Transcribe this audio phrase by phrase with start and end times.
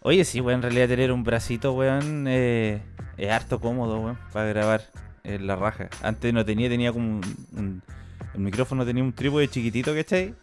[0.00, 2.82] Oye, sí, weón, en realidad tener un bracito, weón, eh,
[3.16, 4.82] es harto cómodo, weón, para grabar
[5.24, 5.88] en la raja.
[6.02, 7.20] Antes no tenía, tenía como
[7.56, 7.82] un,
[8.34, 10.34] el micrófono tenía un trípode chiquitito, ¿cachai?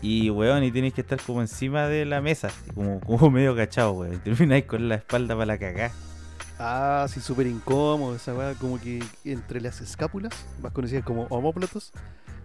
[0.00, 3.00] Y, weón, y tienes que estar como encima de la mesa, como
[3.30, 4.14] medio cachado, weón.
[4.14, 5.90] Y termináis con la espalda para la cagá.
[6.60, 11.92] Ah, sí, súper incómodo esa weá, como que entre las escápulas, más conocidas como homóplatos,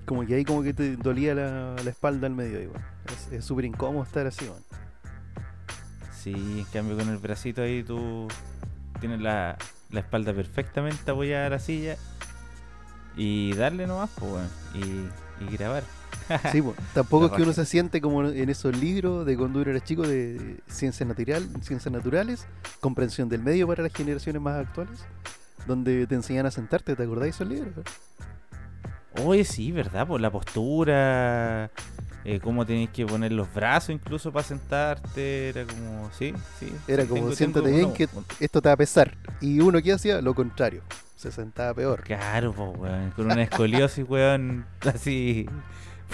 [0.06, 2.82] como que ahí como que te dolía la, la espalda al medio, igual.
[3.08, 4.64] Es- Es súper incómodo estar así, weón.
[6.22, 8.28] Sí, en cambio con el bracito ahí tú
[9.00, 9.58] tienes la,
[9.92, 11.98] la espalda perfectamente apoyada a la silla
[13.16, 15.84] y darle nomás, pues, weón, y, y grabar.
[16.54, 16.74] Sí, po.
[16.94, 20.04] tampoco es que uno se siente como en esos libros de cuando uno era chico
[20.04, 22.46] de ciencias natural, ciencias naturales,
[22.80, 25.00] comprensión del medio para las generaciones más actuales,
[25.68, 27.74] donde te enseñan a sentarte, ¿te acordáis esos libros?
[29.22, 30.08] Oye, sí, ¿verdad?
[30.08, 31.70] Por la postura,
[32.26, 36.74] eh, cómo tenés que poner los brazos incluso para sentarte, era como, sí, sí.
[36.88, 39.16] Era como, tengo- siéntate tengo bien uno- que esto te va a pesar.
[39.40, 40.82] Y uno que hacía lo contrario,
[41.16, 42.02] se sentaba peor.
[42.04, 45.48] Claro, pues, weón, con una escoliosis, weón, así,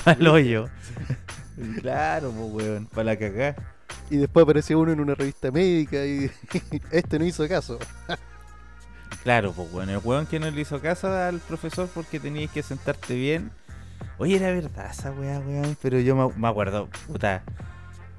[0.04, 0.68] pa'l hoyo.
[1.82, 3.56] claro, pues, weón, para la cagá.
[4.10, 6.30] Y después aparecía uno en una revista médica y
[6.92, 7.80] este no hizo caso.
[9.24, 12.64] Claro, pues bueno, el weón que no le hizo caso al profesor porque tenías que
[12.64, 13.52] sentarte bien.
[14.18, 17.44] Oye, era verdad esa weá, weón, pero yo me, acuerdo, puta.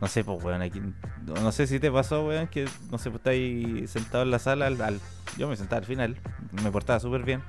[0.01, 0.81] No sé, pues weón, aquí.
[1.27, 4.39] No sé si te pasó, weón, que no sé, pues estás ahí sentado en la
[4.39, 4.67] sala.
[4.67, 5.01] Al,
[5.37, 6.17] yo me sentaba al final,
[6.63, 7.43] me portaba súper bien.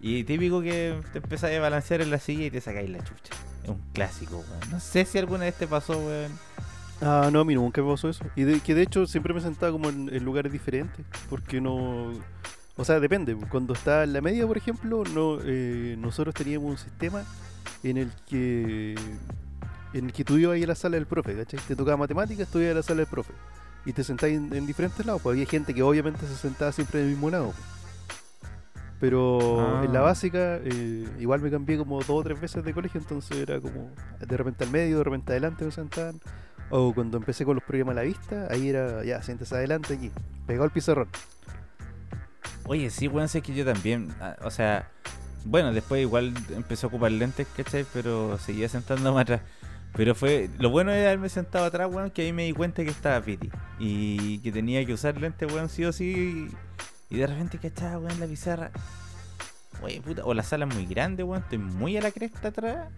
[0.00, 3.34] Y típico que te empezás a balancear en la silla y te sacáis la chucha.
[3.62, 4.70] Es un clásico, weón.
[4.70, 6.32] No sé si alguna vez te pasó, weón.
[7.04, 8.24] Ah, no, a mí nunca me pasó eso.
[8.36, 11.04] Y de, que de hecho siempre me sentaba como en, en lugares diferentes.
[11.28, 12.12] Porque no.
[12.76, 13.34] O sea, depende.
[13.50, 17.24] Cuando estaba en la media, por ejemplo, no eh, nosotros teníamos un sistema
[17.82, 18.94] en el que.
[19.94, 21.60] En el que tú ibas ahí a la sala del profe, ¿cachai?
[21.66, 23.32] Te tocaba matemáticas, tú ibas a la sala del profe.
[23.84, 25.20] Y te sentabas en, en diferentes lados.
[25.22, 27.52] Pues había gente que obviamente se sentaba siempre en el mismo lado.
[29.00, 30.02] Pero en la Ah.
[30.02, 33.90] básica, eh, igual me cambié como dos o tres veces de colegio, entonces era como
[34.20, 36.20] de repente al medio, de repente adelante me sentaban.
[36.74, 40.10] O cuando empecé con los programas a la vista, ahí era, ya, siéntese adelante aquí,
[40.46, 41.06] pegado al pizarrón.
[42.64, 44.08] Oye, sí, weón, sé que yo también.
[44.20, 44.88] ah, O sea,
[45.44, 47.84] bueno, después igual empecé a ocupar lentes, ¿cachai?
[47.92, 49.42] Pero seguía sentándome atrás.
[49.94, 50.48] Pero fue.
[50.58, 53.50] Lo bueno de haberme sentado atrás, weón, que ahí me di cuenta que estaba piti.
[53.78, 56.48] Y que tenía que usar lentes, weón, sí o sí.
[57.10, 58.70] Y de repente, ¿cachai, weón, la pizarra?
[59.82, 62.88] Oye, puta, o la sala es muy grande, weón, estoy muy a la cresta atrás.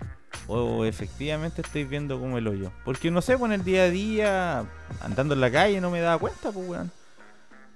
[0.47, 2.73] O efectivamente estoy viendo como el hoyo.
[2.85, 4.67] Porque no sé, pues el día a día,
[5.01, 6.91] andando en la calle, no me daba cuenta, pues, weón.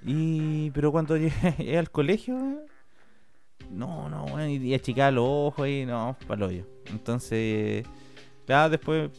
[0.04, 0.70] Y.
[0.72, 1.16] Pero cuando
[1.56, 2.60] llegué al colegio, weón,
[3.70, 6.66] no, no, weón, y, achicaba los ojos y no, para hoyo.
[6.86, 7.86] Entonces,
[8.46, 9.10] claro, después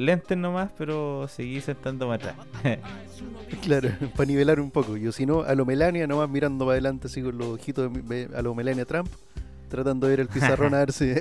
[0.00, 2.36] lentes nomás, pero seguí sentándome atrás.
[3.62, 4.96] Claro, para nivelar un poco.
[4.96, 8.28] Yo si no, a lo Melania, nomás mirando para adelante así con los ojitos de
[8.34, 9.08] a lo Melania Trump,
[9.68, 11.12] tratando de ver el pizarrón a ver si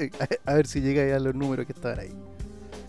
[0.45, 2.13] a ver si llega a los números que estaban ahí.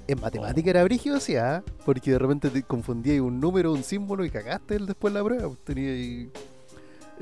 [0.06, 1.62] En matemática era brígido, sí, ¿ah?
[1.86, 5.50] porque de repente te confundías un número, un símbolo y cagaste el- después la prueba.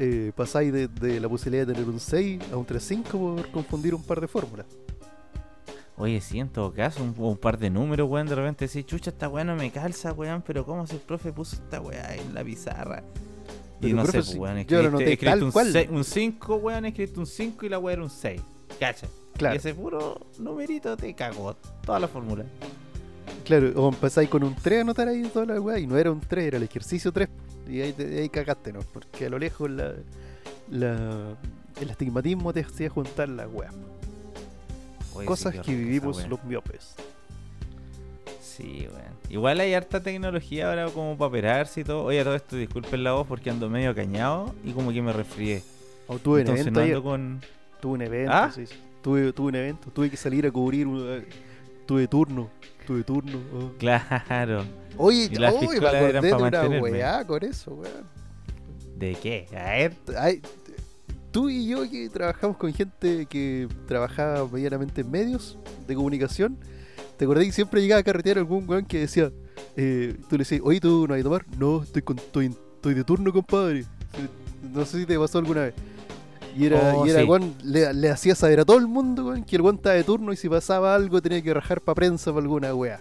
[0.00, 3.94] Eh, pasáis de, de la posibilidad de tener un 6 a un 3-5 por confundir
[3.94, 4.66] un par de fórmulas.
[5.98, 9.10] Oye, sí, en todo caso, un, un par de números, weón, de repente decís, chucha,
[9.10, 12.34] esta weá no me calza, weón, pero ¿cómo si el profe puso esta weá en
[12.34, 13.02] la pizarra?
[13.80, 17.66] Y Pero, no profe, sé, weón, yo lo escribiste, un 5, weón, escribiste un 5
[17.66, 18.40] y la weá era un 6.
[18.78, 19.08] Cacha.
[19.36, 19.54] Claro.
[19.54, 21.54] Y ese puro numerito te cagó
[21.84, 22.44] toda la fórmula.
[23.44, 26.12] Claro, o empezáis con un 3 a anotar ahí toda la weá, y no era
[26.12, 27.28] un 3, era el ejercicio 3,
[27.68, 28.80] y ahí, te- ahí cagaste, ¿no?
[28.92, 29.94] Porque a lo lejos la,
[30.70, 31.36] la-
[31.80, 33.74] el astigmatismo te hacía juntar las weas.
[35.18, 36.94] Oye, Cosas que vivimos los miopes.
[38.40, 39.18] Sí, weón.
[39.30, 42.04] Igual hay harta tecnología ahora como para operarse y todo.
[42.04, 45.12] Oye, a todo esto, disculpen la voz porque ando medio cañado y como que me
[45.12, 45.62] resfrié.
[46.06, 47.40] O tuve un evento no ayer, ando con...
[47.80, 48.50] tuve un evento, ¿Ah?
[48.54, 48.64] sí.
[49.02, 51.28] Tuve, tuve un evento, tuve que salir a cubrir, eh,
[51.86, 52.50] tuve turno,
[52.86, 53.38] tuve turno.
[53.54, 53.72] oh.
[53.78, 54.64] Claro.
[54.96, 58.06] Oye, Y las oye, me acordé eran de una weá con eso, weón.
[58.96, 59.46] ¿De qué?
[59.52, 59.94] A ver.
[60.18, 60.42] Ay,
[61.30, 66.56] tú y yo que trabajamos con gente que trabajaba medianamente en medios de comunicación,
[67.16, 69.30] ¿te acordás que siempre llegaba a carretear algún weón que decía,
[69.76, 71.44] eh, tú le decías, oye, tú no hay a tomar?
[71.58, 72.46] No, estoy, con, estoy,
[72.76, 73.84] estoy de turno, compadre.
[74.72, 75.74] No sé si te pasó alguna vez.
[76.56, 77.26] Y era, Oh, y era sí.
[77.26, 80.04] weón, le, le hacía saber a todo el mundo, weón, que el weón estaba de
[80.04, 83.00] turno y si pasaba algo tenía que rajar para prensa para alguna weá.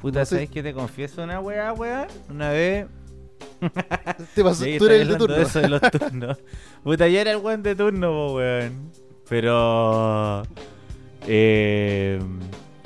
[0.00, 0.34] Puta, No sé.
[0.36, 2.06] ¿sabes que te confieso una weá, weá?
[2.30, 2.86] Una vez.
[4.34, 5.36] Te pasó, tú eres el de turno.
[5.36, 6.38] eso de los turnos.
[6.82, 8.90] Puta, ya era el weón de turno, po, weón.
[9.28, 10.42] Pero.
[11.26, 12.20] Eh,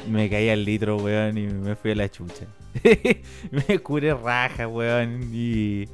[0.08, 2.46] Me caí al litro, weón, y me fui a la chucha.
[3.68, 5.86] me curé raja, weón, y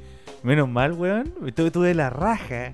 [0.43, 2.73] menos mal, weón, tuve, tuve la raja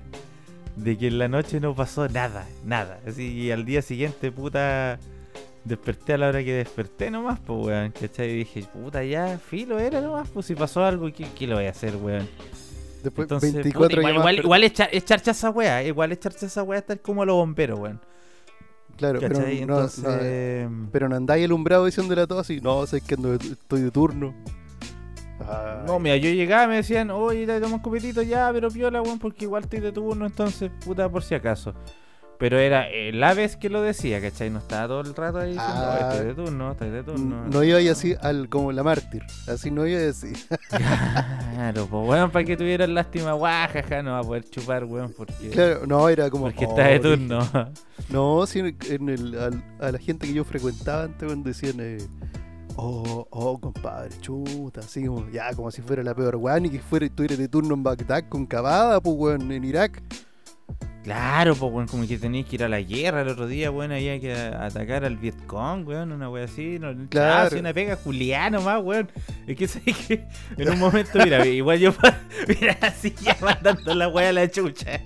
[0.76, 3.00] de que en la noche no pasó nada, nada.
[3.06, 4.98] Así, y al día siguiente, puta,
[5.64, 8.30] desperté a la hora que desperté nomás, pues, weón, ¿cachai?
[8.30, 11.66] Y dije, puta, ya, filo era nomás, pues si pasó algo, ¿qué, qué lo voy
[11.66, 12.28] a hacer, weón?
[13.02, 17.00] Después Entonces, 24 puta, igual, igual, igual esa weá, igual echarse a esa weá estar
[17.00, 18.00] como a los bomberos, weón.
[18.96, 23.00] Claro, pero no, Entonces, no, pero no andáis alumbrado diciéndole a todos así, no, sé
[23.00, 24.34] que ando estoy de turno.
[25.40, 29.02] Ay, no, mira, yo llegaba me decían, oye, te tomas un copetito ya, pero piola,
[29.02, 31.74] weón, porque igual estoy de turno, entonces, puta, por si acaso.
[32.42, 34.50] Pero era eh, la vez que lo decía, ¿cachai?
[34.50, 35.94] No estaba todo el rato ahí diciendo, Ah.
[35.94, 37.46] "Oye, estoy de turno, estoy de turno.
[37.46, 40.36] no iba ahí así al, como la mártir, así no iba a decir.
[41.54, 45.50] Claro, pues weón, para que tuvieran lástima, guajaja, no va a poder chupar, weón, porque,
[45.50, 46.44] Claro, no, era como.
[46.46, 47.48] porque oh, está de turno.
[48.08, 51.76] No, sí, en en el, al- a la gente que yo frecuentaba antes cuando decían,
[51.78, 51.98] eh,
[52.74, 56.80] oh, oh, compadre, chuta, así como, ya, como si fuera la peor weón y que
[56.80, 60.02] fuera, estuviera de turno en Bagdad con Cavada, pues weón, en Irak.
[61.04, 63.90] Claro, pues weón, como que tenéis que ir a la guerra el otro día, weón,
[63.90, 67.50] había que atacar al Vietcong, weón, una wea así, no, Claro.
[67.50, 69.10] sí, una pega Juliano más, weón.
[69.48, 70.24] Es que sé que
[70.56, 71.92] en un momento, mira, igual yo,
[72.48, 75.00] mira, así ya mandando la wea a la chucha.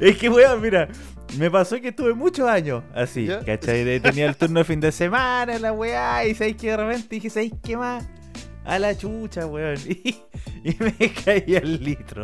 [0.00, 0.86] Es que, weón, mira,
[1.36, 3.40] me pasó que estuve muchos años así, ¿Ya?
[3.44, 3.98] ¿cachai?
[3.98, 7.30] Tenía el turno de fin de semana, la weá, y sabéis que de repente dije,
[7.30, 8.08] ¿sabéis qué más?
[8.64, 9.76] A la chucha, weón.
[9.88, 10.16] Y,
[10.64, 12.22] y me caí al litro.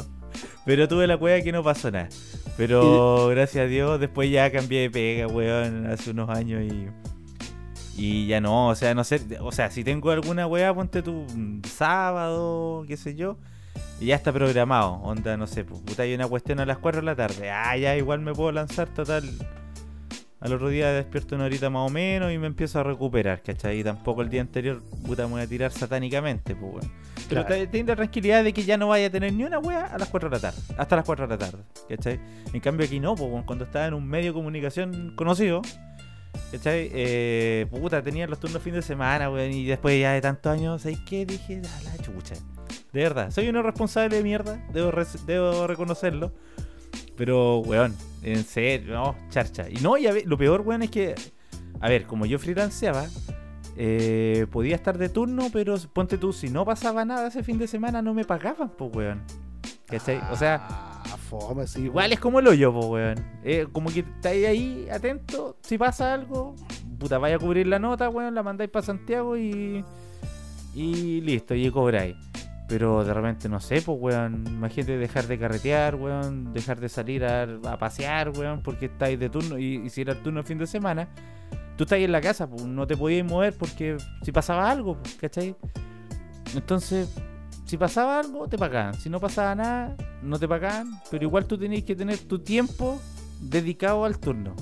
[0.64, 2.08] Pero tuve la weá que no pasó nada.
[2.56, 6.88] Pero gracias a Dios, después ya cambié de pega, weón, hace unos años y.
[7.94, 11.26] Y ya no, o sea, no sé, o sea, si tengo alguna weá, ponte tú
[11.76, 13.36] sábado, qué sé yo,
[14.00, 14.94] y ya está programado.
[14.94, 17.50] Onda, no sé, pues, puta, hay una cuestión a las 4 de la tarde.
[17.50, 19.28] Ah, ya igual me puedo lanzar, total.
[20.40, 23.80] Al otro día despierto una horita más o menos y me empiezo a recuperar, ¿cachai?
[23.80, 26.90] Y tampoco el día anterior, puta, me voy a tirar satánicamente, pues, weón.
[27.28, 27.62] Pero Claro.
[27.62, 29.98] te- ten la tranquilidad de que ya no vaya a tener ni una wea a
[29.98, 30.58] las 4 de la tarde.
[30.76, 31.62] Hasta las 4 de la tarde.
[31.88, 32.20] ¿Cachai?
[32.52, 35.62] En cambio aquí no, pues weón, cuando estaba en un medio de comunicación conocido.
[36.50, 36.90] ¿Cachai?
[36.92, 39.52] Eh, puta, tenía los turnos fin de semana, weón.
[39.52, 41.24] Y después ya de tantos años, ¿sabes qué?
[41.26, 42.34] Dije, a la chucha.
[42.92, 44.62] De verdad, soy un irresponsable de mierda.
[44.72, 46.32] Debo, reconocerlo.
[47.16, 49.68] Pero, weón, en serio, no, charcha.
[49.68, 51.14] Y no, y a ver, lo peor, weón, es que,
[51.80, 53.06] a ver, como yo freelanceaba,
[53.76, 57.66] eh, podía estar de turno, pero ponte tú, si no pasaba nada ese fin de
[57.66, 59.22] semana, no me pagaban, pues, weón.
[59.86, 60.20] ¿Cachai?
[60.30, 60.66] O sea,
[61.04, 61.82] Ah, fome, sí.
[61.82, 63.26] igual es como el hoyo, pues, weón.
[63.44, 66.54] Eh, como que estáis ahí atento, si pasa algo,
[66.98, 69.84] puta, vaya a cubrir la nota, weón, la mandáis para Santiago y.
[70.74, 72.16] Y listo, y cobráis.
[72.68, 77.22] Pero de repente, no sé, pues, weón, imagínate dejar de carretear, weón, dejar de salir
[77.24, 80.46] a, a pasear, weón, porque estáis de turno, y, y si era el turno el
[80.46, 81.08] fin de semana,
[81.76, 84.96] tú estás ahí en la casa, pues, no te podías mover porque si pasaba algo,
[84.98, 85.56] pues, ¿cachai?
[86.54, 87.08] Entonces,
[87.64, 88.94] si pasaba algo, te pagaban.
[88.94, 91.00] Si no pasaba nada, no te pagaban.
[91.10, 93.00] Pero igual tú tenías que tener tu tiempo
[93.40, 94.54] dedicado al turno.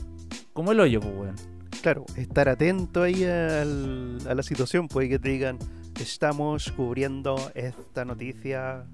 [0.53, 1.35] Como el hoyo, pues, weón.
[1.83, 5.59] Claro, estar atento ahí al- a la situación, pues que te digan,
[5.99, 8.85] estamos cubriendo esta noticia.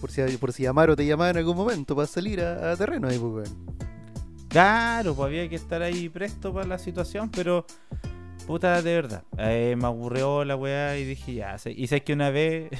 [0.00, 2.76] Por si, por si llamar o te llamaban en algún momento para salir a, a
[2.76, 3.78] terreno ahí, pues, weón.
[4.48, 7.66] Claro, pues había que estar ahí presto para la situación, pero
[8.46, 9.22] puta, de verdad.
[9.36, 12.70] eh, me aburrió la weá y dije, ya, sé- y sé que una vez.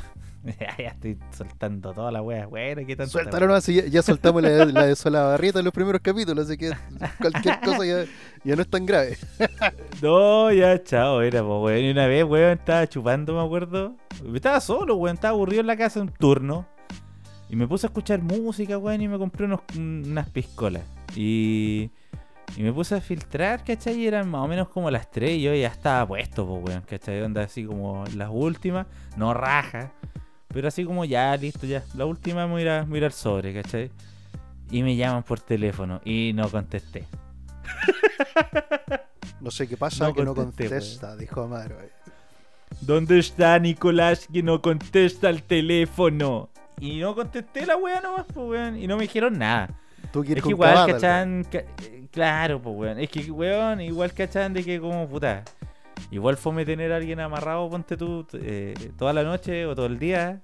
[0.78, 3.10] ya, estoy soltando toda la weá, weá, qué tanto.
[3.12, 6.70] Suéltalo si ya, ya soltamos la, la de Solabarrieta en los primeros capítulos, así que
[7.20, 8.04] cualquier cosa ya,
[8.44, 9.18] ya no es tan grave.
[10.00, 11.84] No, ya, chao, era, pues, weón.
[11.84, 13.94] Y una vez, weón, estaba chupando, me acuerdo.
[14.32, 16.66] Estaba solo, weón, estaba aburrido en la casa un turno.
[17.50, 20.84] Y me puse a escuchar música, weón, y me compré unos, unas piscolas.
[21.14, 21.90] Y,
[22.56, 23.96] y me puse a filtrar, ¿cachai?
[23.96, 26.82] Y eran más o menos como las 3 y yo ya estaba puesto, pues, weón,
[26.82, 27.22] ¿cachai?
[27.22, 28.86] Onda así como las últimas,
[29.16, 29.92] no raja.
[30.48, 31.84] Pero así como ya, listo, ya.
[31.94, 33.90] La última me voy a ir, al sobre, ¿cachai?
[34.70, 37.04] Y me llaman por teléfono y no contesté.
[39.40, 41.76] No sé qué pasa, No que no contesté, contesta, dijo Amaro.
[42.80, 46.50] ¿Dónde está Nicolás que no contesta el teléfono?
[46.80, 48.76] Y no contesté la wea nomás, pues weón.
[48.76, 49.68] Y no me dijeron nada.
[50.12, 51.44] Tú Es que igual cachan.
[51.44, 52.98] ca- eh, claro, pues weón.
[52.98, 55.44] Es que weón, igual cachan de que como puta.
[56.10, 59.98] Igual fome tener a alguien amarrado, ponte tú, eh, toda la noche o todo el
[59.98, 60.40] día.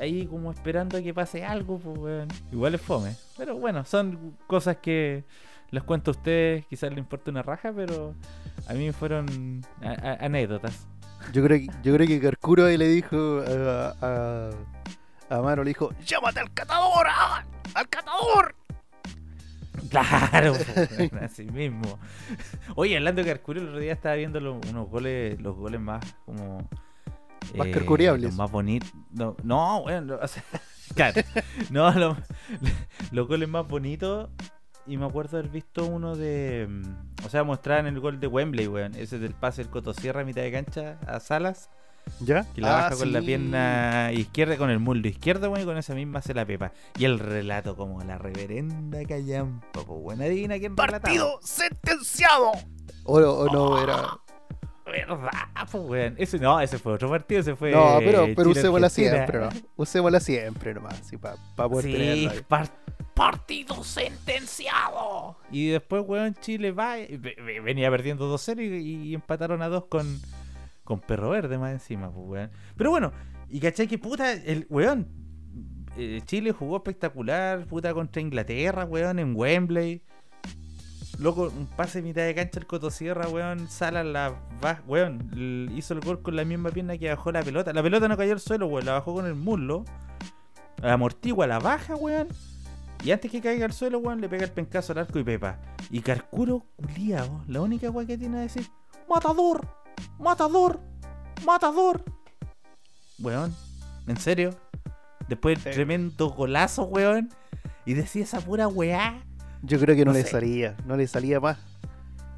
[0.00, 2.28] Ahí como esperando a que pase algo, pues weón.
[2.52, 3.14] Igual es fome.
[3.38, 5.24] Pero bueno, son cosas que
[5.70, 6.66] les cuento a ustedes.
[6.66, 8.14] Quizás les importe una raja, pero
[8.68, 9.62] a mí fueron
[10.20, 10.86] anécdotas.
[11.32, 13.42] Yo creo que, yo creo que Carcuro ahí le dijo
[14.02, 14.50] a
[15.30, 18.54] Amaro, le dijo, llámate al catador, ah, al catador.
[19.90, 20.54] Claro,
[21.20, 21.98] así mismo.
[22.76, 26.66] Oye, hablando de Carcuro, el otro día estaba viendo unos goles, los goles más como.
[27.52, 28.30] eh, Más carcuriables.
[28.30, 28.92] los Más bonitos.
[29.12, 30.42] No, no, bueno, o sea,
[30.94, 31.20] claro.
[31.70, 32.16] No, lo-
[33.12, 34.30] los goles más bonitos.
[34.86, 36.68] Y me acuerdo haber visto uno de.
[37.24, 38.94] O sea, mostraban el gol de Wembley, weón.
[38.94, 41.68] Ese del pase del Cotosierra a mitad de cancha a Salas.
[42.20, 42.46] ¿Ya?
[42.54, 43.26] Que la Ah, baja con la sí.
[43.26, 46.72] pierna izquierda, con el muslo izquierdo, weón, y con esa misma se la pepa.
[46.98, 51.14] Y el relato como la reverenda callampa, pues buena adivina quién relataba.
[51.42, 52.52] sentenciado.
[53.04, 54.18] O, o no, era.
[54.86, 55.30] Verdad,
[55.72, 56.14] pues weón.
[56.18, 57.72] Ese no, ese fue otro partido, ese fue.
[57.72, 59.48] No, pero, pero usémosla siempre, ¿no?
[59.76, 61.36] Usémosla siempre nomás, así, para
[61.68, 62.40] poder Sí, tenerla ahí.
[62.46, 62.70] par-
[63.14, 65.36] partido sentenciado.
[65.50, 66.96] Y después, weón, Chile va.
[67.64, 70.20] Venía perdiendo 2-0 y, y empataron a 2 con,
[70.84, 72.50] con Perro Verde más encima, pues, weón.
[72.76, 73.12] Pero bueno,
[73.48, 75.08] y cachai que puta, el weón.
[75.96, 80.02] eh, Chile jugó espectacular, puta, contra Inglaterra, weón, en Wembley.
[81.18, 83.68] Loco, un pase mitad de cancha el Cotosierra, weón.
[83.68, 85.70] Sala la va, weón.
[85.76, 87.72] Hizo el gol con la misma pierna que bajó la pelota.
[87.72, 88.84] La pelota no cayó al suelo, weón.
[88.84, 89.84] La bajó con el muslo.
[90.82, 92.28] La amortigua, la baja, weón.
[93.04, 95.60] Y antes que caiga al suelo, weón, le pega el pencazo al arco y pepa.
[95.88, 98.66] Y Carcuro, culiao, la única weón que tiene a decir:
[99.08, 99.83] ¡Matador!
[100.18, 100.80] ¡Matador!
[101.44, 102.02] ¡Matador!
[103.18, 103.54] Weón,
[104.06, 104.54] ¿en serio?
[105.28, 105.76] Después del Sí.
[105.76, 107.30] tremendo golazo, weón.
[107.86, 109.22] Y decía esa pura weá.
[109.62, 110.30] Yo creo que no, No le sé.
[110.30, 111.58] salía, no le salía más.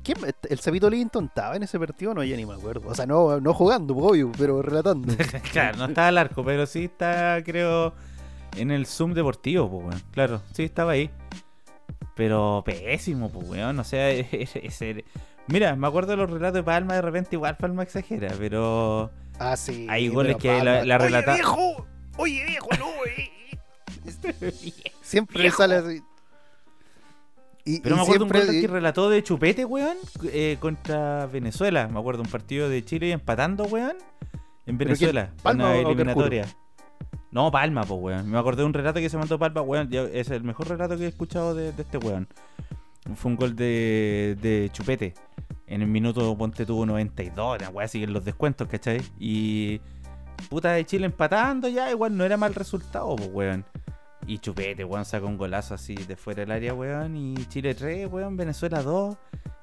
[0.04, 2.14] ¿Quién, ¿El Sabito Linton estaba en ese partido?
[2.14, 2.88] No, ya ni me acuerdo.
[2.88, 5.12] O sea, no, no jugando, pues, obvio, pero relatando.
[5.52, 7.92] claro, no estaba al arco, pero sí está, creo,
[8.56, 10.02] en el Zoom deportivo, pues, weón.
[10.12, 11.10] Claro, sí estaba ahí.
[12.14, 13.78] Pero pésimo, pues, weón.
[13.80, 15.04] O sea, ese...
[15.48, 19.10] Mira, me acuerdo de los relatos de Palma, de repente igual Palma exagera, pero...
[19.38, 19.86] Ah, sí.
[19.88, 21.86] Hay goles que la- la Oye, relata- viejo!
[22.16, 23.30] Oye, viejo, no, eh.
[25.02, 25.56] Siempre le Viejo.
[25.58, 26.02] sale así.
[27.64, 31.26] Y, Pero y me acuerdo un siempre- gol que relató de Chupete, weón, eh, contra
[31.26, 31.88] Venezuela.
[31.88, 33.96] Me acuerdo un partido de Chile empatando, weón,
[34.66, 35.26] en ¿Pero Venezuela.
[35.30, 35.42] quién?
[35.42, 36.46] ¿Palma una eliminatoria.
[37.32, 38.30] No, Palma, pues, weón.
[38.30, 39.90] Me acordé de un relato que se mandó Palma, weón.
[39.92, 42.28] Es el mejor relato que he escuchado de, de este weón.
[43.14, 45.14] Fue un gol de, de Chupete.
[45.68, 49.00] En el minuto, ponte tuvo 92, la weá, siguen los descuentos, ¿cachai?
[49.18, 49.80] Y
[50.48, 53.64] puta de Chile empatando ya, igual no era mal resultado, pues, weón.
[54.26, 57.16] Y Chupete, weón, sacó un golazo así de fuera del área, weón.
[57.16, 59.16] Y Chile 3, weón, Venezuela 2.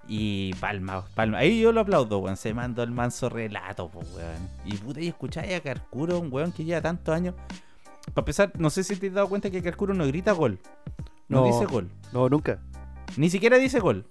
[0.07, 1.37] Y Palma, Palma.
[1.37, 2.35] Ahí yo lo aplaudo, weón.
[2.37, 4.49] Se mandó el manso relato, pues, weón.
[4.65, 7.35] Y puta, y escucháis a Carcuro, un weón que lleva tantos años.
[8.13, 10.59] Para empezar, no sé si te has dado cuenta que Carcuro no grita gol.
[11.29, 11.45] No, No.
[11.47, 11.89] dice gol.
[12.11, 12.59] No, nunca.
[13.17, 14.07] Ni siquiera dice gol.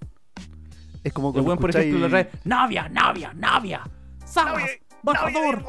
[1.04, 2.30] Es como El weón, por ejemplo, lo trae.
[2.44, 3.82] Navia, Navia, Navia.
[4.24, 4.62] Salas,
[5.02, 5.64] Matador.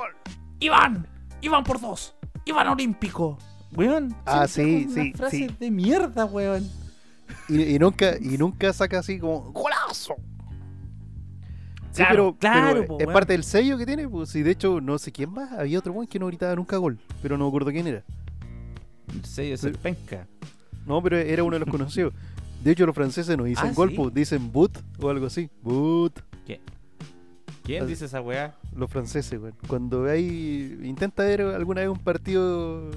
[0.60, 1.08] Iván,
[1.42, 2.16] Iván por dos.
[2.46, 3.38] Iván Olímpico.
[3.72, 4.16] Weón.
[4.26, 5.56] Ah, sí, sí, frases sí.
[5.60, 6.70] de mierda, weón.
[7.50, 10.16] Y, y nunca, y nunca saca así como ¡Golazo!
[11.92, 13.14] Sí, Claro, pero, claro, pero po, es weón.
[13.14, 15.94] parte del sello que tiene, pues y de hecho no sé quién más, había otro
[15.94, 18.04] weón que no gritaba nunca gol, pero no me acuerdo quién era.
[19.12, 20.28] El sello es el penca.
[20.86, 22.14] No, pero era uno de los conocidos.
[22.64, 23.96] De hecho los franceses no dicen Ah, gol, ¿sí?
[23.98, 25.50] pues, dicen boot o algo así.
[25.62, 26.20] Boot.
[27.64, 27.86] ¿Quién Ah.
[27.86, 28.56] dice esa weá?
[28.76, 29.56] Los franceses, weón.
[29.68, 32.92] Cuando hay intenta ver alguna vez un partido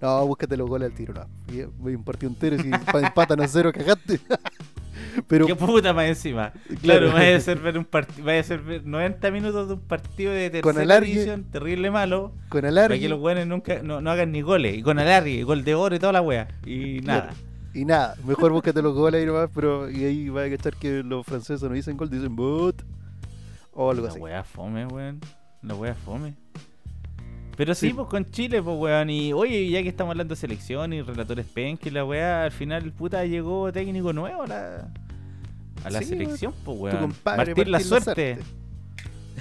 [0.00, 1.26] no, búscate los goles al tiro, no.
[1.54, 4.20] Y, Ve un partido entero y si pa- empatan a cero cagaste.
[5.28, 6.52] pero Qué puta más encima.
[6.82, 7.08] Claro.
[7.08, 9.80] Claro, vaya a ser ver un partido, vaya a ser ver 90 minutos de un
[9.80, 11.10] partido de Con tercera alargue.
[11.12, 14.76] división, terrible malo, con para alargue que los weones nunca no, no hagan ni goles,
[14.76, 17.32] y con alargue, gol de oro y toda la wea, y Claro.
[17.74, 21.02] Y nada, mejor búscate los goles ahí nomás, pero y ahí va a cachar que
[21.02, 22.82] los franceses no dicen gol, dicen boot
[23.72, 24.18] o algo La así.
[24.20, 25.20] wea fome, weón.
[25.62, 26.34] La wea fome.
[27.56, 27.92] Pero sí, Sí.
[27.94, 29.10] pues con Chile, pues weón.
[29.10, 32.52] Y oye, ya que estamos hablando de selección y relatores pen, que la wea al
[32.52, 34.92] final, puta, llegó técnico nuevo a la,
[35.84, 36.96] a la Sí, selección, pues Tu weón.
[36.98, 38.38] compadre Martín, la Martín suerte.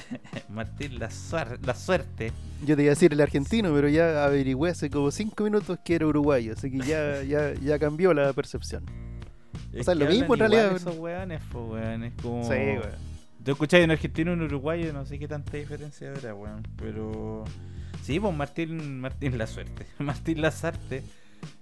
[0.50, 1.10] Martín, la,
[1.64, 2.32] la suerte.
[2.66, 5.96] Yo te iba a decir el argentino, pero ya averigüé hace como 5 minutos que
[5.96, 8.84] era uruguayo, así que ya, ya, ya cambió la percepción.
[9.74, 12.04] Es sea, lo mismo en realidad, Esos weones, pues weón.
[12.04, 12.44] Es como.
[12.44, 13.10] Sí, weón.
[13.44, 16.68] Tú escucháis un argentino y un uruguayo, no sé qué tanta diferencia habrá, weón.
[16.76, 17.44] Pero.
[18.04, 19.86] Sí, pues Martín, Martín La Suerte.
[20.00, 21.04] Martín Lazarte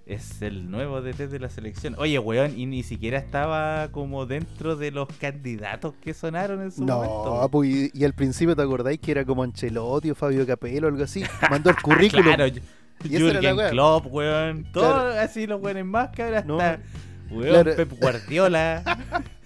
[0.06, 1.94] es el nuevo DT de la selección.
[1.98, 6.82] Oye, weón, y ni siquiera estaba como dentro de los candidatos que sonaron en su
[6.82, 7.40] momento.
[7.42, 10.86] No, pues y, y al principio te acordáis que era como Ancelotti o Fabio Capello
[10.86, 11.22] o algo así.
[11.50, 12.24] Mandó el currículum.
[12.24, 13.56] Claro, Y Jürgen.
[13.70, 14.66] Klopp, weón.
[14.72, 15.20] Todo Claro.
[15.20, 16.82] así los weones más que ahora No, hasta.
[17.30, 17.76] Weón, claro.
[17.76, 18.82] Pep Guardiola.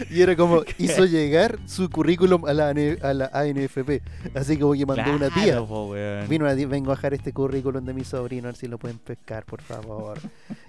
[0.10, 4.02] Y era como, hizo llegar su currículum a la, a la ANFP.
[4.34, 5.44] Así como que mandó una tía.
[5.44, 6.28] Claro, po, weón.
[6.28, 8.78] Vino una tía, vengo a dejar este currículum de mi sobrino, a ver si lo
[8.78, 10.18] pueden pescar, por favor.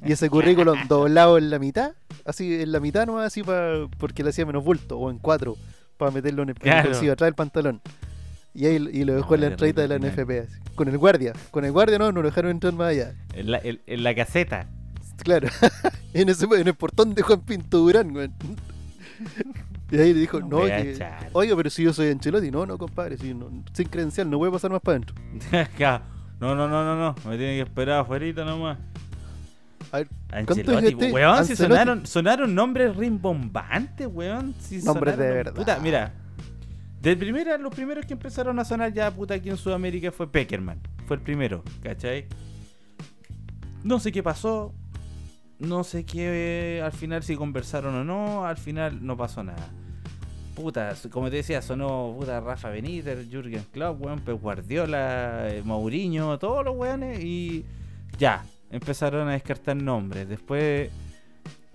[0.06, 1.92] Y ese currículum doblado en la mitad,
[2.26, 5.56] así en la mitad nomás, así para porque le hacía menos bulto, o en cuatro,
[5.98, 6.90] para meterlo en el, Claro.
[6.92, 7.82] atrás del pantalón.
[8.54, 9.98] Y ahí y lo dejó en la entradita de la.
[9.98, 10.60] NFP, así.
[10.76, 11.32] con el guardia.
[11.52, 13.14] Con el guardia no, no lo dejaron entrar más allá.
[13.34, 14.68] En la, en- en la caseta.
[15.24, 15.48] Claro,
[16.14, 18.34] en, ese, en el portón de Juan Pinto Durán, weón.
[19.92, 21.28] Y ahí le dijo, no, que, chata.
[21.34, 24.48] oiga, pero si yo soy Ancelotti, no, no, compadre, si no- sin credencial no voy
[24.50, 25.16] a pasar más para adentro.
[26.40, 27.16] No, no, no, no, no.
[27.30, 28.80] Me tiene que esperar afuera nomás.
[29.92, 31.12] A ver, ¿cuánto Ancelotti, dijiste?
[31.12, 34.56] weón, si sonaron, sonaron nombres rimbombantes, weón.
[34.60, 35.54] Si Nombres de verdad.
[35.54, 36.14] Puta, mira.
[37.00, 40.80] De primera, los primeros que empezaron a sonar ya, puta, aquí en Sudamérica fue Peckerman.
[41.06, 42.26] Fue el primero, ¿cachai?
[43.84, 44.74] No sé qué pasó.
[45.62, 48.46] No sé qué, al final si conversaron o no.
[48.46, 49.70] Al final no pasó nada.
[50.56, 56.38] Puta, como te decía, sonó puta Rafa Benítez, Jürgen Klopp, weón, Pep Guardiola, eh, Mourinho,
[56.40, 57.64] todos los weones y
[58.18, 60.28] ya, empezaron a descartar nombres.
[60.28, 60.90] Después,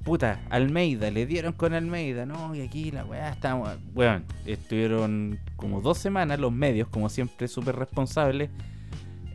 [0.04, 3.54] puta, Almeida, le dieron con Almeida, no, y aquí la weá está,
[3.94, 8.50] weón, estuvieron como dos semanas los medios, como siempre, súper responsables.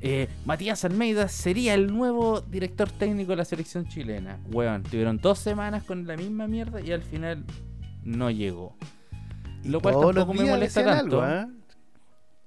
[0.02, 4.40] Eh, Matías Almeida sería el nuevo director técnico de la selección chilena.
[4.52, 7.46] Weón, tuvieron dos semanas con la misma mierda y al final
[8.04, 8.76] no llegó.
[9.64, 11.22] Lo cual Todos los tampoco me días molesta tanto.
[11.22, 11.48] algo, ¿ah?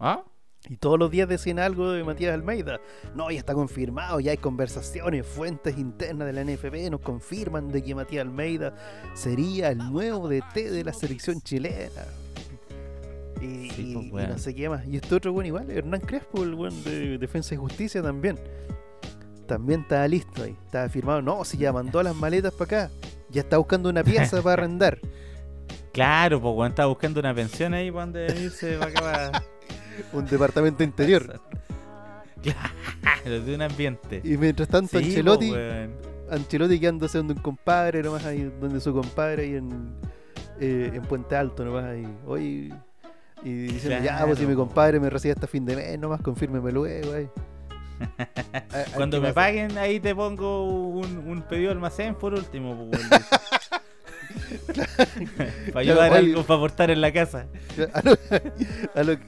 [0.01, 0.25] ¿Ah?
[0.69, 2.81] Y todos los días decían algo de Matías Almeida.
[3.15, 7.85] No, ya está confirmado, ya hay conversaciones, fuentes internas de la NFP nos confirman de
[7.85, 8.75] que Matías Almeida
[9.15, 12.03] sería el nuevo DT de la selección chilena.
[13.45, 14.87] Y, Sí, y- pues, y no sé qué más.
[14.87, 18.39] Y este otro bueno igual, Hernán Crespo, el buen de Defensa y Justicia también.
[19.47, 21.21] También estaba listo ahí, estaba firmado.
[21.23, 22.95] No, si ya mandó las maletas para acá,
[23.31, 24.99] ya está buscando una pieza para arrendar.
[25.93, 29.01] Claro, pues weón, estaba buscando una pensión ahí para donde irse para acá.
[29.01, 29.43] para-
[30.13, 31.41] Un departamento interior.
[32.43, 34.21] Claro, de un ambiente.
[34.25, 36.35] Y mientras tanto, Sí, Ancelotti, po.
[36.35, 39.95] Ancelotti quedándose donde un compadre, nomás ahí donde su compadre ahí en,
[40.61, 42.07] eh, en Puente Alto, nomás ahí.
[42.27, 42.75] Hoy.
[43.45, 44.67] Y diciendo, ya, pues si mi Claro.
[44.67, 47.29] compadre me recibe hasta fin de mes, nomás confírmeme luego, ahí.
[48.73, 52.91] A- Cuando ¿qué me paguen, ahí te pongo un, un pedido de almacén por último.
[55.73, 56.19] para ayudar oye.
[56.31, 57.47] algo para aportar en la casa.
[57.93, 58.17] A lo,
[58.95, 59.19] a lo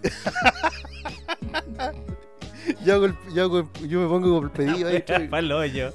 [2.85, 5.92] yo, hago el- yo, hago el- yo me pongo con el pedido ahí, el hoyo.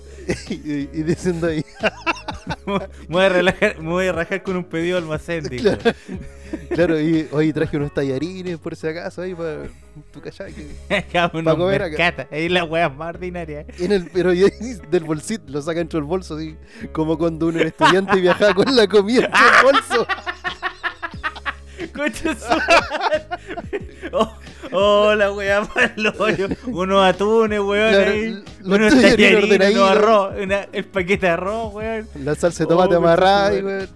[0.50, 1.66] y, y- y diciendo ahí,
[2.66, 2.80] Me
[3.10, 5.70] voy a relajar, me voy a rajar con un pedido de almacén, dijo.
[6.70, 9.64] Claro, y hoy traje unos tallarines por si acaso ahí para
[10.12, 12.28] tu cachai, que- Cabrón, Pa' unos comer acá.
[12.32, 13.66] Ahí la wea más ordinaria.
[13.80, 16.56] En el, pero del bolsito, lo saca dentro del bolso, así
[16.92, 20.08] como cuando uno era estudiante y viajaba con la comida dentro del bolso.
[24.14, 24.34] Oh,
[24.72, 26.48] oh, la weá para el hoyo.
[26.68, 27.90] Unos atunes, weón.
[27.94, 28.44] Claro, ahí.
[28.64, 30.34] Unos tallarines unos arroz.
[30.42, 32.08] una- el paquete de arroz, weón.
[32.24, 33.90] La salsa de tomate Oh, amarrada, weón.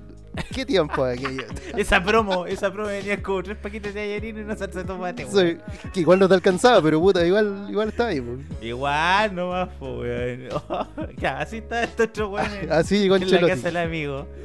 [0.54, 1.44] ¿Qué tiempo aquello?
[1.78, 5.26] Esa promo, esa promo venía con tres paquetes de tallarines y una salsa de tomate,
[5.26, 5.48] weón.
[5.84, 8.22] Sí, que igual no te alcanzaba, pero puta, igual, igual está ahí.
[8.22, 8.38] po.
[8.62, 10.50] Igual nomás, po, weón.
[10.70, 12.52] Oh, ya, así está esto otro weón.
[12.54, 14.28] en- Así llegó en la casa del amigo.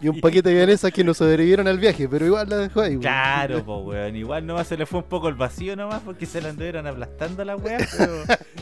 [0.00, 2.94] Y un paquete de vienesas que no sobrevivieron al viaje, pero igual la dejó ahí.
[2.96, 3.02] po.
[3.02, 4.16] Claro, pues weón.
[4.16, 7.44] Igual nomás se le fue un poco el vacío nomás porque se la anduvieron aplastando
[7.44, 8.12] la weá, pero.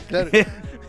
[0.07, 0.29] Claro.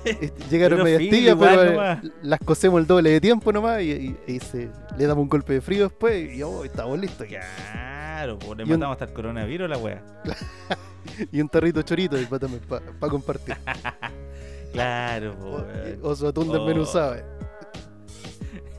[0.04, 1.98] Este, Llegaron medias tibias, pero eh, nomás.
[2.22, 5.52] las cosemos el doble de tiempo nomás y, y- y se, le damos un golpe
[5.54, 7.26] de frío después y oh, estamos listos.
[7.26, 10.02] Claro, pues le Y un- matamos hasta el coronavirus la weá.
[11.32, 13.56] Y un tarrito chorito para compartir.
[14.72, 15.98] Claro, O, pues weón.
[16.02, 16.52] o su atún Oh.
[16.54, 17.16] desmenuzado.
[17.16, 17.24] eh.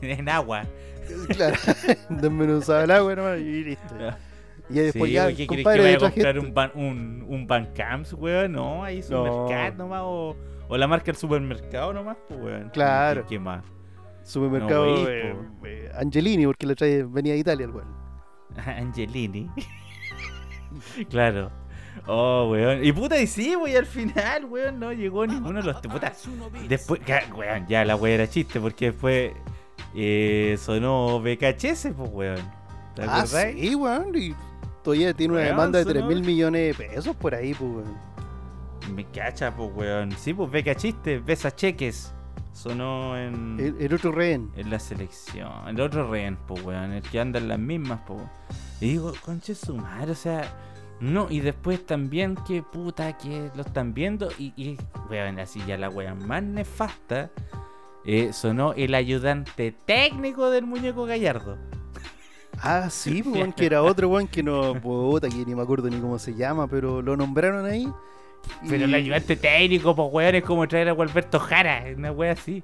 [0.02, 0.64] En agua.
[1.28, 1.56] Claro,
[2.08, 3.94] desmenuzado el agua nomás y listo.
[4.70, 7.46] Y después sí, ya, ¿qué crees que compadre, vaya a comprar un, ban, un, un
[7.46, 8.52] Bancamps, weón?
[8.52, 9.02] No, ahí No.
[9.24, 10.36] supermercado nomás o,
[10.68, 12.70] o la marca del supermercado nomás, pues weón.
[12.70, 13.22] Claro.
[13.22, 13.64] ¿Qué, qué más?
[14.22, 15.66] Supermercado No, eh, po.
[15.66, 17.88] eh, Angelini, porque la trae, venía de Italia el weón.
[18.56, 19.50] Angelini.
[21.10, 21.50] claro.
[22.06, 22.84] Oh, weón.
[22.84, 25.76] Y puta, y sí, weón, al final, weón, no llegó ninguno de los.
[25.82, 26.12] Puta,
[26.68, 27.00] después,
[27.36, 29.32] weón, ya la weón era chiste, porque después
[29.94, 32.64] eh, sonó BKHS, pues, weón.
[32.96, 33.52] ¿Te Ah, acordás?
[33.54, 34.16] sí, weón.
[34.16, 34.34] Y
[34.92, 38.94] tiene una Weón, demanda de sonó- 3 mil millones de pesos por ahí, pues, weón.
[38.94, 40.12] Me cacha, pues, weón.
[40.12, 42.12] Sí, pues, BKHS, Besa Cheques.
[42.52, 43.58] Sonó en.
[43.58, 44.50] El, el otro rehén.
[44.56, 48.20] En la selección, el otro rehén, pues, weón, el que anda en las mismas, pues.
[48.80, 50.42] Y digo, conche su madre, o sea,
[51.00, 54.78] no, y después también que puta que lo están viendo y, y
[55.10, 57.30] weón, así ya la weón más nefasta
[58.04, 61.56] eh, sonó el ayudante técnico del muñeco Gallardo.
[62.66, 65.98] Ah, sí, weón, que era otro weón que no, puta, que ni me acuerdo ni
[66.00, 67.86] cómo se llama, pero lo nombraron ahí.
[68.68, 72.62] Pero el ayudante técnico, pues weón, es como traer a Gualberto Jara, una wea así.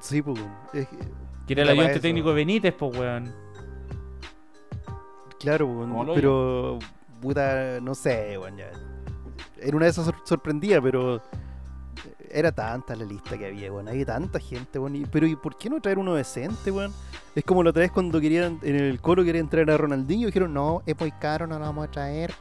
[0.00, 0.96] Sí, pues, weón, es que-
[1.46, 3.32] Que era el ayudante técnico de Benítez, pues weón.
[5.38, 6.78] claro, weón, pero,
[7.20, 8.70] puta, no sé, weón, ya.
[9.60, 11.22] En una de esas sor- sorprendía, pero
[12.34, 14.96] era tanta la lista que había, weón, había tanta gente, weón.
[14.96, 16.92] y- Pero, ¿y por qué no traer uno decente, weón?
[17.34, 20.26] Es como la otra vez cuando querían, en el coro querían traer a Ronaldinho, y
[20.26, 22.32] dijeron, no, es muy caro, no lo vamos a traer.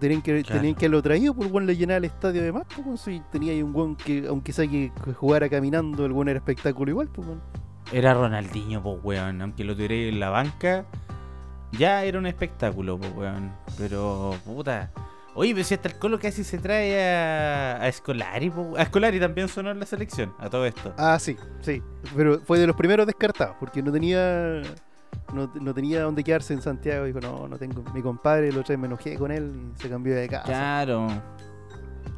[0.00, 0.60] Tenían que, Claro.
[0.60, 2.98] tenían que haberlo traído, pues el weón le llenaba el estadio de más, pues weón,
[2.98, 6.38] si tenía ahí un weón que, aunque sea que que jugara caminando, el weón era
[6.38, 7.40] espectáculo igual, pues weón.
[7.92, 9.42] Era Ronaldinho, pues weón.
[9.42, 10.84] Aunque lo tuviera en la banca,
[11.72, 13.50] ya era un espectáculo, pues weón.
[13.76, 14.90] Pero, puta.
[15.38, 19.20] Oye, pero si hasta el Colo casi se trae a, a Scolari, po- a Scolari
[19.20, 20.92] también sonó en la selección, a todo esto.
[20.98, 21.80] Ah, sí, sí.
[22.16, 24.62] Pero fue de los primeros descartados, porque no tenía
[25.32, 27.04] no, no tenía dónde quedarse en Santiago.
[27.04, 27.84] Dijo, no, no tengo.
[27.94, 30.44] Mi compadre, lo otra me enojé con él y se cambió de casa.
[30.44, 31.06] Claro.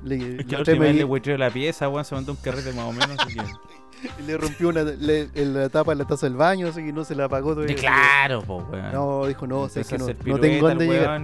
[0.02, 2.38] Le, Es que la otra vez le me- huecheó la pieza, weón, se mandó un
[2.38, 3.16] carrete más o menos.
[3.18, 6.82] así que- le rompió una, le- en la tapa de la taza del baño, así
[6.82, 7.76] que no se la apagó todavía.
[7.76, 8.92] Claro, pues weón.
[8.92, 11.22] No, dijo, no, o sea, es Empezó que no, no tengo dónde llegar.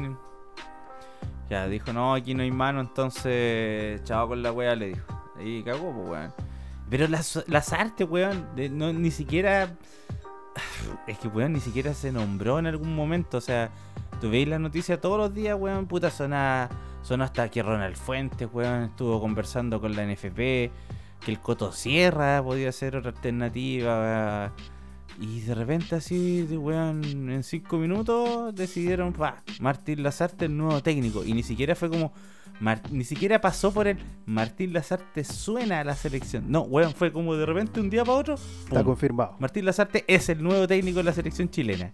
[1.48, 5.06] Ya, dijo, no, aquí no hay mano, entonces, chao con la wea, le dijo.
[5.40, 6.34] Y cagó, pues, weón.
[6.90, 9.76] Pero las, las artes, weón, no, ni siquiera...
[11.06, 13.38] Es que, weón, ni siquiera se nombró en algún momento.
[13.38, 13.70] O sea,
[14.20, 18.84] tú veis la noticia todos los días, weón, puta, sonó hasta que Ronald Fuentes, weón,
[18.84, 20.72] estuvo conversando con la NFP, que
[21.28, 24.75] el Coto Sierra podía ser otra alternativa, weón.
[25.18, 30.82] Y de repente así, de weón, en cinco minutos decidieron, pa, Martín Lazarte el nuevo
[30.82, 31.24] técnico.
[31.24, 32.12] Y ni siquiera fue como,
[32.60, 36.50] Mar- ni siquiera pasó por el Martín Lazarte suena a la selección.
[36.50, 38.34] No, weón, fue como de repente un día para otro.
[38.34, 39.36] Está confirmado.
[39.38, 41.92] Martín Lazarte es el nuevo técnico de la selección chilena.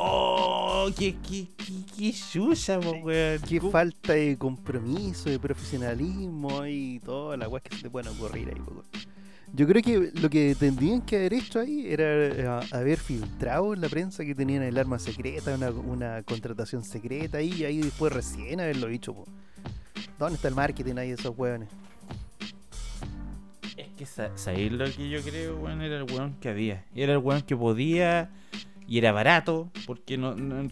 [0.00, 0.88] ¡Oh!
[0.96, 3.40] ¡Qué, qué, qué, qué chucha, weón!
[3.48, 8.08] Qué ¿Cómo- falta de compromiso, de profesionalismo y toda la weá que se te pueden
[8.12, 8.84] ocurrir ahí, weón.
[9.54, 12.04] Yo creo que lo que tendrían que haber hecho ahí era
[12.60, 17.38] eh, haber filtrado en la prensa que tenían el arma secreta, una, una contratación secreta
[17.38, 19.14] ahí, y ahí después recién haberlo dicho.
[20.18, 21.68] ¿Dónde está el marketing ahí de esos weones?
[23.76, 25.80] Es que sa- ¿sabéis lo que yo creo, weón?
[25.82, 26.84] Era el weón que había.
[26.94, 28.30] Era el weón que podía
[28.86, 29.70] y era barato.
[29.86, 30.68] Porque no, no-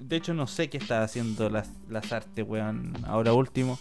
[0.00, 3.78] de hecho no sé qué estaba haciendo las, las artes, weón, ahora último.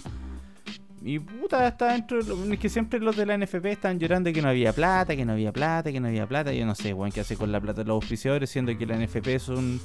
[1.04, 2.24] Y puta, está dentro.
[2.24, 5.26] de Es que siempre los de la NFP estaban llorando que no había plata, que
[5.26, 6.52] no había plata, que no había plata.
[6.54, 8.98] Yo no sé, weón, qué hace con la plata de los auspiciadores, siendo que la
[8.98, 9.80] NFP es un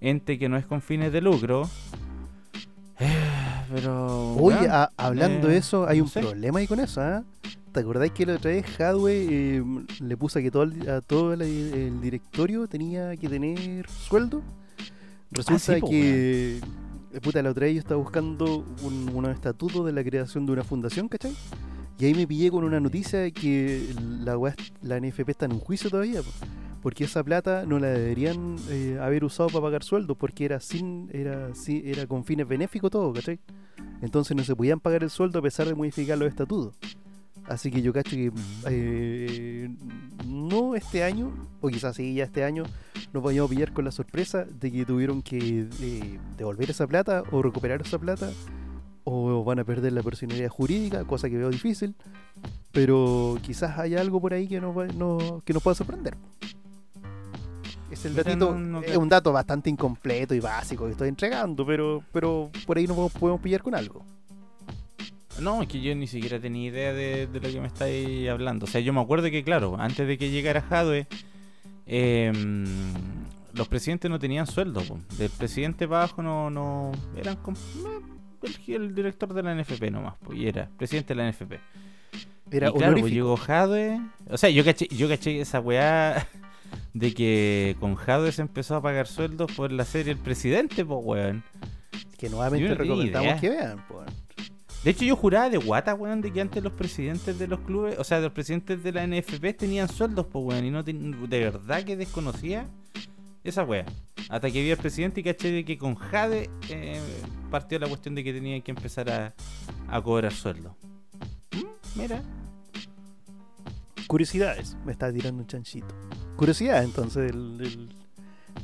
[0.00, 1.68] ente que no es con fines de lucro.
[3.74, 4.34] Pero.
[4.34, 6.20] Oye, a- hablando eh, de eso, hay no un sé.
[6.20, 7.22] problema ahí con eso, ¿ah?
[7.72, 9.26] ¿Te acordáis que la otra vez Hadwe
[9.58, 9.62] eh,
[10.00, 14.42] le puso que todo el, a todo el, el directorio tenía que tener sueldo?
[15.30, 16.60] Resulta Ah, sí, que, eh,
[17.18, 20.62] puta, la otra vez yo estaba buscando un, unos estatutos de la creación de una
[20.62, 21.34] fundación, ¿cachai?
[22.00, 24.38] Y ahí me pillé con una noticia que la,
[24.98, 26.30] NFP está en un juicio todavía, po,
[26.82, 31.10] porque esa plata no la deberían eh, haber usado para pagar sueldos, porque era sin,
[31.12, 33.38] era, sí, era con fines benéficos todo, ¿cachai?
[34.00, 36.74] Entonces no se podían pagar el sueldo a pesar de modificar los estatutos.
[37.50, 38.30] Así que yo cacho que
[38.68, 39.68] eh,
[40.24, 42.62] no este año, o quizás sí ya este año,
[43.12, 47.24] nos vayamos a pillar con la sorpresa de que tuvieron que eh, devolver esa plata
[47.32, 48.30] o recuperar esa plata
[49.02, 51.96] o van a perder la personalidad jurídica, cosa que veo difícil,
[52.70, 56.16] pero quizás haya algo por ahí que nos, va- no- que nos pueda sorprender.
[57.90, 61.66] Es el datito, no- no es un dato bastante incompleto y básico que estoy entregando,
[61.66, 64.04] pero, pero por ahí nos podemos pillar con algo.
[65.40, 68.64] No, es que yo ni siquiera tenía idea de, de lo que me estáis hablando.
[68.64, 71.06] O sea, yo me acuerdo que, claro, antes de que llegara Jadwe,
[71.86, 72.64] em,
[73.54, 74.82] los presidentes no tenían sueldo.
[74.82, 74.98] po.
[75.16, 77.56] Del presidente para abajo no, no eran como
[78.42, 81.52] el, el director de la NFP nomás, pues, y era presidente de la NFP.
[82.52, 84.00] Era y claro, pues llegó Jadwe.
[84.28, 86.26] O sea, yo caché, yo caché esa weá
[86.94, 91.00] de que con Jadwe se empezó a pagar sueldos por la serie El Presidente, pues
[91.02, 91.44] weón.
[92.18, 93.40] que nuevamente no recomendamos idea.
[93.40, 93.86] que vean.
[93.86, 94.02] po.
[94.84, 97.98] De hecho, yo juraba de guata, weón, de que antes los presidentes de los clubes,
[97.98, 101.38] o sea, los presidentes de la NFP tenían sueldos, pues, weón, y no ten- de
[101.38, 102.66] verdad que desconocía
[103.44, 103.84] esa weá.
[104.30, 106.98] Hasta que vi al presidente y caché de que con Jade eh,
[107.50, 109.34] partió la cuestión de que tenían que empezar a,
[110.02, 110.74] cobrar sueldo.
[111.52, 112.22] Mm, Mira,
[114.06, 115.94] Curiosidades, me está tirando un chanchito.
[116.36, 117.88] Curiosidades entonces del, del,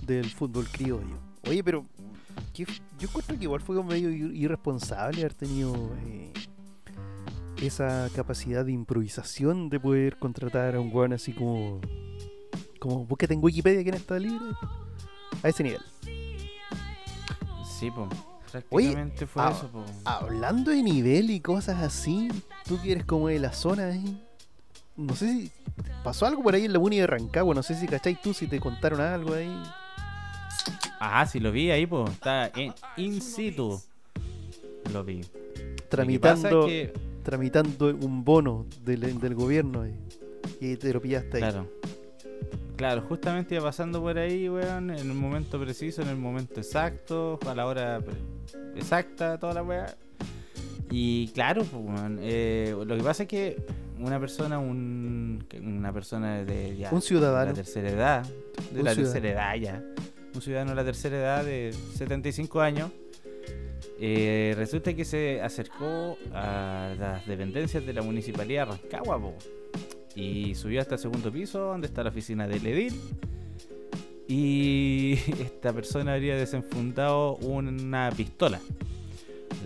[0.02, 1.18] del fútbol criollo.
[1.48, 1.86] Oye, pero
[2.52, 5.74] ¿qué f- yo encuentro que igual fue medio ir- irresponsable haber tenido
[6.06, 6.32] eh,
[7.62, 11.80] esa capacidad de improvisación de poder contratar a un weón así como.
[12.78, 14.44] Como búsquete en Wikipedia quién está libre.
[15.42, 15.80] A ese nivel.
[17.78, 17.90] Sí.
[17.90, 18.08] Oye,
[18.50, 19.84] Prácticamente fue ah, eso, po.
[20.04, 22.28] Hablando de nivel y cosas así,
[22.66, 24.22] tú que eres como de la zona ahí.
[24.96, 25.52] No sé si
[26.02, 27.54] pasó algo por ahí en la uni de Rancagua.
[27.54, 29.50] No sé si cacháis tú si te contaron algo ahí.
[31.00, 32.10] Ah, sí, lo vi ahí, pues.
[32.10, 33.80] Está en in situ.
[34.92, 35.20] Lo vi.
[35.88, 39.94] Tramitando, que tramitando un bono del, del gobierno ahí.
[40.60, 41.42] Y te lo pillaste ahí.
[41.42, 41.70] claro.
[42.76, 47.38] Claro, justamente iba pasando por ahí, weón, en el momento preciso, en el momento exacto,
[47.46, 48.02] a la hora
[48.74, 49.96] exacta, toda la weá.
[50.90, 53.56] Y claro, pues, weón, eh, lo que pasa es que
[53.98, 57.46] una persona, un, una persona de ya, Un ciudadano.
[57.46, 58.22] de la tercera edad,
[58.72, 58.94] de Un la ciudadano.
[59.22, 59.82] tercera edad ya,
[60.36, 62.90] un ciudadano de la tercera edad de 75 años,
[63.98, 69.20] eh, resulta que se acercó a las dependencias de la municipalidad de Rancagua,
[70.14, 73.00] y subió hasta el segundo piso, donde está la oficina del edil.
[74.28, 78.60] Y esta persona habría desenfundado una pistola,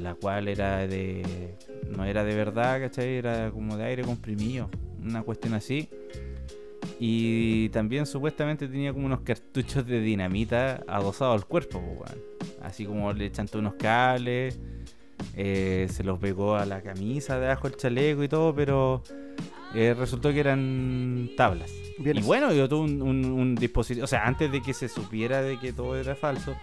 [0.00, 1.56] la cual era de.
[1.88, 3.16] no era de verdad, ¿cachai?
[3.16, 4.70] Era como de aire comprimido,
[5.02, 5.88] una cuestión así.
[7.02, 11.82] Y también supuestamente tenía como unos cartuchos de dinamita adosados al cuerpo.
[12.62, 14.60] Así como le chantó unos cables,
[15.34, 19.02] eh, se los pegó a la camisa debajo del chaleco y todo, pero
[19.74, 21.72] eh, resultó que eran tablas.
[21.98, 24.88] Bien y bueno, yo tuve un, un- un dispositivo, o sea, antes de que se
[24.88, 26.54] supiera de que todo era falso,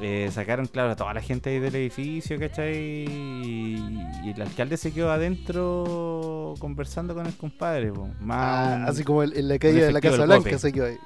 [0.00, 2.74] eh, sacaron, claro, a toda la gente ahí del edificio, ¿cachai?
[2.76, 8.08] Y, y el alcalde se quedó adentro conversando con el compadre, po.
[8.20, 10.96] Más Ah, así como en- en la calle de la Casa Blanca, se quedó ahí.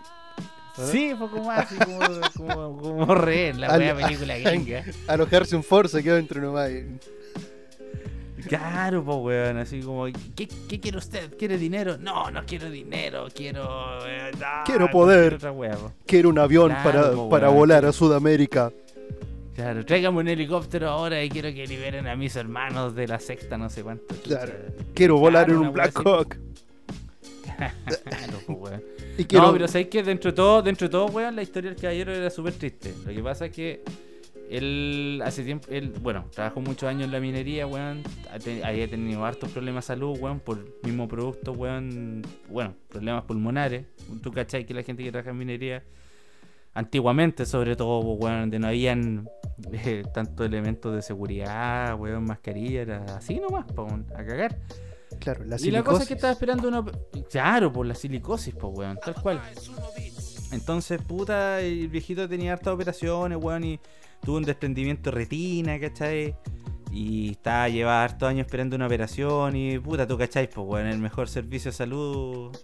[0.92, 1.98] Sí, fue como así, como,
[2.36, 4.84] como, como rehén, la Al- wea película gringa.
[5.08, 6.70] Alojarse un Ford se quedó dentro nomás.
[8.48, 11.36] Claro, pues, weón, así como, ¿qué, ¿qué quiere usted?
[11.36, 11.96] ¿Quiere dinero?
[11.98, 13.98] No, no quiero dinero, quiero...
[14.06, 14.30] eh,
[14.64, 15.36] Quiero poder.
[15.38, 15.92] quiero wea, po.
[16.06, 18.72] Quiero un avión Claro, para, po, para volar a Sudamérica.
[19.54, 23.56] Claro, tráigame un helicóptero ahora y quiero que liberen a mis hermanos de la secta,
[23.56, 24.14] no sé cuánto.
[24.22, 24.52] Claro.
[24.94, 25.98] Quiero volar Claro, en un Black.
[26.04, 26.36] Hawk.
[27.56, 28.82] Claro, pues, weón.
[29.18, 31.70] Y quiero, No, pero sabéis que dentro de todo, dentro de todo, weón, la historia
[31.70, 32.92] del caballero era súper triste.
[33.06, 33.82] Lo que pasa es que
[34.50, 38.02] él hace tiempo, él, bueno, trabajó muchos años en la minería, weón.
[38.64, 42.22] Había tenido hartos problemas de salud, weón, por mismo producto, weón.
[42.48, 43.86] Bueno, problemas pulmonares.
[44.22, 45.82] Tú cachai que la gente que trabaja en minería,
[46.74, 49.28] antiguamente sobre todo, weón, donde no habían
[49.72, 54.58] eh, tantos elementos de seguridad, weón, mascarilla, era así nomás, po, weón, a cagar.
[55.18, 56.08] claro, la Y la cosa es silicosis.
[56.08, 56.84] que estaba esperando una.
[57.30, 59.40] Claro, por la silicosis, pues, weón, tal cual.
[60.52, 63.80] Entonces, puta, el viejito tenía hartas operaciones, weón, y
[64.22, 66.34] tuvo un desprendimiento de retina, ¿cachai?
[66.92, 70.48] Y estaba llevaba hartos años esperando una operación, y puta, tú, ¿cachai?
[70.48, 72.56] Pues, weón, el mejor servicio de salud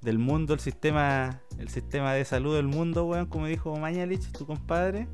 [0.00, 4.46] del mundo, el sistema el sistema de salud del mundo, weón, como dijo Mañalich, tu
[4.46, 5.08] compadre.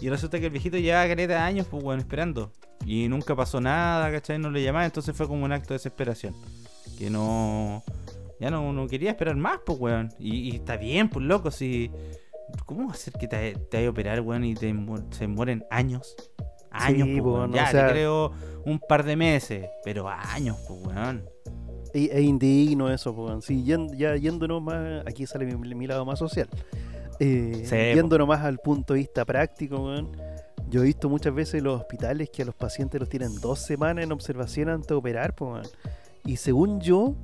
[0.00, 2.50] Y resulta que el viejito llevaba caleta de años, pues, weón, esperando.
[2.86, 4.38] Y nunca pasó nada, ¿cachai?
[4.38, 6.34] No le llamaba, entonces fue como un acto de desesperación.
[6.98, 7.84] Que no.
[8.40, 10.08] Ya no, no quería esperar más, pues, weón.
[10.18, 11.90] Y, y está bien, pues, loco, si.
[12.66, 14.74] ¿Cómo va a ser que te, te vaya a operar, weón, y te
[15.10, 16.14] se mueren años?
[16.70, 17.52] Años, Sí, pues, po, weón.
[17.52, 18.32] Ya, o sea- te creo
[18.64, 21.24] un par de meses, pero años, pues, weón.
[21.92, 23.42] Es indigno eso, po, weón.
[23.42, 25.02] Sí, ya yéndonos más.
[25.06, 26.48] Aquí sale mi, mi lado más social.
[27.18, 27.76] Eh, Sí, po.
[27.96, 30.12] yéndonos más al punto de vista práctico, weón.
[30.68, 34.04] Yo he visto muchas veces los hospitales que a los pacientes los tienen dos semanas
[34.04, 35.66] en observación antes de operar, po, weón.
[36.24, 37.16] Y según yo,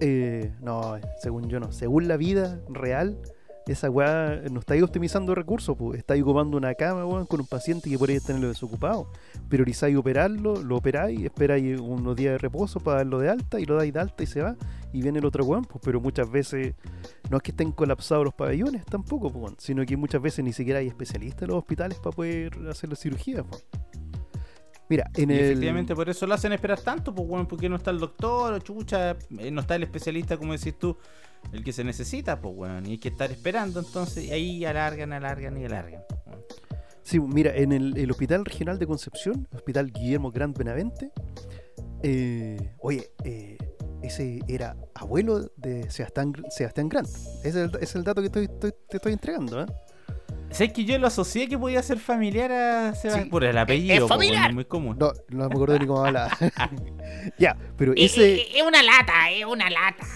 [0.00, 3.18] eh, no, según yo no, según la vida real,
[3.66, 5.98] esa weá no está ahí optimizando recursos, pues.
[5.98, 9.10] Está ahí ocupando una cama, weón, con un paciente que por ahí tenerlo desocupado.
[9.48, 13.76] Priorizáis operarlo, lo operáis, esperáis unos días de reposo para darlo de alta y lo
[13.76, 14.56] dais de alta y se va.
[14.92, 15.80] Y viene el otro weón, pues.
[15.84, 16.74] Pero muchas veces
[17.30, 20.80] no es que estén colapsados los pabellones tampoco, pues, sino que muchas veces ni siquiera
[20.80, 23.64] hay especialistas en los hospitales para poder hacer la cirugía, pues.
[24.88, 25.40] Mira, en Y el.
[25.40, 28.58] efectivamente por eso lo hacen esperar tanto, pues weón, porque no está el doctor, o
[28.58, 30.96] chucha, eh, no está el especialista, como decís tú,
[31.52, 35.12] el que se necesita, pues weón, y hay que estar esperando, entonces y ahí alargan,
[35.12, 36.02] alargan y alargan.
[36.08, 36.18] pues.
[37.02, 41.10] Sí, mira, en el, el Hospital Regional de Concepción, Hospital Guillermo Grant Benavente,
[42.02, 43.58] eh, oye, eh,
[44.02, 47.08] ese era abuelo de Sebastián, Sebastián Grant.
[47.08, 49.66] Ese es el, ese es el dato que estoy- estoy- te estoy entregando, ¿eh?
[50.50, 53.24] ¿Sabes que yo lo asocié que podía ser familiar a Sebastián?
[53.24, 53.30] Sí.
[53.30, 54.48] Por el apellido, Es pues, weón, familiar.
[54.50, 54.96] es muy común.
[55.00, 56.30] No, no me acuerdo ni cómo hablaba.
[57.38, 60.06] ya, pero Eh, ese, eh, Es una lata, es una lata.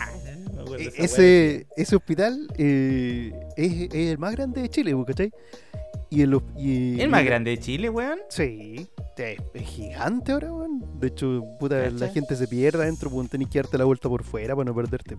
[0.77, 5.33] E- ese, ese hospital eh, es, es el más grande de Chile, ¿cachai?
[6.11, 7.01] Y el, y-.
[7.01, 8.19] ¿El más grande de Chile, weón?
[8.29, 10.83] Sí, es, es gigante ahora, weón.
[10.99, 14.25] De hecho, puta, la gente se pierde adentro, pues tenés que darte la vuelta por
[14.25, 15.17] fuera para no perderte.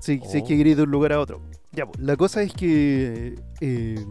[0.00, 0.46] Sí, sí hay Oh.
[0.46, 1.40] que ir de un lugar a otro.
[1.72, 4.04] Ya, pues, la cosa es que eh,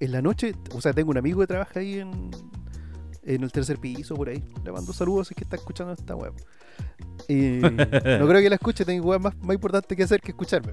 [0.00, 2.30] en la noche, o sea, tengo un amigo que trabaja ahí en,
[3.26, 4.42] en el tercer piso, por ahí.
[4.64, 6.32] Le mando saludos si es que está escuchando esta web.
[7.28, 10.72] Y no creo que la escuche, tengo weas más, más importante que hacer que escucharme.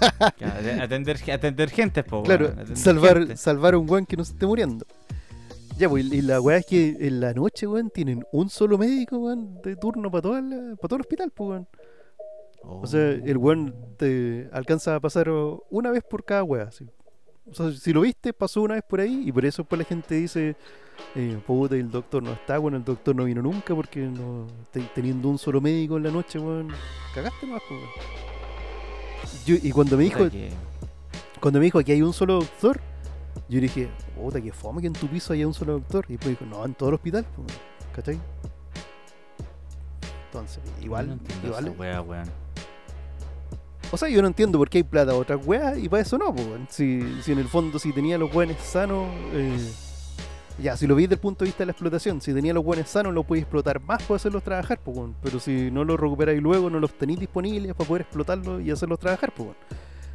[0.80, 3.36] Atender, atender gente, po, Claro, atender salvar, gente.
[3.36, 4.86] salvar a un weón que no se esté muriendo.
[5.78, 9.18] Ya, pues, y la weá es que en la noche, weón, tienen un solo médico,
[9.18, 11.68] weón, de turno para todo, el, para todo el hospital, pues, weón.
[12.64, 15.28] O sea, el weón te alcanza a pasar
[15.70, 16.88] una vez por cada weá, así.
[17.50, 19.84] O sea, si lo viste, pasó una vez por ahí, y por eso pues la
[19.84, 20.56] gente dice,
[21.16, 24.80] eh, puta, el doctor no está, bueno, el doctor no vino nunca, porque no, te-
[24.94, 26.68] teniendo un solo médico en la noche, weón,
[27.14, 29.44] cagaste más, pues.
[29.44, 30.52] Yo- y cuando me dijo, que-
[31.40, 32.80] cuando me dijo que hay un solo doctor,
[33.48, 36.04] yo dije, puta, que fome que en tu piso haya un solo doctor.
[36.08, 37.48] Y después dijo, no, en todo el hospital, pues,
[37.94, 38.18] ¿cachai?
[40.26, 41.66] Entonces, igual, no igual.
[41.68, 42.41] esa wea, weón.
[43.92, 46.16] O sea, yo no entiendo por qué hay plata a otras weas y para eso
[46.16, 49.54] no, pues, si, si en el fondo, si tenía los buenos sanos, eh,
[50.58, 52.64] ya, si lo vi desde el punto de vista de la explotación, si tenía los
[52.64, 56.40] buenos sanos, lo podéis explotar más para hacerlos trabajar, pues, pero si no los recuperáis
[56.40, 59.50] luego, no los tenéis disponibles para poder explotarlos y hacerlos trabajar, pues.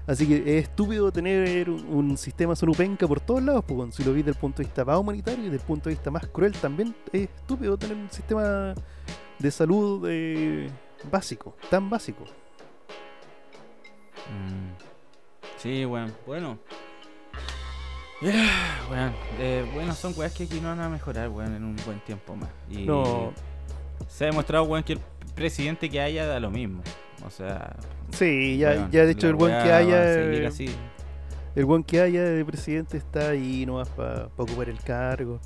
[0.08, 3.92] Así que es estúpido tener un, sistema salud penca por todos lados, weón.
[3.92, 5.96] si lo vi desde el punto de vista más humanitario y desde el punto de
[5.96, 8.74] vista más cruel, también es estúpido tener un sistema
[9.38, 10.68] de salud eh,
[11.12, 12.24] básico, tan básico.
[14.32, 15.58] Mm.
[15.58, 16.14] Sí, weón.
[16.26, 16.58] Bueno.
[18.22, 19.14] Yeah, weón.
[19.40, 22.36] Eh, bueno, son weas que aquí no van a mejorar, weón, en un buen tiempo
[22.36, 22.50] más.
[22.70, 23.34] Y No.
[24.08, 25.00] se ha demostrado, weón, que el
[25.36, 26.82] presidente que haya da lo mismo.
[27.26, 27.76] O sea,
[28.12, 30.70] Sí, ya, weón, ya de hecho el buen wea que haya, seguir así.
[31.56, 35.40] el buen que haya de presidente está ahí nomás para ocupar el cargo.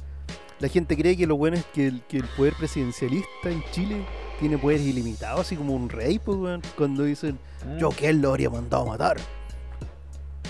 [0.60, 4.06] La gente cree que lo bueno es que el, que el poder presidencialista en Chile
[4.42, 7.40] tiene poderes ilimitados, así como un rey, pues, weón, cuando dicen,
[7.80, 9.18] yo que él lo habría mandado a matar.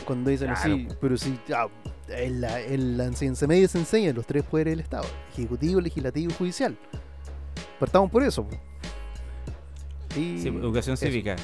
[0.06, 1.67] Cuando dicen Claro, así, pero si ah,
[2.08, 6.32] en, la, en la enseñanza media se enseñan los tres poderes del Estado, ejecutivo, legislativo
[6.32, 6.77] y judicial.
[7.80, 8.47] Partamos por eso.
[10.15, 11.06] Y Sí, educación eso.
[11.06, 11.36] cívica.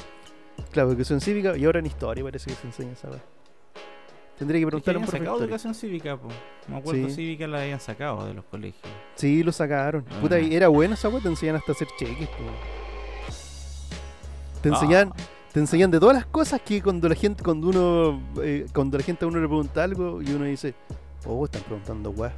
[0.72, 3.08] Claro, educación cívica y ahora en historia parece que se enseña esa.
[4.38, 6.28] Tendría que Es que preguntar a un habían profe de sacado educación cívica, po.
[6.68, 7.14] Me acuerdo Sí.
[7.14, 8.82] cívica la habían sacado de los colegios.
[9.16, 10.04] Sí, lo sacaron.
[10.20, 10.40] Puta, Ah.
[10.40, 12.28] y era buena esa weá, te enseñan hasta hacer cheques.
[12.28, 12.36] po.
[14.62, 14.72] Te Ah.
[14.74, 15.12] enseñan,
[15.52, 19.04] te enseñan de todas las cosas que cuando la gente, cuando uno, eh, cuando la
[19.04, 20.74] gente a uno le pregunta algo y uno dice,
[21.26, 22.32] oh, están preguntando weá.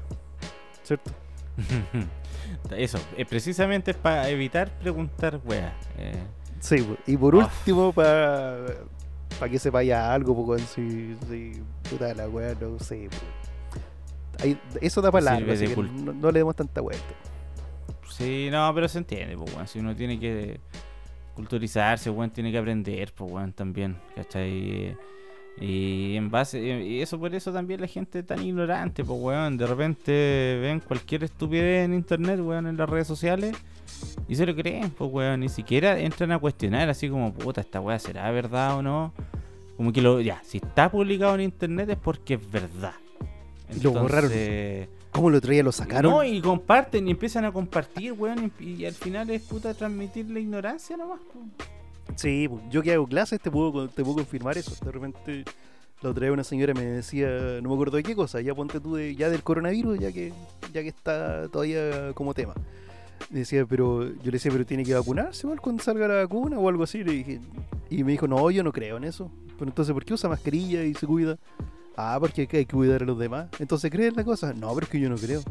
[0.83, 1.11] ¿Cierto?
[2.77, 5.73] Eso, eh, precisamente es para evitar preguntar weas.
[5.99, 6.15] Eh,
[6.61, 7.39] Sí, y por Ah.
[7.39, 8.67] último, para
[9.51, 11.53] que se vaya algo, poco si, si
[11.89, 13.09] puta la weá, no sé.
[14.43, 17.05] Ahí- eso da para largo, así que no, no le demos tanta vuelta.
[18.09, 19.67] Sí, no, pero se entiende, pues, weón.
[19.69, 20.61] Si uno tiene que
[21.35, 24.97] culturizarse, weón, tiene que aprender, pues, weón, también, ¿cachai?
[25.59, 29.57] Y en base, y eso por eso también la gente es tan ignorante, pues, weón.
[29.57, 33.57] De repente ven cualquier estupidez en internet, weón, en las redes sociales
[34.29, 35.41] y se lo creen, pues, weón.
[35.41, 39.13] Ni siquiera entran a cuestionar así como, puta, esta weá será verdad o no.
[39.77, 42.95] Como que lo, ya, si está publicado en internet es porque es verdad.
[43.75, 44.31] Y lo borraron.
[44.31, 45.63] Entonces, ¿Cómo lo traía?
[45.63, 46.13] ¿Lo sacaron?
[46.13, 50.31] no, y comparten y empiezan a compartir, weón, y, y al final es puta transmitir
[50.31, 51.21] la ignorancia nomás.
[51.21, 51.41] po.
[52.17, 54.73] Sí, pues, yo que hago clases te puedo, te puedo confirmar eso.
[54.85, 55.45] De repente
[56.03, 57.29] la otra vez una señora me decía,
[57.63, 60.33] no me acuerdo de qué cosa, ya ponte tú de, ya del coronavirus, ya que,
[60.73, 62.55] ya que está todavía como tema.
[63.29, 66.69] Decía, pero yo le decía, pero tiene que vacunarse igual cuando salga la vacuna o
[66.69, 67.05] algo así.
[67.05, 67.41] Le dije,
[67.91, 69.31] y me dijo, no, yo no creo en eso.
[69.59, 71.39] Pero entonces, ¿por qué usa mascarilla y se cuida?
[71.97, 73.49] Ah, porque hay que cuidar a los demás.
[73.59, 74.53] Entonces, ¿crees la cosa?
[74.55, 75.43] No, pero es que yo no creo.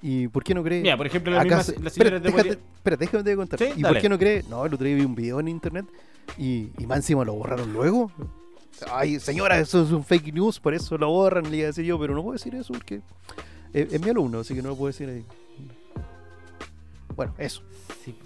[0.00, 0.82] ¿Y por qué no crees?
[0.82, 3.58] Mira, por ejemplo, la Acá misma, se- la espera, déjate, podría- espera, déjame te contar.
[3.58, 3.94] Sí, ¿Y dale.
[3.94, 4.48] por qué no crees?
[4.48, 5.86] No, el otro día vi un video en internet
[6.38, 8.10] y, y más encima lo borraron luego.
[8.92, 11.84] Ay, señora, eso es un fake news, por eso lo borran, le iba a decir
[11.84, 13.00] yo, pero no puedo decir eso porque
[13.72, 15.24] es, es mi alumno, así que no lo puedo decir ahí.
[17.26, 17.62] Bueno, eso.
[18.04, 18.16] Sí.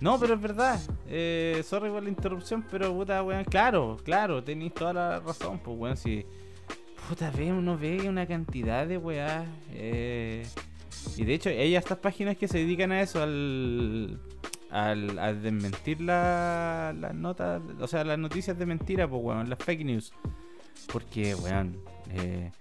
[0.00, 0.80] No, pero es verdad.
[1.08, 5.76] Eh, sorry por la interrupción, pero puta, weón, claro, claro, tenéis toda la razón, pues,
[5.78, 6.24] weón, si.
[7.08, 9.46] Puta, ve, uno ve una cantidad de weá.
[9.72, 10.46] Eh,
[11.16, 14.20] y de hecho, hay estas páginas que se dedican a eso, al.
[14.70, 19.58] al a desmentir la- las notas, o sea, las noticias de mentira, pues, weón, las
[19.58, 20.12] fake news.
[20.92, 21.76] Porque, weón,
[22.10, 22.52] eh,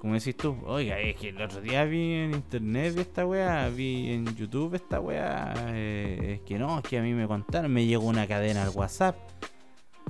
[0.00, 4.10] como decís tú, oiga, es que el otro día vi en internet esta weá, vi
[4.14, 7.84] en YouTube esta weá, eh, es que no, es que a mí me contaron, me
[7.84, 9.14] llegó una cadena al WhatsApp.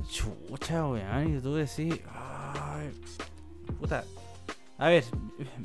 [0.09, 2.91] Chucha, weón, y tú decís, ay,
[3.81, 4.05] puta,
[4.79, 5.03] A ver,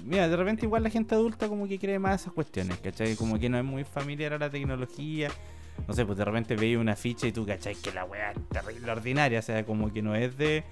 [0.03, 3.15] mira, de repente igual la gente adulta como que cree más esas cuestiones, ¿cachai?
[3.15, 5.29] Como que no es muy familiar a la tecnología.
[5.87, 7.75] No sé, pues de repente veis una ficha y tú, ¿cachai?
[7.75, 10.63] Que la weá es terrible ordinaria, o sea, como que no es de,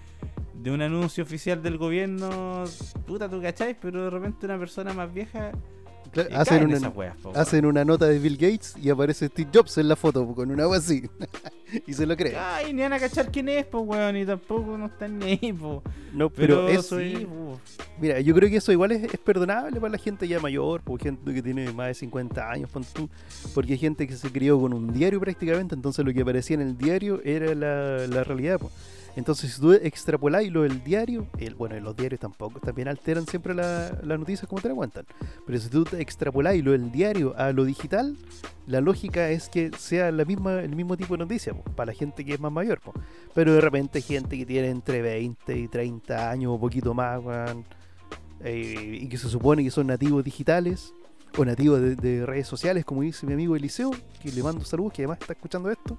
[0.53, 2.63] de un anuncio oficial del gobierno,
[3.05, 3.77] puta, tú, ¿cachai?
[3.79, 5.51] Pero de repente una persona más vieja
[6.11, 9.27] Claro, eh, hacen, una, esas weas, po, hacen una nota de Bill Gates y aparece
[9.29, 11.09] Steve Jobs en la foto po, con una agua así.
[11.87, 12.37] y se lo cree.
[12.37, 15.53] Ay, ni van a cachar quién es, pues, weón, y tampoco no están ni ahí,
[15.53, 15.79] pues.
[16.13, 17.59] No, Pero, pero, eso sí, es- po.
[17.99, 21.01] Mira, yo creo que eso igual es, es perdonable para la gente ya mayor, por
[21.01, 23.09] gente que tiene más de 50 años, pon tú,
[23.55, 26.61] porque hay gente que se crió con un diario prácticamente, entonces lo que aparecía en
[26.61, 28.59] el diario era la, la realidad.
[28.59, 28.69] po.
[29.15, 33.53] Entonces, si tú extrapoláis lo del diario, el, bueno, los diarios tampoco también alteran siempre
[33.53, 35.05] la- las noticias como te la cuentan,
[35.45, 38.17] pero si tú extrapoláis lo del diario a lo digital,
[38.65, 42.25] la lógica es que sea la misma, el mismo tipo de noticia, para la gente
[42.25, 42.79] que es más mayor.
[43.35, 47.21] Pero de repente gente que tiene entre 20 y 30 años o poquito más,
[48.43, 50.93] eh, y que se supone que son nativos digitales
[51.37, 53.91] o nativos de, de redes sociales, como dice mi amigo Eliseo,
[54.21, 55.97] que le mando saludos, que además está escuchando esto.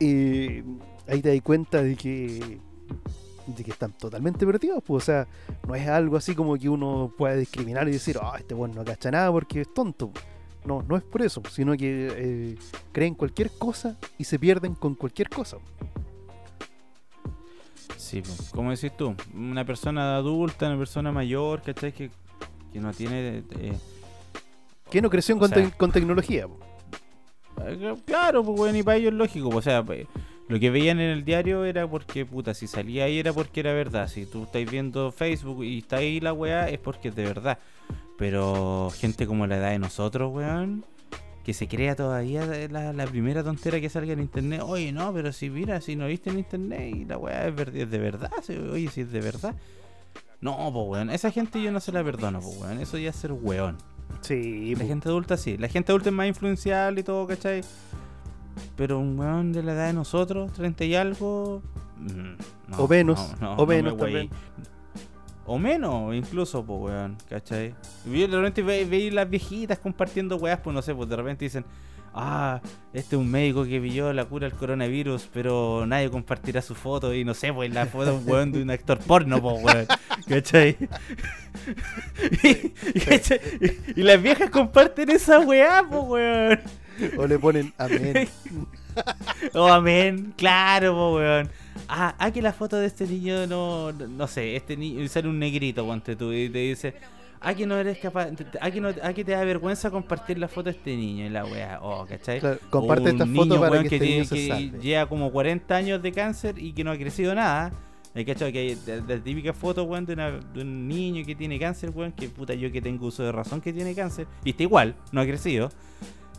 [0.00, 0.62] eh,
[1.08, 2.58] ahí te das cuenta de que
[3.46, 5.28] de que están totalmente perdidos, pues, o sea,
[5.68, 8.84] no es algo así como que uno pueda discriminar y decir, ah, este bueno no
[8.84, 10.10] cacha nada porque es tonto.
[10.64, 12.56] No, no es por eso, sino que eh,
[12.90, 15.58] creen cualquier cosa y se pierden con cualquier cosa.
[17.96, 18.32] Sí, po.
[18.54, 21.92] como decís tú, una persona adulta, una persona mayor, ¿cachai?
[21.92, 22.10] Que,
[22.72, 23.44] que no tiene...
[23.58, 23.78] eh,
[24.90, 26.46] Que no creció con, sea, te- con tecnología.
[26.48, 26.58] po.
[27.64, 29.50] Eh, Claro, pues bueno, y para ellos es lógico.
[29.50, 30.06] pues, O sea, pues,
[30.48, 33.72] lo que veían en el diario era porque, puta, si salía ahí era porque era
[33.72, 34.08] verdad.
[34.08, 37.58] Si tú estáis viendo Facebook y está ahí la weá, es porque es de verdad.
[38.16, 40.84] Pero gente como la edad de nosotros, weón,
[41.44, 44.62] que se crea todavía la, la primera tontera que salga en internet.
[44.64, 47.90] Oye, no, pero si mira, si no viste en internet y la weá es, es
[47.90, 48.30] de verdad.
[48.72, 49.54] oye, si es de verdad.
[50.40, 52.80] No, pues weón, esa gente yo no se la perdono, pues weón.
[52.80, 53.78] Eso ya es ser weón.
[54.20, 55.56] Sí, La gente adulta sí.
[55.56, 57.62] La gente adulta es más influenciable y todo, ¿cachai?
[58.76, 61.62] Pero un weón de la edad de nosotros, 30 y algo.
[61.96, 62.36] mm,
[62.68, 64.28] no, O menos, no, no, o no me menos weí.
[64.28, 64.30] también.
[65.44, 67.74] O menos, incluso, pues, weón, ¿cachai?
[68.04, 71.44] Y de repente ve, veis las viejitas compartiendo weas, pues no sé, pues de repente
[71.44, 71.64] dicen,
[72.14, 72.60] ah,
[72.92, 77.14] este es un médico que pilló la cura del coronavirus, pero nadie compartirá su foto
[77.14, 79.86] y no sé, pues la foto de un weón de un actor porno, pues, weón,
[80.28, 80.76] ¿cachai?
[83.96, 86.60] y las viejas comparten esa weá, pues, weón.
[87.18, 88.28] O le ponen amén.
[89.52, 91.50] Oh, amén, claro, po, weón.
[91.86, 95.28] Ah, ah, que la foto de este niño no, no, no sé, este niño sale
[95.28, 96.94] un negrito, ponte tú, y te dice,
[97.42, 98.28] ah, que no eres capaz,
[98.58, 101.28] ah, que, no, ah, que te da vergüenza compartir la foto de este niño, y
[101.28, 102.40] la weá, oh, ¿cachai?
[102.40, 104.36] Claro, comparte esta niño, foto para weón, que este tiene- niño se
[104.78, 107.72] que lleva como 40 años de cáncer y que no ha crecido nada.
[108.14, 108.50] ¿Hay cachado?
[108.50, 112.12] Que hay la típica foto, weón, de, una- de un niño que tiene cáncer, weón,
[112.12, 115.20] que puta yo que tengo uso de razón que tiene cáncer, y está igual, no
[115.20, 115.68] ha crecido.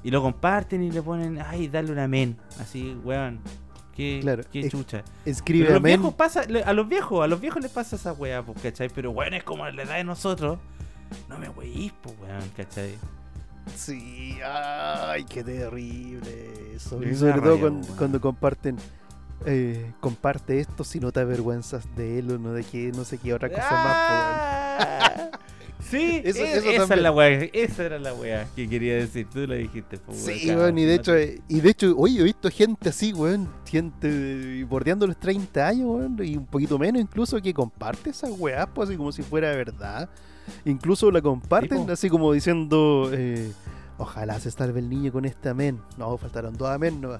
[0.04, 2.38] Y lo comparten y le ponen, ay, dale un amén.
[2.60, 3.40] Así, weón.
[3.96, 5.04] Qué, Claro, qué chucha.
[5.26, 6.00] Escribe Pero a los amén.
[6.00, 8.90] viejos pasa, a los viejos, a los viejos les pasa esa weá, pues, ¿cachai?
[8.90, 10.60] Pero weón, es como la edad de nosotros.
[11.28, 12.96] No me weís, pues, weón, ¿cachai?
[13.76, 17.02] Sí, ay, qué terrible eso.
[17.04, 18.78] Y sobre todo rabia, cuando, comparten,
[19.46, 23.18] eh, comparte esto si no te avergüenzas de él o no de qué, no sé
[23.18, 25.30] qué otra cosa Ah,
[25.80, 29.28] Sí, Eso- es- eso esa es la weá, esa era la weá que quería decir,
[29.32, 30.28] tú la dijiste, pues, más.
[30.28, 31.14] weón, Sí, weón, y de hecho,
[31.48, 36.18] y de hecho, oye, he visto gente así, weón, gente bordeando los 30 años, weón,
[36.24, 40.10] y un poquito menos incluso, que comparte esas weas, pues así como si fuera verdad.
[40.66, 41.92] Incluso la comparten po.
[41.92, 43.52] así como diciendo, eh,
[43.98, 45.80] ojalá se salve el niño con este amén.
[45.98, 47.18] No, faltaron dos amén, no.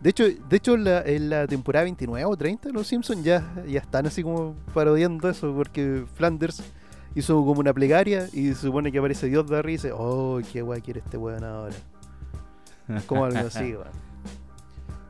[0.00, 3.24] De hecho, de hecho en, la, en la temporada 29 o 30 de Los Simpsons
[3.24, 6.62] ya, ya están así como parodiando eso, porque Flanders
[7.16, 10.38] hizo como una plegaria y se supone que aparece Dios de arriba y dice, oh,
[10.52, 11.74] qué guay quiere este weón ahora.
[13.06, 14.06] Como algo así, weón.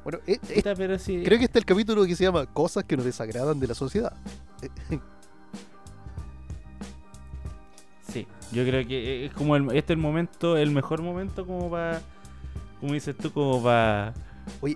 [0.05, 1.23] Bueno, eh, eh, Puta, pero sí.
[1.25, 3.75] creo que este es el capítulo que se llama Cosas que nos desagradan de la
[3.75, 4.13] sociedad.
[8.09, 11.45] Sí, yo creo que eh, es como el, este es el momento, el mejor momento
[11.45, 12.01] como para,
[12.81, 14.15] como dices tú, como para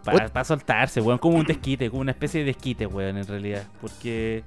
[0.02, 4.42] para soltarse, weón, como un desquite, como una especie de desquite, weón, en realidad, porque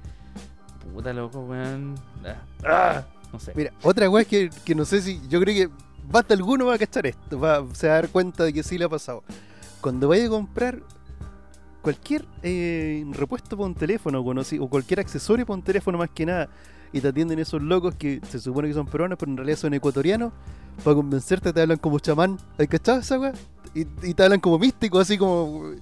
[0.92, 3.52] puta loco, weón, ah, ah, no sé.
[3.54, 5.20] Mira, otra weá que, que no sé si.
[5.28, 5.74] Yo creo que
[6.10, 7.38] basta alguno va a cachar esto.
[7.38, 9.22] Va, se va a dar cuenta de que sí le ha pasado.
[9.80, 10.80] Cuando vaya a comprar
[11.82, 16.48] cualquier eh, repuesto para un teléfono o cualquier accesorio para un teléfono, más que nada,
[16.92, 19.74] y te atienden esos locos que se supone que son peruanos, pero en realidad son
[19.74, 20.32] ecuatorianos,
[20.82, 22.38] para convencerte te hablan como chamán.
[22.58, 23.32] ¿Hay cachado esa weá?
[23.74, 25.72] Y, y te hablan como místico, así como.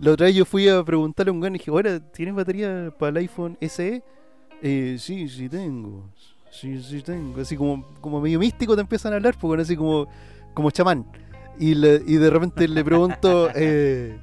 [0.00, 2.92] La otra vez yo fui a preguntarle a un weón y dije, ahora, ¿tienes batería
[2.98, 4.02] para el iPhone SE?
[4.66, 6.08] Eh, sí, sí tengo.
[6.50, 7.40] Sí, sí tengo.
[7.40, 10.06] Así como, como medio místico te empiezan a hablar, porque así como,
[10.54, 11.04] como chamán.
[11.58, 14.18] Y, le- y de repente le pregunto, eh,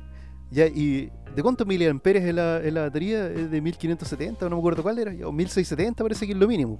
[0.49, 3.27] ya, ¿y de cuántos miliamperes es la, es la batería?
[3.27, 4.49] ¿Es de 1570?
[4.49, 5.11] No me acuerdo cuál era.
[5.27, 6.79] O 1670 parece que es lo mínimo.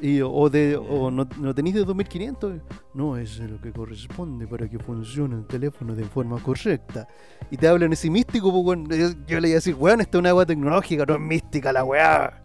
[0.00, 2.60] Y, o de, o no, no tenéis de 2500.
[2.94, 7.08] No, eso es lo que corresponde para que funcione el teléfono de forma correcta.
[7.50, 10.20] Y te hablan ese místico, pues, yo, yo le iba a decir, weón, esta es
[10.20, 12.44] una agua tecnológica, no es mística la weá.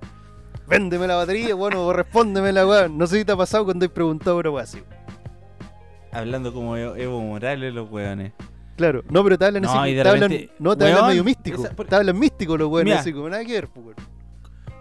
[0.68, 2.88] Véndeme la batería, bueno, o respóndeme la weá.
[2.88, 4.80] No sé si te ha pasado cuando he preguntado una weá así.
[6.12, 8.34] Hablando como Evo Morales, los weones.
[8.78, 11.64] Claro, no, pero te hablan No, así, te hablan, no, te hablan weón, medio místico.
[11.64, 13.98] esa- por- Te hablan místico los weones, así como nada que ver, pues, weón.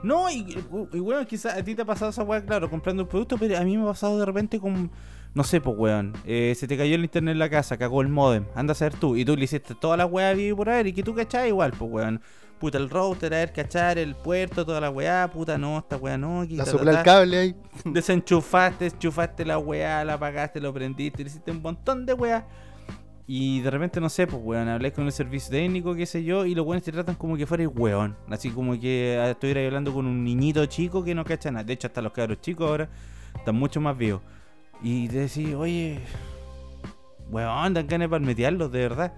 [0.02, 0.58] No, y,
[0.92, 3.56] y weón, quizás a ti te ha pasado esa weá, claro, comprando un producto, pero
[3.56, 4.90] a mí me ha pasado de repente con.
[5.34, 6.12] No sé, pues weón.
[6.26, 8.44] eh, se te cayó el internet en la casa, cagó el modem.
[8.54, 9.16] Anda a ser tú.
[9.16, 10.88] Y tú le hiciste toda la weá viva y por haber.
[10.88, 12.20] Y que tú cachás igual, pues weón.
[12.58, 15.28] Puta, el router, a ver, cachar, el puerto, toda la weá.
[15.32, 16.46] Puta, no, esta weá no.
[16.46, 17.56] que La ta, sopla ta, el cable ahí.
[17.84, 22.46] Desenchufaste, enchufaste la weá, la apagaste, lo prendiste, le hiciste un montón de weá.
[23.26, 26.44] Y de repente, no sé, pues weón, hablé con el servicio técnico, qué sé yo,
[26.44, 28.16] y los weones te tratan como que fueras weón.
[28.28, 31.64] Así como que ah, estuvieras hablando con un niñito chico que no cacha nada.
[31.64, 32.88] De hecho, hasta los cabros chicos ahora
[33.34, 34.20] están mucho más vivos.
[34.82, 36.00] Y te decís, oye,
[37.30, 39.12] weón, dan ganas de palmetearlos, de verdad.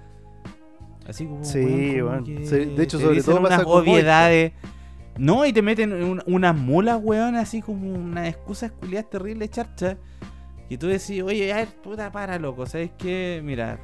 [1.07, 4.53] Así como, Sí, weón, como Sí, de hecho, sobre todo pasa unas con obviedades.
[5.17, 9.97] No, y te meten un- unas mulas, weón, así como unas excusas culiadas terribles, charcha.
[10.69, 13.41] Y tú decís, oye, a ver, puta, para, loco, ¿sabes qué?
[13.45, 13.79] Mira,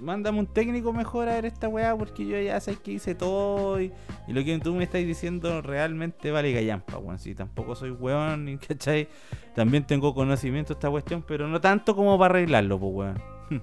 [0.00, 3.80] mándame un técnico mejor a ver esta weá, porque yo ya sé que hice todo.
[3.80, 3.92] Y,
[4.26, 7.18] y lo que tú me estás diciendo realmente vale gallampa, weón.
[7.18, 9.08] Si tampoco soy weón, ni ¿cachai?
[9.54, 13.22] También tengo conocimiento de esta cuestión, pero no tanto como para arreglarlo, pues, weón.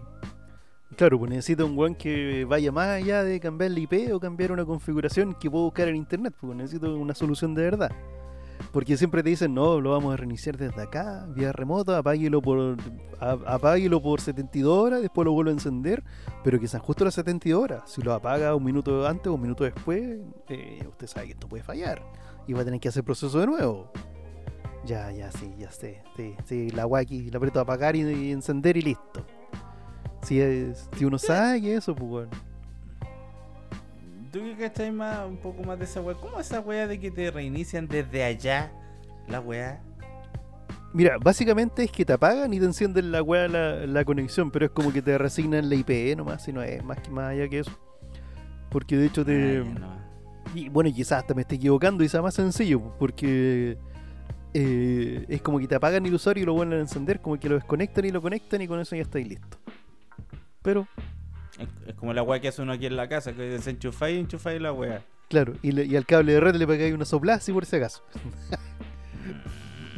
[0.98, 4.52] Claro, pues necesita un weón que vaya más allá de cambiar la IP o cambiar
[4.52, 7.92] una configuración que puedo buscar en internet, porque necesito una solución de verdad.
[8.72, 12.78] Porque siempre te dicen, no, lo vamos a reiniciar desde acá, vía remota, apáguelo por,
[13.20, 16.04] apáguelo por 72 horas, después lo vuelvo a encender,
[16.44, 17.84] pero sean justo las 72 horas.
[17.86, 21.50] Si lo apaga un minuto antes o un minuto después, eh, usted sabe que esto
[21.50, 22.02] puede fallar
[22.48, 23.92] y va a tener que hacer proceso de nuevo.
[24.86, 26.02] Ya, ya, sí, ya sé.
[26.16, 29.26] Sí, sí, la guaki, la aprieto a apagar y, y encender y listo.
[30.24, 32.32] Si, es- si uno sabe que eso, pues bueno.
[34.32, 36.16] ¿Tú qué cachai más, un poco más de esa weá?
[36.16, 38.72] ¿Cómo esa weá de que te reinician desde allá
[39.28, 39.82] la weá?
[40.94, 44.66] Mira, básicamente es que te apagan y te encienden la weá la, la conexión, pero
[44.66, 47.48] es como que te resignan la IP nomás, si no es más que más allá
[47.50, 47.72] que eso.
[48.70, 49.60] Porque de hecho te.
[49.60, 50.02] Ah, ya, no.
[50.56, 53.78] Y bueno, quizás hasta me esté equivocando y sea más sencillo, porque
[54.54, 57.48] eh, es como que te apagan el usuario y lo vuelven a encender, como que
[57.48, 59.58] lo desconectan y lo conectan y con eso ya estáis listo.
[60.62, 60.88] Pero,
[61.88, 64.62] Es, como la weá que hace uno aquí en la casa, que desenchufáis y enchufáis
[64.62, 65.02] la weá.
[65.30, 67.76] claro, y, le- y al cable de red le pegáis una soplada así por si
[67.78, 68.04] acaso.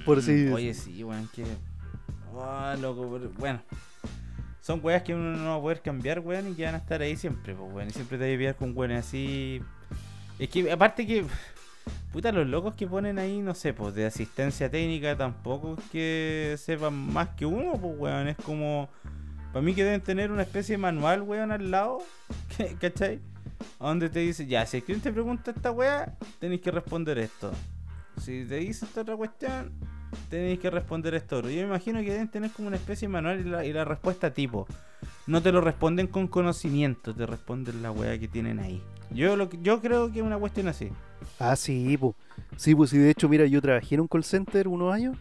[0.06, 0.32] Por si.
[0.32, 1.46] Mm, Oye, sí, weón, que.
[2.36, 3.62] Ah, loco, pero- bueno.
[4.62, 7.02] Son weas que uno no va a poder cambiar, weón, y que van a estar
[7.02, 7.90] ahí siempre, pues, weón.
[7.90, 9.62] Y siempre te vas a pillar con weones así.
[10.40, 11.26] Es que, aparte que.
[12.14, 16.56] Puta, los locos que ponen ahí, no sé, pues, de asistencia técnica tampoco es que
[16.58, 18.28] sepan más que uno, pues, weón.
[18.30, 18.90] Es como.
[19.54, 22.00] Para mí que deben tener una especie de manual, weón, al lado.
[22.58, 23.20] ¿ca- ¿Cachai?
[23.80, 27.52] Donde te dice, ya, si alguien te pregunta esta wea, tenéis que responder esto.
[28.20, 29.72] Si te dice esta otra cuestión,
[30.30, 31.42] tenéis que responder esto.
[31.42, 33.86] Yo me imagino que deben tener como una especie de manual y la, y la
[33.86, 34.68] respuesta tipo.
[35.28, 38.82] No te lo responden con conocimiento, te responden la weá que tienen ahí.
[39.12, 40.90] Yo lo yo creo que es una cuestión así.
[41.40, 42.16] Ah, sí, pues.
[42.58, 45.18] Sí, pues, sí, de hecho, mira, yo trabajé en un call center unos años,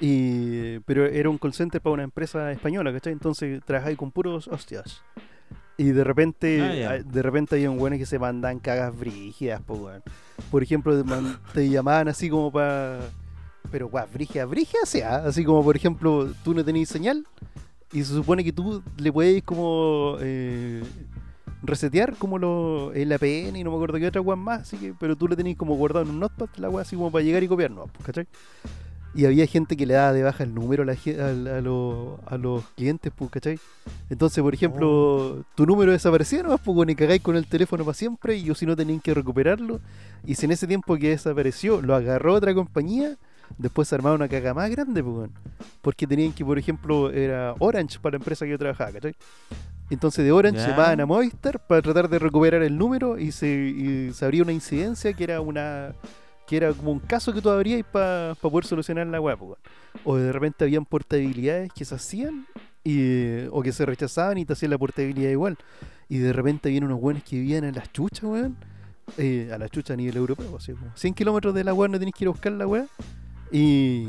[0.00, 0.78] y...
[0.80, 3.12] pero era un call center para una empresa española, ¿cachai?
[3.12, 5.02] Entonces trabajé con puros hostias.
[5.76, 9.80] Y de repente, Ah, de repente había un weón que se mandan cagas brígidas, pues,
[9.80, 10.02] weón.
[10.50, 11.02] Por ejemplo,
[11.54, 13.00] te, llamaban así como para.
[13.70, 15.16] Pero, weón, brígida, brígida sea.
[15.16, 17.26] Así como, por ejemplo, tú no tenías señal,
[17.92, 20.16] y se supone que tú le puedes como.
[20.20, 20.82] eh,
[21.62, 24.94] resetear como lo, el APN y no me acuerdo qué otra weá más, así que,
[24.98, 27.42] pero tú le tenías como guardado en un notepad la weá así como para llegar
[27.42, 27.86] y copiar, ¿no?
[27.86, 28.26] Pues, ¿cachai?
[29.12, 32.20] Y había gente que le daba de baja el número a, la al- a, los-
[32.26, 33.58] a los clientes, pues, ¿cachai?
[34.08, 37.94] Entonces, por ejemplo, tu número desaparecía nomás, pues, bueno, y cagáis con el teléfono para
[37.94, 39.80] siempre, y yo si no tenían que recuperarlo,
[40.24, 43.16] y si en ese tiempo que desapareció lo agarró otra compañía,
[43.58, 45.32] después se armaba una caga más grande, pues, bueno,
[45.82, 49.14] porque tenían que, por ejemplo, era Orange para la empresa que yo trabajaba, ¿cachai?
[49.90, 50.68] Entonces de Orange Ya.
[50.68, 54.52] llamaban a Movistar para tratar de recuperar el número y se, y se abría una
[54.52, 55.94] incidencia que era una
[56.50, 59.38] que era como un caso que tú abrías para poder solucionar la web.
[60.02, 62.44] O de repente habían portabilidades que se hacían
[62.82, 65.56] y, o que se rechazaban y te hacían la portabilidad igual.
[66.08, 68.56] Y de repente habían unos buenos que vivían en las chuchas, weón.
[69.16, 70.56] eh, a la chucha a nivel europeo.
[70.56, 72.86] Así como 100 kilómetros de la weá no tenéis que ir a buscar la weá.
[73.52, 74.08] Y,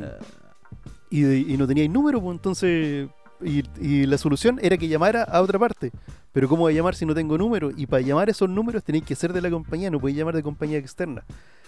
[1.11, 3.07] y, no teníais número, pues entonces.
[3.43, 5.91] Y, y la solución era que llamara a otra parte.
[6.31, 7.69] Pero ¿cómo voy a llamar si no tengo número?
[7.77, 10.41] Y para llamar esos números tenéis que ser de la compañía, no podéis llamar de
[10.41, 11.23] compañía externa.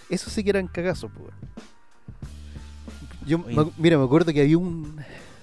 [0.09, 1.33] Eso sí que eran cagazos, pues.
[3.25, 4.97] Yo, me mira, me acuerdo que había un,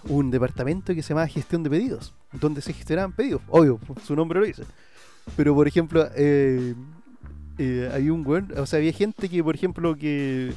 [0.05, 3.41] un departamento que se llamaba gestión de pedidos, donde se gestionaban pedidos.
[3.49, 4.65] Obvio, su nombre lo dice.
[5.37, 6.75] Pero, por ejemplo, eh,
[7.59, 10.53] eh, había un weón, o sea, había gente que, por ejemplo, que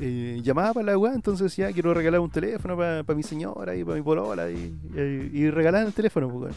[0.00, 3.84] eh, llamaba para la weá, entonces decía, quiero regalar un teléfono para mi señora y
[3.84, 6.54] para mi polola, y, y, y regalaban el teléfono, pues.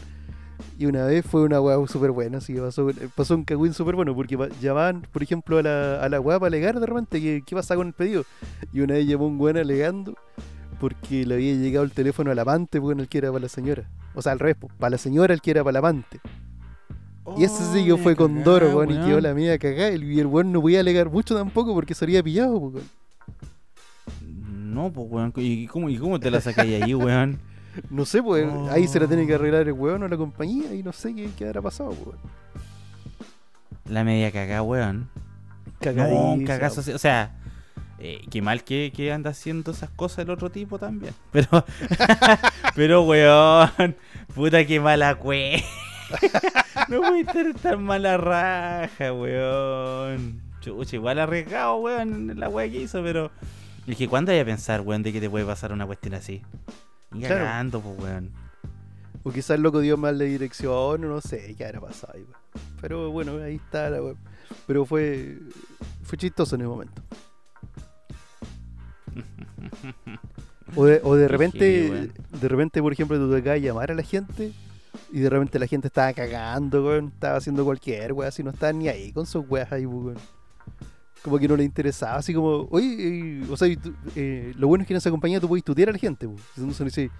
[0.78, 3.96] Y una vez fue una weá súper buena, así que pasó, pasó un cagüín súper
[3.96, 7.42] bueno, porque llamaban, por ejemplo, a la, a la weá para alegar de repente que,
[7.44, 8.24] qué pasa con el pedido.
[8.72, 10.14] Y una vez llamó un weón alegando
[10.78, 13.90] porque le había llegado el teléfono al amante, pues, el que era para la señora.
[14.14, 16.20] O sea, al revés, pues, para la señora el que era para el amante.
[17.36, 19.90] Y ese sí que Oh, fue la con Doro, weón, y quedó la mía cagada.
[19.90, 24.74] Y el weón no podía alegar mucho tampoco porque se había pillado, pues, weón.
[24.74, 25.32] No, pues, weón.
[25.36, 27.40] ¿Y cómo, ¿Y cómo te la sacáis ahí, weón?
[27.90, 29.36] No sé, pues ahí se la tiene que Oh.
[29.36, 32.06] arreglar el weón o la compañía y no sé qué, qué habrá pasado, pues.
[32.06, 32.18] weón.
[33.86, 35.08] La media cagá, weón.
[35.66, 36.80] No, Cagadísima, un cagazo.
[36.94, 37.36] O sea,
[37.98, 41.14] eh, qué mal que, que anda haciendo esas cosas el otro tipo también.
[41.32, 41.64] Pero,
[42.74, 43.96] pero, weón.
[44.34, 45.62] Puta que mala cue.
[46.88, 50.42] no puede estar tan mala raja, weón.
[50.60, 53.30] Chucha, igual arriesgado, weón, la weá que hizo, pero.
[53.86, 56.42] Es que cuándo hay a pensar, weón, de que te puede pasar una cuestión así.
[57.10, 57.44] Ni Claro.
[57.44, 58.30] cagando, pues, weón.
[59.24, 62.22] O quizás el loco dio mal la dirección, o no sé qué habrá pasado ahí,
[62.22, 62.36] weón.
[62.80, 64.18] Pero bueno, ahí está la weón.
[64.66, 65.38] Pero fue,
[66.02, 67.02] fue chistoso en el momento.
[70.76, 73.94] O de, o de repente, de repente, por ejemplo, tú te acabas de llamar a
[73.94, 74.52] la gente
[75.10, 78.72] y de repente la gente estaba cagando, weón, estaba haciendo cualquier weón, así no estaba
[78.72, 80.16] ni ahí con sus weas ahí, weón.
[81.22, 84.82] Como que no le interesaba, así como, oye, eh, o sea, tú- eh, lo bueno
[84.82, 86.40] es que en esa compañía tú puedes tutear a la gente, weón.
[86.56, 87.10] Entonces dice,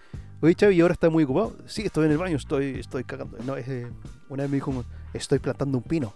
[0.41, 1.57] oye, Chavi, ¿y ahora está muy ocupado?
[1.67, 3.37] Sí, estoy en el baño, estoy, estoy cagando.
[3.45, 3.87] No, eh,
[4.29, 6.15] una vez me dijo, estoy plantando un pino.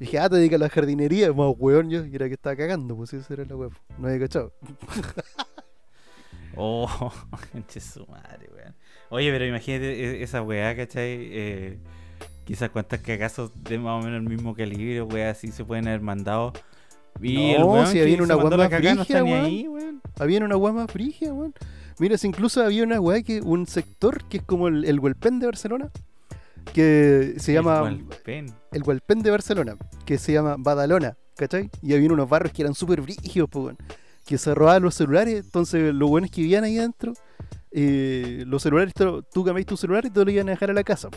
[0.00, 2.96] Dije, ah, te dedicas a la jardinería, más weón yo, y era que estaba cagando,
[2.96, 3.72] pues esa era la weón.
[3.98, 4.52] No había cachado.
[6.56, 7.12] Oh,
[7.52, 8.74] conche su madre, weón.
[9.10, 11.28] Oye, pero imagínate e- esa weá, ¿cachai?
[11.32, 11.78] Eh,
[12.44, 16.00] quizás cuántas cagazos de más o menos el mismo calibre, weá, así se pueden haber
[16.00, 16.52] mandado.
[17.20, 20.02] Y el No, weón si había una weá más brígida, weón.
[20.18, 21.54] Había una weá más frigia, weón.
[21.98, 25.38] Mira, si incluso había una weá que, un sector que es como el, el Huelpén
[25.38, 25.90] de Barcelona,
[26.72, 28.46] que se llama El Gualpén.
[28.72, 31.70] el Huelpén de Barcelona, que se llama Badalona, ¿cachai?
[31.82, 33.78] Y había unos barrios que eran súper brígidos, pues, weón,
[34.26, 37.12] que se robaban los celulares, entonces los buenos que vivían ahí adentro,
[37.70, 40.84] eh, los celulares, tú cambiabas tu celular y te lo iban a dejar a la
[40.84, 41.10] casa.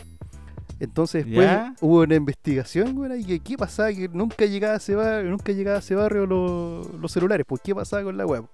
[0.80, 1.74] Entonces después ¿Ya?
[1.80, 5.52] hubo una investigación, weón, y que qué pasaba, que nunca llegaba a ese barrio, nunca
[5.52, 8.44] llegaba a ese barrio los, los celulares, pues qué pasaba con la web.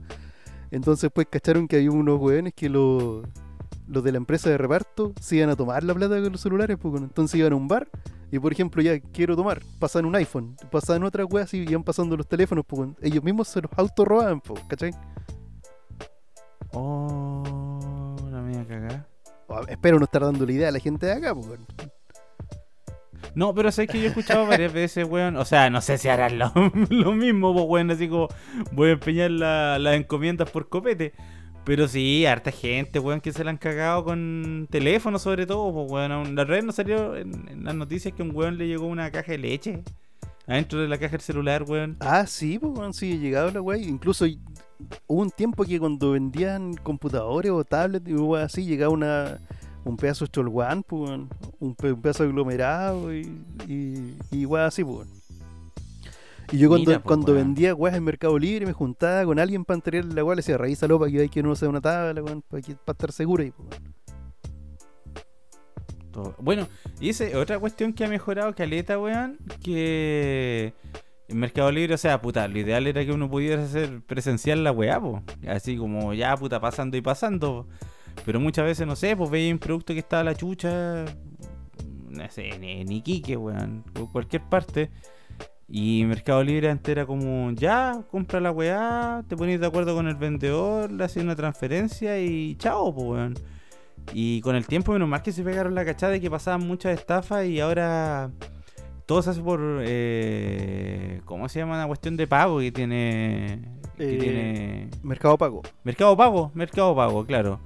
[0.71, 3.25] Entonces pues cacharon que había unos weones que los
[3.87, 6.79] los de la empresa de reparto se iban a tomar la plata con los celulares,
[6.81, 7.89] pues, entonces iban a un bar
[8.31, 12.17] y por ejemplo ya quiero tomar, pasaban un iPhone, pasaban otras weas y iban pasando
[12.17, 14.93] los teléfonos, pues, ellos mismos se los autorrobaban, pues, ¿cachai?
[16.73, 19.07] Oh, la media cagada.
[19.47, 21.61] Oh, espero no estar dando la idea a la gente de acá, pues.
[23.35, 25.37] No, pero sé que yo he escuchado varias veces, weón.
[25.37, 26.53] O sea, no sé si harán lo,
[26.91, 27.91] lo mismo, pues, weón.
[27.91, 28.29] Así como
[28.73, 31.13] voy a empeñar la- las encomiendas por copete.
[31.65, 35.91] Pero sí, harta gente, weón, que se la han cagado con teléfono, sobre todo, pues,
[35.91, 36.35] weón.
[36.37, 39.39] La red no salió en, las noticias que un weón le llegó una caja de
[39.39, 39.83] leche
[40.47, 41.97] adentro de la caja del celular, weón.
[42.01, 43.79] Ah, sí, pues, weón, sí, llegado la wea.
[43.79, 44.27] Incluso
[45.07, 49.39] hubo un tiempo que cuando vendían computadores o tablets y weas así, llegaba una,
[49.85, 51.11] un pedazo de cholguán, pues,
[51.61, 53.23] un, pe- un pedazo de aglomerado y,
[53.69, 55.09] y, y weas así, pues.
[56.53, 59.65] Y yo cuando, Mira, pues, cuando vendía weas en Mercado Libre me juntaba con alguien
[59.65, 62.23] para entregarle la wea, le decía, revísalo para que veáis que no sea una tabla,
[62.23, 63.69] weón, para, que- para estar seguro ahí, pues,
[66.39, 66.69] Bueno,
[67.01, 70.73] y esa es otra cuestión que ha mejorado Caleta, weón, que
[71.27, 74.71] en Mercado Libre, o sea, puta, lo ideal era que uno pudiera hacer presencial la
[74.71, 75.23] weá, po.
[75.49, 77.67] Así como ya, puta, pasando y pasando.
[78.25, 81.05] Pero muchas veces, no sé, pues veía un producto que estaba a la chucha,
[82.09, 84.91] no sé, en, Iquique, weón, o cualquier parte.
[85.69, 90.07] Y Mercado Libre antes era como, ya, compra la weá, te pones de acuerdo con
[90.07, 93.35] el vendedor, le haces una transferencia y chao, pues, weón.
[94.13, 96.99] Y con el tiempo, menos mal que se pegaron la cachada de que pasaban muchas
[96.99, 98.31] estafas y ahora
[99.07, 99.61] todo se hace por.
[99.83, 103.63] Eh, ¿Cómo se llama la cuestión de pago que tiene.
[103.97, 105.63] Que Eh, tiene Mercado Pago.
[105.85, 107.61] Mercado Pago, Mercado Pago, claro.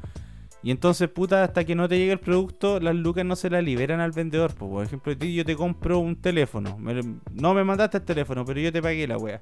[0.63, 3.63] Y entonces, puta, hasta que no te llegue el producto, las lucas no se las
[3.63, 4.55] liberan al vendedor.
[4.55, 4.69] po.
[4.69, 6.77] Por ejemplo, yo te compro un teléfono.
[6.79, 7.01] Me-
[7.33, 9.41] no me mandaste el teléfono, pero yo te pagué la wea.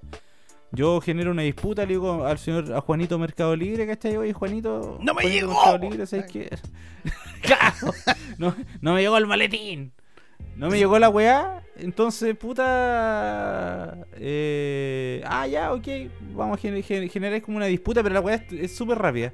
[0.73, 4.17] Yo genero una disputa, le digo al señor, a Juanito Mercado Libre, ¿cachai?
[4.17, 4.99] Oye, Juanito.
[5.01, 5.55] ¡No me llegó!
[5.55, 6.51] Mercado Libre, ¿sabes qué?
[8.39, 9.93] No, no me llegó el maletín.
[10.57, 11.63] No me llegó la weá.
[11.77, 13.97] Entonces, puta.
[14.17, 15.87] eh, ah, ya, ok.
[16.35, 19.33] Vamos a gener- gener- generar como una disputa, pero la weá es súper rápida.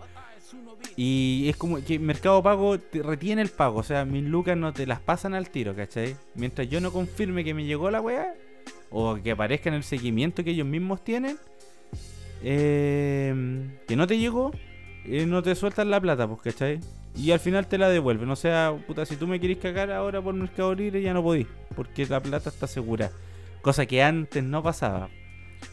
[0.96, 3.78] Y es como que Mercado Pago te retiene el pago.
[3.80, 6.16] O sea, mis lucas no te las pasan al tiro, ¿cachai?
[6.34, 8.34] Mientras yo no confirme que me llegó la weá,
[8.90, 11.38] o que aparezca en el seguimiento que ellos mismos tienen,
[12.42, 13.34] eh,
[13.86, 14.52] que no te llegó,
[15.06, 16.80] eh, no te sueltan la plata, pues, ¿cachai?
[17.16, 18.28] Y al final te la devuelven.
[18.30, 21.46] O sea, puta, si tú me querés cagar ahora por Mercado Libre, ya no podís,
[21.74, 23.10] porque la plata está segura.
[23.60, 25.08] Cosa que antes no pasaba.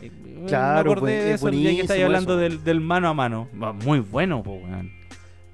[0.02, 0.12] Eh,
[0.48, 3.10] Claro, me acordé pues, de es eso el día que estáis hablando del, del mano
[3.10, 3.48] a mano.
[3.84, 4.99] Muy bueno, pues, weón.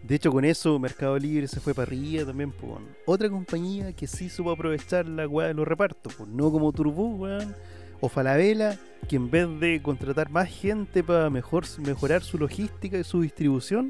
[0.07, 2.83] De hecho, con eso Mercado Libre se fue para arriba también, weón.
[3.07, 6.29] Otra compañía que sí supo aprovechar la weá de los repartos, pues.
[6.29, 7.55] No como Turbo, weón.
[8.01, 8.77] O Falabella,
[9.09, 13.89] que en vez de contratar más gente para mejor, mejorar su logística y su distribución,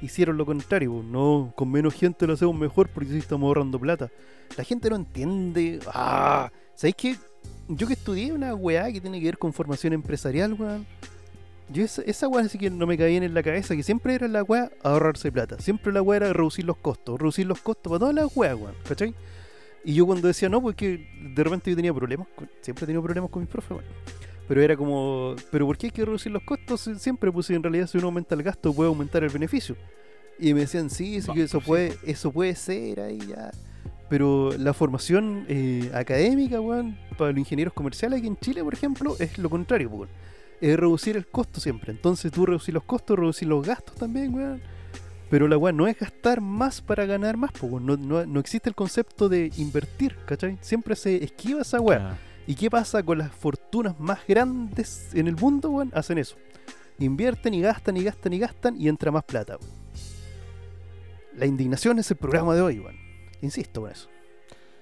[0.00, 1.06] hicieron lo contrario, pues.
[1.06, 4.12] No, con menos gente lo hacemos mejor porque sí estamos ahorrando plata.
[4.56, 5.80] La gente no entiende.
[5.92, 6.52] ¡Ah!
[6.76, 7.16] ¿Sabéis qué?
[7.66, 10.86] Yo que estudié una weá que tiene que ver con formación empresarial, weón.
[11.72, 14.28] Yo esa, esa weá sí que no me caía en la cabeza, que siempre era
[14.28, 15.58] la weá ahorrarse plata.
[15.60, 18.74] Siempre la weá era reducir los costos, reducir los costos para todas las weas, weón,
[18.86, 19.14] ¿cachai?
[19.84, 22.28] Y yo cuando decía no, porque de repente yo tenía problemas,
[22.60, 23.84] siempre he tenido problemas con mis profes, weón.
[24.48, 26.80] Pero era como, ¿pero por qué hay que reducir los costos?
[26.82, 29.76] Si- Siempre, pues en realidad si uno aumenta el gasto puede aumentar el beneficio.
[30.38, 33.50] Y me decían, sí, sí que eso pues puede, eso puede ser ahí ya.
[34.08, 39.16] Pero la formación eh, académica, weón, para los ingenieros comerciales aquí en Chile, por ejemplo,
[39.18, 40.10] es lo contrario, pues, weón.
[40.62, 41.90] Es reducir el costo siempre.
[41.90, 44.62] Entonces tú reducir los costos, reducir los gastos también, weón.
[45.28, 48.68] Pero la weá no es gastar más para ganar más, pues, no, no, no existe
[48.68, 50.58] el concepto de invertir, ¿cachai?
[50.60, 52.16] Siempre se esquiva esa weá.
[52.46, 55.90] ¿Y qué pasa con las fortunas más grandes en el mundo, weón?
[55.94, 56.36] Hacen eso.
[56.98, 59.72] Invierten y gastan y gastan y gastan y entra más plata, weón.
[61.34, 62.96] La indignación es el programa de hoy, weón.
[63.40, 64.11] Insisto con eso.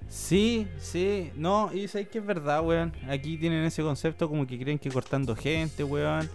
[0.08, 2.92] Sí, sí, no, y sabes que es verdad, weón.
[3.08, 6.28] Aquí tienen ese concepto como que creen que cortando gente, weón,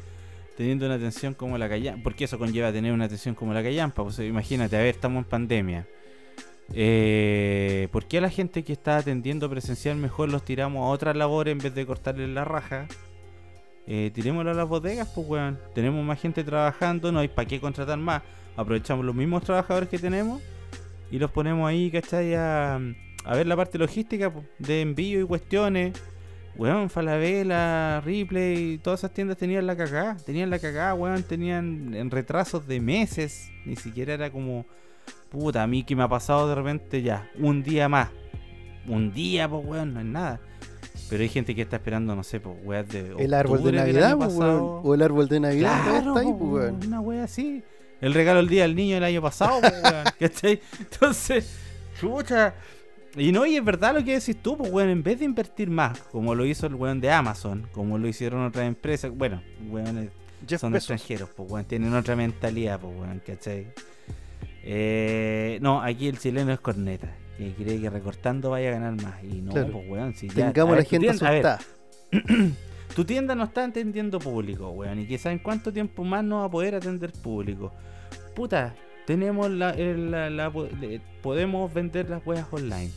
[0.55, 4.03] teniendo una atención como la callampa, porque eso conlleva tener una atención como la callampa.
[4.03, 5.87] Pues imagínate, a ver, estamos en pandemia.
[6.73, 11.15] Eh, ¿Por qué a la gente que está atendiendo presencial mejor los tiramos a otras
[11.15, 12.87] labores en vez de cortarles la raja?
[13.87, 15.59] Eh, tirémoslo a las bodegas, pues, weón.
[15.73, 18.23] Tenemos más gente trabajando, no hay para qué contratar más.
[18.55, 20.41] Aprovechamos los mismos trabajadores que tenemos
[21.11, 22.33] y los ponemos ahí, ¿cachai?
[23.25, 25.93] A ver la parte logística po, de envío y cuestiones.
[26.57, 30.15] Weón, Falabella, Ripley, todas esas tiendas tenían la cagada.
[30.15, 31.23] Tenían la cagada, weón.
[31.23, 33.49] Tenían en retrasos de meses.
[33.65, 34.65] Ni siquiera era como,
[35.29, 38.09] puta, a mí que me ha pasado de repente ya, un día más.
[38.87, 40.39] Un día, pues, weón, no es nada.
[41.09, 43.15] Pero hay gente que está esperando, no sé, pues, weón, de.
[43.19, 44.81] El árbol de Navidad, pues, weón.
[44.83, 46.87] O el árbol de Navidad Claro, está ahí, po, pues, weón.
[46.87, 47.63] Una wea así.
[47.99, 50.61] El regalo del día del niño del año pasado, po, weón, ¿cachai?
[50.79, 51.57] Entonces,
[51.99, 52.53] chucha.
[53.17, 55.69] Y no, y es verdad lo que decís tú, pues, weón, en vez de invertir
[55.69, 59.41] más, como lo hizo el weón de Amazon, como lo hicieron otras empresas, bueno,
[60.47, 60.91] Jeff son Bezos.
[60.91, 63.67] extranjeros, pues, weón, tienen otra mentalidad, pues, weón, ¿cachai?
[64.63, 69.23] Eh, no, aquí el chileno es corneta, que cree que recortando vaya a ganar más.
[69.23, 69.71] Y no, Claro.
[69.71, 70.51] pues, weón, si ya.
[70.51, 71.59] Tengamos la gente asustada.
[72.95, 74.99] tu tienda no está atendiendo público, weón.
[74.99, 77.71] Y quizá en cuánto tiempo más no va a poder atender público.
[78.35, 78.75] Puta,
[79.05, 80.49] tenemos la, la- la
[80.79, 82.91] le- podemos vender las weas online.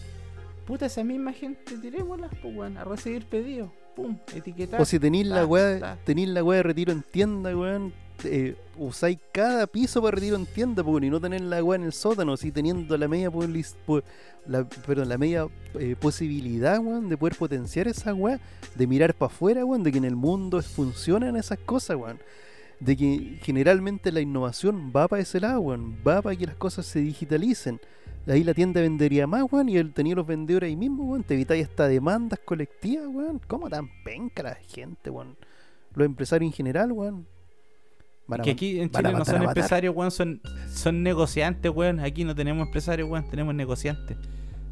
[0.67, 3.71] Puta, esa misma gente, tirémoslas, pues, weón, a recibir pedidos.
[3.97, 4.81] Pum, etiquetar.
[4.81, 5.45] O si tenéis la
[5.81, 5.99] ta.
[6.05, 7.93] tenéis la weá de retiro en tienda, weón.
[8.25, 11.85] eh, usáis cada piso para retiro en tienda, pues, y no tener la weá en
[11.85, 13.31] el sótano, si teniendo la media
[14.47, 15.17] la, perdón, la
[15.79, 18.39] eh, posibilidad, weón, de poder potenciar esa weá,
[18.75, 22.19] de mirar para afuera, weón, de que en el mundo funcionan esas cosas, weón.
[22.81, 25.99] De que generalmente la innovación va para ese lado, weón.
[26.07, 27.81] Va para que las cosas se digitalicen.
[28.27, 31.25] Ahí la tienda vendería más, weón, y él tenía los vendedores ahí mismo, weón.
[31.25, 33.41] Te evitáis hasta demandas colectivas, weón.
[33.47, 35.37] ¿Cómo tan penca la gente, weón?
[35.95, 37.27] Los empresarios en general, weón.
[38.27, 42.01] Van a que aquí en Chile no son empresarios, weón, son, son negociantes, weón.
[42.01, 44.17] Aquí no tenemos empresarios, weón, tenemos negociantes.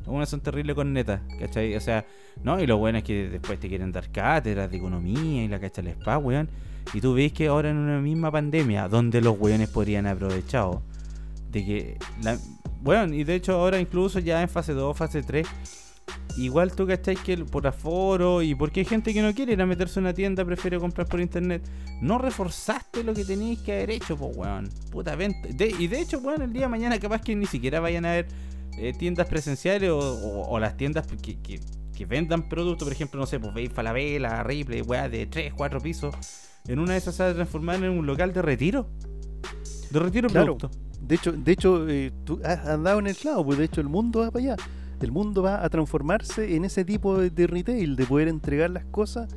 [0.07, 1.75] Buenos son terribles con neta, ¿cachai?
[1.75, 2.07] O sea,
[2.45, 5.59] no, y lo bueno es que después te quieren dar cátedras de economía y la
[5.59, 6.49] cacha el spa, weón.
[6.95, 10.83] Y tú ves que ahora en una misma pandemia, donde los weones podrían aprovechado,
[11.51, 12.39] de que, la,
[12.81, 15.47] bueno, y de hecho ahora incluso ya en fase 2, fase 3,
[16.37, 19.67] igual tú cachai que por aforo y porque hay gente que no quiere ir a
[19.67, 21.63] meterse a una tienda, prefiere comprar por internet.
[22.01, 24.69] No reforzaste lo que teníais que haber hecho, pues, weón.
[24.91, 25.49] Puta venta.
[25.49, 28.27] Y de hecho, weón, el día de mañana capaz que ni siquiera vayan a ver
[28.79, 31.61] eh, tiendas presenciales o, las tiendas que, que-
[32.07, 36.15] vendan productos, por ejemplo, no sé, pues veis Falabella, Ripley, weá, de 3, 4 pisos.
[36.69, 38.89] En una de esas se va a transformar en un local de retiro.
[39.91, 40.57] De retiro Claro.
[40.57, 40.79] productos.
[41.01, 43.89] De hecho, de hecho eh, tú has andado en el clavo, pues de hecho el
[43.89, 44.57] mundo va para allá.
[45.01, 48.87] El mundo va a transformarse en ese tipo de, de retail, de poder entregar las
[48.87, 49.29] cosas,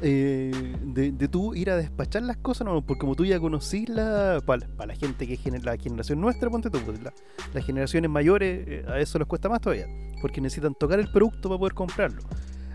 [0.00, 0.50] eh,
[0.82, 4.40] de, de tú ir a despachar las cosas, no, porque como tú ya conocís la,
[4.44, 7.12] para la gente que es la generación nuestra, ponte tú, pues, la-
[7.52, 9.86] las generaciones mayores, eh, a eso les cuesta más todavía,
[10.22, 12.22] porque necesitan tocar el producto para poder comprarlo.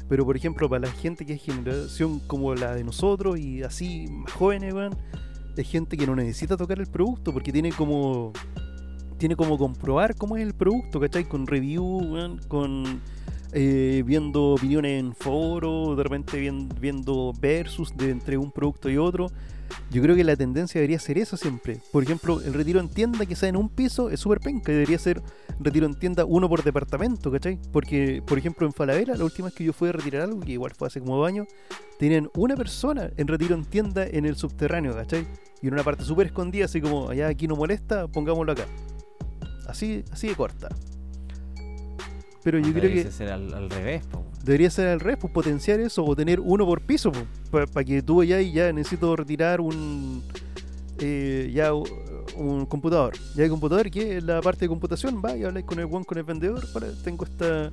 [0.10, 4.08] Pero por ejemplo, para la gente que es generación como la de nosotros y así
[4.10, 4.74] más jóvenes,
[5.55, 8.32] es gente que no necesita tocar el producto porque tiene como
[9.18, 11.26] tiene como comprobar cómo es el producto, ¿cachai?
[11.26, 13.01] Con review, con
[13.51, 18.97] eh, viendo opiniones en foro, de repente vien- viendo versus de entre un producto y
[18.97, 19.32] otro.
[19.89, 21.80] Yo creo que la tendencia debería ser eso siempre.
[21.91, 24.72] Por ejemplo, el retiro en tienda que sea en un piso es súper penca.
[24.72, 25.22] Debería ser
[25.59, 27.59] retiro en tienda uno por departamento, ¿cachai?
[27.72, 30.51] Porque, por ejemplo, en Falabella, la última vez que yo fui a retirar algo, que
[30.51, 31.47] igual fue hace como dos años,
[31.97, 35.26] tenían una persona en retiro en tienda en el subterráneo, ¿cachai?
[35.61, 38.65] Y en una parte súper escondida, así como, allá aquí no molesta, pongámoslo acá.
[39.68, 40.70] Así, así de corta.
[42.43, 44.27] Pero yo creo que ser al, al revés, po.
[44.48, 47.12] Debería ser al revés, pues potenciar eso o tener uno por piso,
[47.52, 50.24] para que tú allá y ya necesito retirar un
[51.00, 53.14] eh, ya un computador.
[53.36, 56.06] Ya hay computador que es la parte de computación, va y habláis con el one
[56.06, 57.72] con el vendedor, para, tengo esta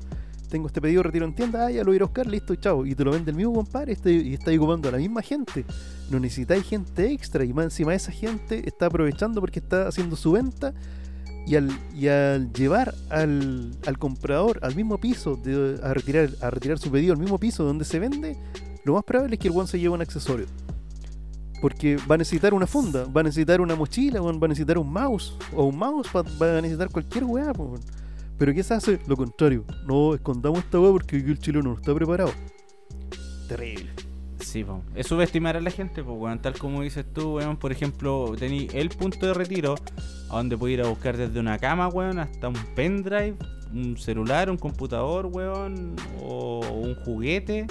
[0.50, 2.86] tengo este pedido retiro en tienda, ah, ya lo voy a buscar, listo, chao.
[2.86, 5.64] Y te lo vende el mismo compadre este, y está ocupando a la misma gente.
[6.10, 10.32] No necesitáis gente extra y más encima esa gente está aprovechando porque está haciendo su
[10.32, 10.72] venta
[11.46, 16.78] y al, y al llevar al, comprador al mismo piso de- a, retirar, a retirar
[16.78, 18.36] su pedido al mismo piso donde se vende,
[18.84, 20.46] lo más probable es que el one se lleve un accesorio.
[21.60, 24.92] Porque va a necesitar una funda, va a necesitar una mochila, va a necesitar un
[24.92, 27.52] mouse, o un mouse va, va a necesitar cualquier weá.
[28.36, 29.00] Pero ¿qué se hace?
[29.06, 32.32] Lo contrario, no escondamos esta weá porque el chileno no está preparado.
[33.48, 34.03] Terrible.
[34.44, 34.64] Sí,
[34.94, 36.38] es subestimar a la gente, pues, weón.
[36.40, 37.56] Tal como dices tú, weón.
[37.56, 39.74] Por ejemplo, tení el punto de retiro
[40.30, 43.36] a donde puedes ir a buscar desde una cama, weón, hasta un pendrive,
[43.72, 47.66] un celular, un computador, weón, o un juguete.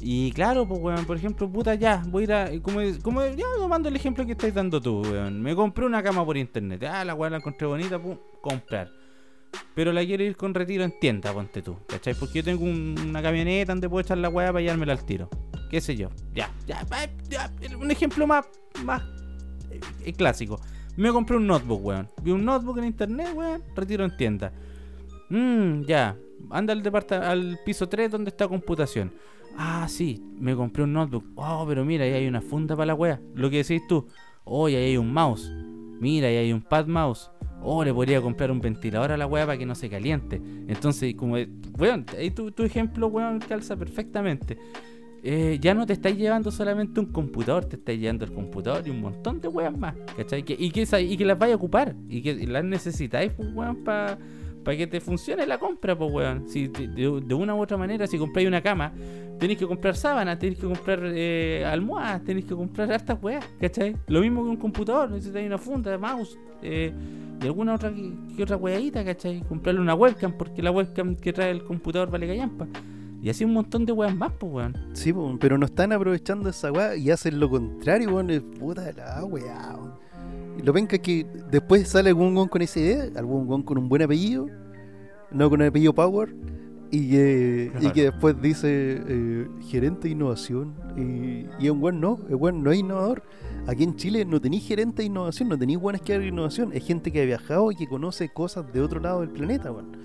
[0.00, 2.62] Y claro, pues, weón, por ejemplo, puta, ya, voy a ir a.
[2.62, 5.40] Como, como ya tomando el ejemplo que estáis dando tú, weón.
[5.42, 6.82] Me compré una cama por internet.
[6.84, 8.99] Ah, la weón la encontré bonita, pum, comprar.
[9.74, 12.14] Pero la quiero ir con retiro en tienda, ponte tú, ¿cachai?
[12.14, 15.28] Porque yo tengo un- una camioneta donde puedo echar la weá para llevármela al tiro.
[15.70, 16.08] Qué sé yo.
[16.34, 16.84] Ya, ya,
[17.28, 18.46] ya, Un ejemplo más,
[18.84, 19.02] más
[19.70, 20.60] eh, eh, clásico.
[20.96, 22.08] Me compré un notebook, weón.
[22.22, 23.62] Vi un notebook en internet, weón.
[23.76, 24.52] Retiro en tienda.
[25.30, 26.16] Mmm, ya.
[26.50, 26.82] Anda al,
[27.22, 29.12] al piso 3 donde está computación.
[29.56, 31.24] Ah, sí, me compré un notebook.
[31.36, 33.20] Oh, pero mira, ahí hay una funda para la wea.
[33.34, 34.06] Lo que decís tú.
[34.44, 35.50] Oh, ahí hay un mouse.
[36.00, 37.30] Mira, ahí hay un pad mouse.
[37.62, 40.40] Oh, le podría comprar un ventilador a la wea para que no se caliente.
[40.68, 41.36] Entonces, como,
[41.78, 44.56] weón, ahí tu, ejemplo, weón, calza perfectamente.
[45.22, 48.90] Eh, ya no te estáis llevando solamente un computador, te estáis llevando el computador y
[48.90, 50.42] un montón de weas más, ¿cachai?
[50.42, 53.84] Que- y, que, y que las vaya a ocupar y que las necesitáis, pues, weón,
[53.84, 54.18] para
[54.64, 56.48] que te funcione la compra, pues, weón.
[56.48, 58.92] Si de, de- una u otra manera, si compráis una cama,
[59.38, 63.96] tenéis que comprar sábanas, tenéis que comprar eh, almohadas, tenéis que comprar hartas weas, ¿cachai?
[64.06, 66.92] Lo mismo que un computador, necesitáis una funda, mouse, eh,
[67.42, 69.40] y alguna otra que, que otra weadita, ¿cachai?
[69.48, 72.66] Comprarle una webcam, porque la webcam que trae el computador vale callampa.
[73.22, 74.76] Y así un montón de weas más, pues, weón.
[74.94, 78.28] Sí, pero no están aprovechando esa weá y hacen lo contrario, weón.
[78.58, 79.92] Puta la weá, weón.
[80.62, 84.02] Lo venga que después sale algún weón con esa idea, algún weón con un buen
[84.02, 84.46] apellido,
[85.30, 86.34] no con el apellido Power,
[86.90, 90.74] y que, y que después dice eh, gerente de innovación.
[90.96, 93.22] Y, y es un weón no, el weón no es innovador.
[93.66, 96.72] Aquí en Chile no tenéis gerente de innovación, no tenéis buenas que hagan innovación.
[96.72, 99.96] Es gente que ha viajado y que conoce cosas de otro lado del planeta, weón.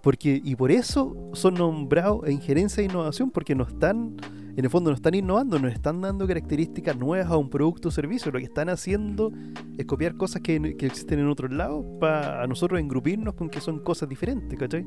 [0.00, 4.16] Porque, y por eso son nombrados en gerencia de innovación, porque no están,
[4.58, 7.92] en el fondo no están innovando, nos están dando características nuevas a un producto o
[7.92, 8.32] servicio.
[8.32, 9.30] Lo que están haciendo
[9.78, 14.08] es copiar cosas que, existen en otros lados para nosotros engrupirnos con que son cosas
[14.08, 14.84] diferentes, ¿cachai?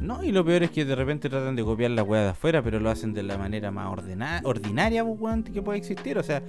[0.00, 2.62] No, y lo peor es que de repente tratan de copiar la weá de afuera,
[2.62, 6.18] pero lo hacen de la manera más ordena- ordinaria, pues, que puede existir.
[6.18, 6.44] O sea,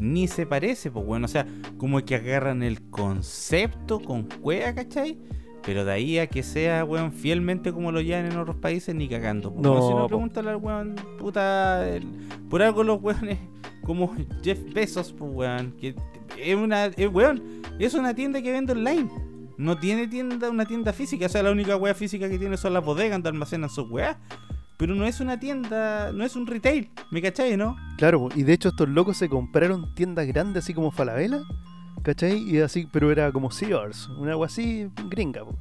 [0.00, 1.22] ni se parece, pues, weón.
[1.22, 1.46] O sea,
[1.78, 5.16] como que agarran el concepto con cueva, ¿cachai?
[5.66, 9.08] Pero de ahí a que sea, weón, fielmente como lo llevan en otros países, ni
[9.08, 9.52] cagando.
[9.56, 9.88] No.
[9.88, 11.88] Si no, pregúntale al weón, puta.
[11.88, 12.06] el-
[12.48, 13.38] por algo los weones,
[13.82, 14.14] como
[14.44, 15.72] Jeff Bezos, pues, weón.
[15.72, 15.94] Que
[16.40, 16.86] es una.
[16.86, 17.42] es, weón,
[17.80, 19.10] es una tienda que vende online.
[19.58, 21.26] no tiene tienda, una tienda física.
[21.26, 24.16] O sea, la única weá física que tiene son las bodegas donde almacenan sus weas.
[24.76, 27.74] Pero no es una tienda, no es un retail, ¿me cachai, no?
[27.96, 31.40] Claro, y de hecho estos locos se compraron tiendas grandes así como Falabella,
[32.06, 32.38] ¿cachai?
[32.38, 35.58] Y así, pero era como Sears, una agua así gringa, po.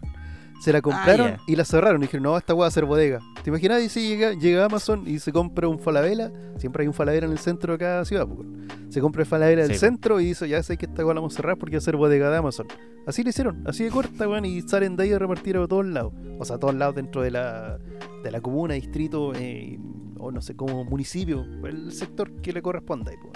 [0.62, 1.40] Se la compraron ya.
[1.48, 2.02] y la cerraron.
[2.02, 3.20] Y dijeron, no, esta weá va a ser bodega.
[3.44, 3.82] ¿Te imaginas?
[3.82, 7.32] Y si llega, llega Amazon y se compra un Falabella, siempre hay un Falabella en
[7.34, 8.44] el centro de cada ciudad, po.
[8.90, 11.20] Se compra el Falabella del Sí, centro y dice, ya sé que esta weá la
[11.20, 12.68] vamos a cerrar porque va a ser bodega de Amazon.
[13.08, 15.86] Así lo hicieron, así de corta, weón, y salen de ahí a repartir a todos
[15.86, 16.14] lados.
[16.40, 17.78] O sea, a todos lados dentro de la,
[18.24, 19.78] de la comuna, distrito, eh,
[20.20, 23.12] o no sé, como municipio, el sector que le corresponda.
[23.12, 23.32] ahí, po.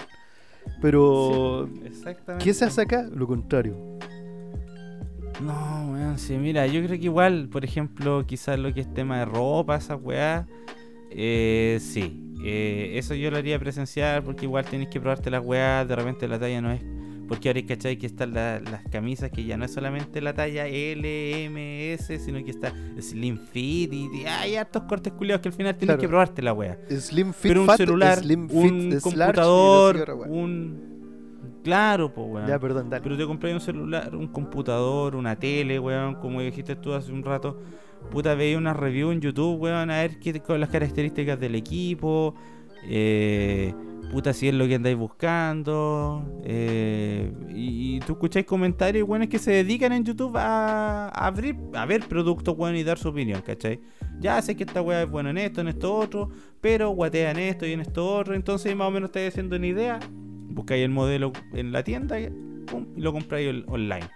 [0.80, 1.68] Pero.
[2.38, 3.08] ¿qué se hace acá?
[3.12, 3.76] Lo contrario.
[5.40, 9.18] No, weón, sí, mira, yo creo que igual, por ejemplo, quizás lo que es tema
[9.20, 10.46] de ropa, esa weá,
[11.10, 12.34] eh, sí.
[12.44, 16.28] eh, eso yo lo haría presencial porque igual tenés que probarte las weas, de repente
[16.28, 16.82] la talla no es.
[17.30, 20.66] Porque ahora cachai que están la- las camisas que ya no es solamente la talla
[20.66, 25.48] L, M, S, sino que está Slim Fit y, y hay hartos cortes culiados que
[25.48, 25.98] al final Claro.
[26.00, 26.76] que probarte la wea.
[26.90, 30.90] Slim Fit Pero un Fat, celular, Slim Fit un computador, un.
[31.62, 32.46] Claro, pues weón.
[32.48, 33.02] Ya, perdón, dale.
[33.02, 37.22] Pero te compré un celular, un computador, una tele, weón, como dijiste tú hace un
[37.22, 37.60] rato.
[38.10, 42.34] Puta, veía una review en YouTube, weón, a ver qué con las características del equipo.
[42.88, 43.74] Eh,
[44.10, 46.24] puta, si es lo que andáis buscando.
[46.44, 51.84] eh, y, tú escucháis comentarios, weón, que se dedican en YouTube a, a abrir, a
[51.86, 53.80] ver productos, weón, y dar su opinión, ¿cachai?
[54.18, 57.38] Ya sé que esta weá es buena en esto, en esto otro, pero guatea en
[57.38, 58.34] esto y en esto otro.
[58.34, 59.98] Entonces, más o menos estáis haciendo una idea.
[60.52, 62.16] Buscáis el modelo en la tienda
[62.66, 64.08] pum, y lo compráis on- online.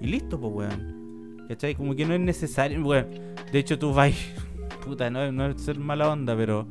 [0.00, 1.46] Y listo, pues, weón.
[1.48, 1.74] ¿Cachai?
[1.76, 3.06] Como que no es necesario, weón.
[3.52, 4.12] De hecho, tú vas,
[4.84, 6.66] puta, no, no es ser mala onda, pero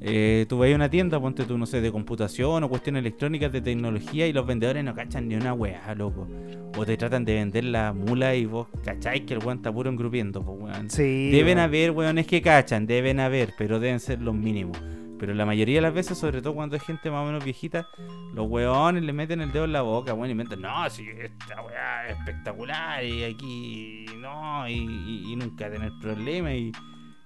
[0.00, 3.50] eh, tú vas a una tienda, ponte tú, no sé, de computación o cuestiones electrónicas,
[3.52, 6.28] de tecnología, y los vendedores no cachan ni una weá, loco.
[6.76, 9.88] O te tratan de vender la mula y vos cacháis que el weón está puro
[9.90, 10.90] engrupiendo, pues, weón.
[10.90, 11.30] Sí.
[11.30, 11.58] Deben weón.
[11.60, 14.76] haber weones que cachan, deben haber, pero deben ser los mínimos.
[15.18, 17.88] Pero la mayoría de las veces, sobre todo cuando es gente más o menos viejita,
[18.34, 21.62] los weones le meten el dedo en la boca, weón, y inventan, no, si esta
[21.62, 26.70] weá es espectacular, y aquí no, y, y- y nunca tener problemas, y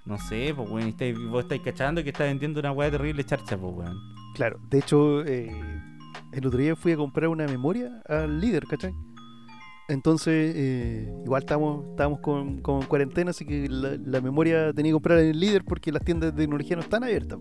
[0.06, 3.56] no sé, pues weón, estáis- vos estáis cachando que está vendiendo una weá terrible charcha,
[3.58, 3.96] pues weón.
[4.34, 5.50] Claro, de hecho, eh,
[6.32, 8.92] el otro día fui a comprar una memoria al líder, ¿cachai?
[9.88, 14.94] Entonces, eh, igual estábamos, estábamos con, con cuarentena, así que la, la memoria tenía que
[14.94, 17.38] comprar en el líder porque las tiendas de tecnología no están abiertas.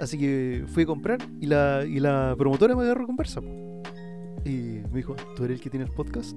[0.00, 3.40] Así que fui a comprar y la, y la promotora me agarró conversa.
[4.44, 4.50] Y
[4.90, 6.36] me dijo, ¿tú eres el que tiene el podcast?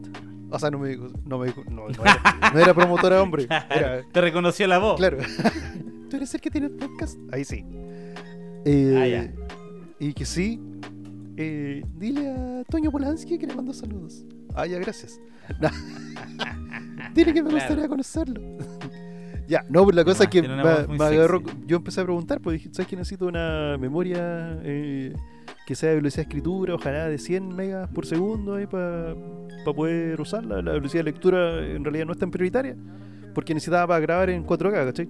[0.49, 3.47] O sea, no me dijo, no me dijo, no, no era, no era promotora hombre,
[3.69, 4.97] era, Te reconoció la voz.
[4.97, 5.17] Claro.
[6.09, 7.17] ¿Tú eres el que tiene el podcast?
[7.31, 7.65] Ahí sí.
[8.65, 9.33] Eh, Ah, ya.
[9.99, 10.61] Y que sí.
[11.37, 14.23] eh, dile a Toño Polanski que le mando saludos.
[14.53, 15.19] Ah, ya, gracias.
[15.59, 15.69] No.
[17.13, 17.65] dile que me Claro.
[17.65, 18.41] gustaría conocerlo.
[19.47, 20.47] ya, no, pues la cosa es que me,
[20.97, 21.41] me agarró.
[21.65, 25.13] Yo empecé a preguntar, pues dije, ¿sabes que necesito una memoria eh,
[25.65, 29.15] que sea de velocidad de escritura, ojalá de 100 megas por segundo ahí para
[29.75, 30.61] poder usarla?
[30.61, 32.75] La velocidad de lectura en realidad no es tan prioritaria
[33.33, 35.09] porque necesitaba para grabar en 4K, ¿cachai?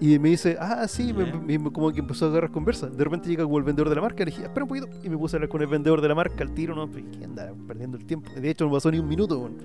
[0.00, 2.88] Y me dice, ah, sí, me- me- como que empezó a agarrar conversa.
[2.88, 4.88] De repente llega como el vendedor de la marca, le dije, espera un poquito.
[5.04, 6.90] Y me puse a hablar con el vendedor de la marca al tiro, ¿no?
[6.90, 8.28] ¿Qué anda perdiendo el tiempo?
[8.34, 9.56] De hecho, no pasó ni un minuto, weón.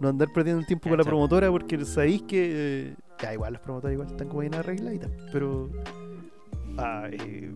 [0.00, 2.50] No andar perdiendo el tiempo con la promotora porque sabéis que.
[2.90, 5.70] eh, ya, igual las promotoras igual están como bien arregladitas, pero.
[6.78, 7.50] ah, eh,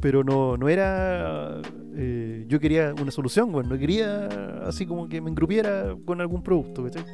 [0.00, 1.60] pero no, no era.
[1.94, 3.68] eh, yo quería una solución, weón.
[3.68, 4.26] No quería
[4.66, 7.04] así como que me engrupiera con algún producto, ¿cachai?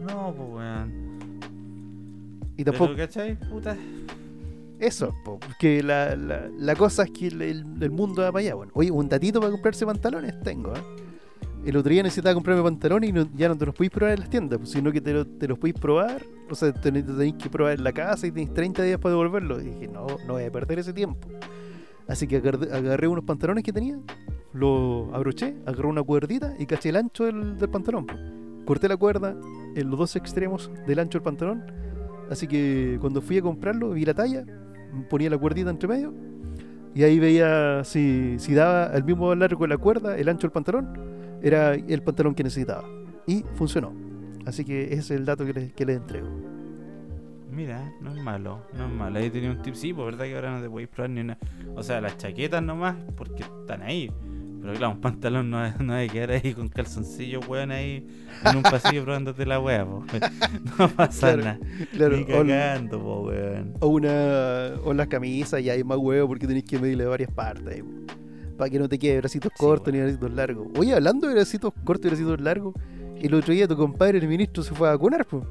[0.00, 1.10] No, pues weón.
[2.56, 2.92] Y tampoco.
[2.94, 3.36] Pero, ¿cachai?
[3.38, 3.76] Puta.
[4.78, 8.40] Eso, po, que la, la, la cosa es que el, el- el mundo va para
[8.44, 8.54] allá.
[8.54, 10.72] Bueno, oye, un datito para comprarse pantalones tengo.
[10.74, 10.80] ¿eh?
[11.64, 14.20] El otro día necesitaba comprarme pantalones y no- ya no te los podéis probar en
[14.20, 16.22] las tiendas, pues, sino que te, lo- te los podéis probar.
[16.48, 19.10] O sea, te, te tenéis que probar en la casa y tenéis 30 días para
[19.12, 19.60] devolverlo.
[19.60, 21.28] Y dije, no, no voy a perder ese tiempo.
[22.08, 23.98] Así que agarré, agarré unos pantalones que tenía,
[24.52, 28.06] los abroché, agarré una cuerdita y caché el ancho del, pantalón.
[28.06, 28.14] po.
[28.64, 29.36] Corté la cuerda
[29.76, 31.62] en los dos extremos del ancho del pantalón.
[32.30, 34.44] Así que cuando fui a comprarlo, vi la talla,
[35.08, 36.12] ponía la cuerdita entre medio
[36.94, 40.52] y ahí veía si, si daba el mismo largo de la cuerda, el ancho del
[40.52, 40.88] pantalón,
[41.42, 42.88] era el pantalón que necesitaba.
[43.26, 43.92] Y funcionó.
[44.46, 46.28] Así que ese es el dato que les, que les entrego.
[47.50, 49.18] Mira, no es malo, no es malo.
[49.18, 51.36] Ahí tenía un tip, sí, pues verdad que ahora no te podéis probar ni una.
[51.74, 54.10] O sea, las chaquetas nomás, porque están ahí.
[54.62, 58.06] Pero claro, un pantalón no hay, no hay que quedar ahí con calzoncillos, weón, ahí
[58.44, 60.04] en un pasillo probándote la wea, po.
[60.78, 61.58] No pasa Claro, nada.
[61.92, 63.74] Claro, Ni o, cagando, po, weón.
[63.80, 67.82] o una o las camisas y hay más huevo porque tenéis que medirle varias partes.
[68.60, 70.68] Para que no te quede bracitos Sí, cortos ni bracitos largos.
[70.76, 72.74] Oye, hablando de bracitos cortos y bracitos largos,
[73.18, 75.44] el otro día tu compadre, el ministro, se fue a vacunar, pues.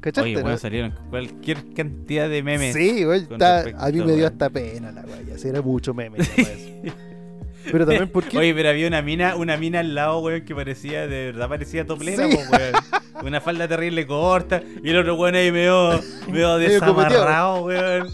[0.00, 0.28] ¿Cachaste?
[0.28, 0.44] Oye, no?
[0.44, 2.74] weón, salieron cualquier cantidad de memes.
[2.74, 6.18] Sí, güey, a mí me dio hasta pena la weá, ya, era mucho meme.
[7.72, 8.36] Pero también porque...
[8.36, 11.86] Oye, pero había una mina, una mina al lado, weón, que parecía, de verdad parecía
[11.86, 12.36] toplera, Sí.
[12.36, 12.74] weón.
[13.26, 14.62] Una falda terrible corta.
[14.82, 18.08] Y el otro weón ahí medio, medio desamarrado, weón.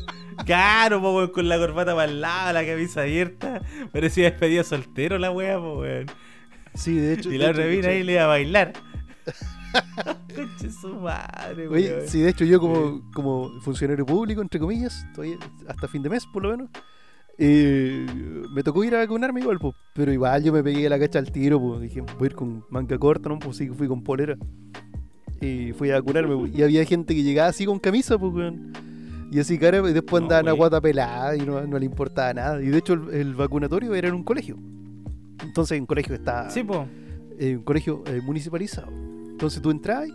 [0.44, 3.62] Claro, po, weón, con la corbata para el lado, la camisa abierta.
[3.92, 6.06] Parecía despedida soltero la weá, po, weón.
[6.74, 7.30] Sí, de hecho...
[7.32, 8.72] Y la hecho- ahí le iba a bailar.
[10.34, 12.08] Conche su madre, Oye, weón.
[12.08, 15.36] sí, de hecho yo como, como funcionario público, entre comillas, todavía
[15.68, 16.70] hasta fin de mes por lo menos,
[17.38, 18.06] eh,
[18.54, 21.30] me tocó ir a vacunarme igual, pues, pero igual yo me pegué la cacha al
[21.30, 23.38] tiro, pues, dije, voy a ir con manga corta, ¿no?
[23.38, 24.36] Pues sí, fui con polera.
[25.40, 28.72] Y fui a vacunarme, pues, y había gente que llegaba así con camisa, pues, weón.
[29.30, 32.32] Y así, cara, y después No, andaban a guata pelada y no, no le importaba
[32.32, 32.62] nada.
[32.62, 34.56] Y de hecho el, el vacunatorio era en un colegio.
[35.42, 36.86] Entonces, en un colegio está Sí, po.
[37.38, 38.88] en un colegio eh, municipalizado.
[39.30, 40.08] Entonces tú entrabas,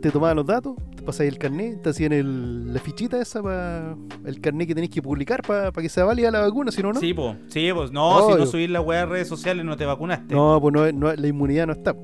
[0.00, 3.96] te tomaban los datos, te pasabas el carnet, te hacían el- la fichita esa para
[4.24, 7.00] el carnet que tenés que publicar para que sea válida la vacuna, si no, no.
[7.00, 7.36] Sí, po.
[7.48, 7.90] Sí, pues.
[7.92, 10.34] No, si no subís la weá a redes sociales no te vacunaste.
[10.34, 11.94] No, pues no, no- la inmunidad no está.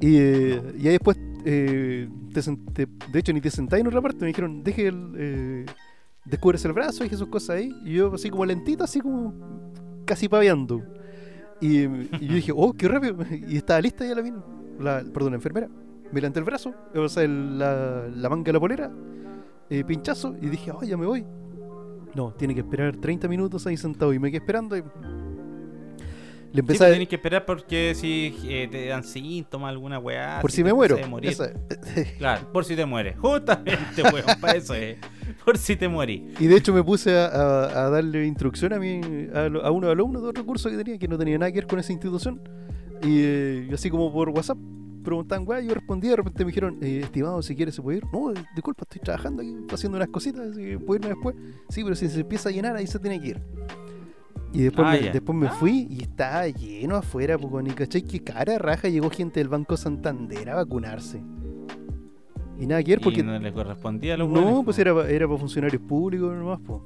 [0.00, 2.08] Y, eh, y ahí después, eh,
[3.12, 5.12] de hecho, ni te sentáis en otra parte, me dijeron, deje el.
[5.16, 5.66] Eh,
[6.24, 7.74] descubres el brazo y esas cosas ahí.
[7.84, 9.34] Y yo, así como lentito, así como
[10.04, 10.82] casi paveando.
[11.60, 13.16] Y, yo dije, oh, qué rápido.
[13.48, 14.42] Y estaba lista ya la mina,
[14.78, 15.68] la, perdón, la enfermera.
[16.12, 18.90] Me levanté el brazo, o sea, el- la, la manga de la polera,
[19.68, 21.24] eh, pinchazo, y dije, oh, ya me voy.
[22.14, 24.76] No, tiene que esperar 30 minutos ahí sentado y me quedé esperando.
[24.76, 24.84] Y
[26.54, 30.38] le Sí, empecé pues a, que esperar porque si eh, te dan síntomas, alguna weá.
[30.40, 30.96] por si me muero.
[31.08, 31.30] morir.
[31.32, 31.52] Esa-
[32.18, 33.16] Claro, por si te mueres.
[33.18, 34.96] Justamente, weón, para eso es.
[35.44, 36.22] Por si te morís.
[36.40, 39.00] Y de hecho me puse a, a- a darle instrucción a, mi,
[39.34, 41.66] a, a unos alumnos de otro curso que tenía que no tenía nada que ver
[41.66, 42.40] con esa institución.
[43.02, 44.56] Y eh, así como por WhatsApp
[45.02, 48.04] preguntaban, güey, yo respondía, de repente me dijeron, eh, estimado, si quieres se puede ir.
[48.12, 51.34] No, disculpa, estoy trabajando aquí, haciendo unas cositas, así que puedo irme después.
[51.68, 53.40] Sí, pero si se empieza a llenar, ahí se tiene que ir.
[54.54, 58.56] Y después, Ah, me, después me fui y estaba lleno afuera, pues, cachai, que cara
[58.58, 61.22] raja llegó gente del Banco Santander a vacunarse.
[62.58, 63.20] Y nada que ver porque...
[63.20, 66.80] Y no le correspondía a los No, pues era, era para funcionarios públicos nomás, pues.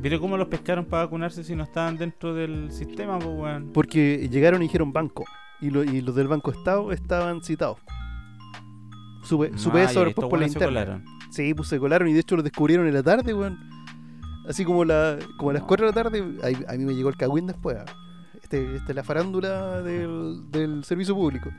[0.00, 3.62] Pero ¿cómo los pescaron para vacunarse si no estaban dentro del sistema, pues?
[3.74, 5.24] Porque llegaron y dijeron banco.
[5.60, 7.78] Y, lo- y los del Banco Estado estaban citados.
[9.24, 11.04] Supe, supe Ah, eso después por la interna.
[11.30, 13.58] Sí, pues se colaron y de hecho lo descubrieron en la tarde, weón.
[14.48, 15.68] Así como, la, como a las No.
[15.68, 17.76] 4 de la tarde, ahí- a mí me llegó el cagüín después.
[17.78, 17.84] ah.
[18.42, 21.50] Este, esta es la farándula del, del servicio público.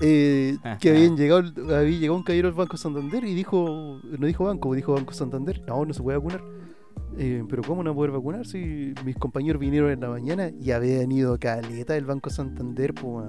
[0.00, 1.40] Eh, que habían llegado,
[1.76, 5.62] había llegado un caballero del Banco Santander y dijo, no dijo banco, dijo Banco Santander,
[5.66, 6.42] no, no se puede vacunar.
[7.16, 11.10] Eh, pero ¿cómo no poder vacunar si mis compañeros vinieron en la mañana y habían
[11.10, 13.26] ido caleta del Banco Santander, pues,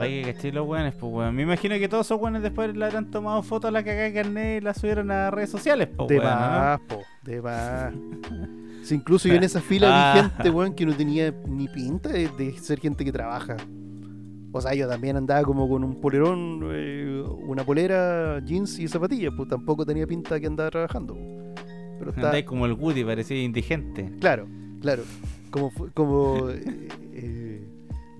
[0.00, 0.12] weón?
[0.12, 1.34] Ay, que caché los weones, pues, weón.
[1.34, 4.12] Me imagino que todos esos weones después le habrán tomado fotos a la cagada de
[4.14, 7.92] carnet y la subieron a redes sociales, pues, De más, po, de más.
[8.90, 10.14] Incluso yo en esa fila Ah.
[10.14, 13.56] vi gente, weón, que no tenía ni pinta de, de ser gente que trabaja.
[14.52, 19.32] O sea, yo también andaba como con un polerón, eh, una polera, jeans y zapatillas,
[19.36, 21.16] pues tampoco tenía pinta que andaba trabajando.
[22.00, 24.10] Pero está, Andáis como el Woody, parecía indigente.
[24.18, 24.48] claro,
[24.80, 25.04] claro,
[25.52, 27.64] como, como eh, eh,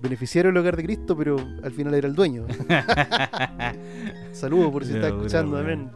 [0.01, 2.45] beneficiario del hogar de Cristo, pero al final era el dueño.
[4.31, 5.67] Saludos por si está Seguro, escuchando weón.
[5.67, 5.91] también.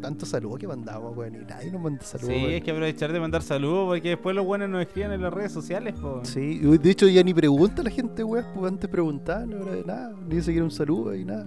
[0.00, 2.28] Tanto saludo que mandamos, weón, y nadie nos manda saludos.
[2.34, 2.54] Sí, weón.
[2.54, 5.52] hay que aprovechar de mandar saludos porque después los buenos nos escriben en las redes
[5.52, 6.28] sociales, pues.
[6.28, 10.12] Sí, de hecho ya ni pregunta la gente, weón, pues antes preguntaban, ahora de nada,
[10.28, 11.46] ni siquiera un saludo y nada.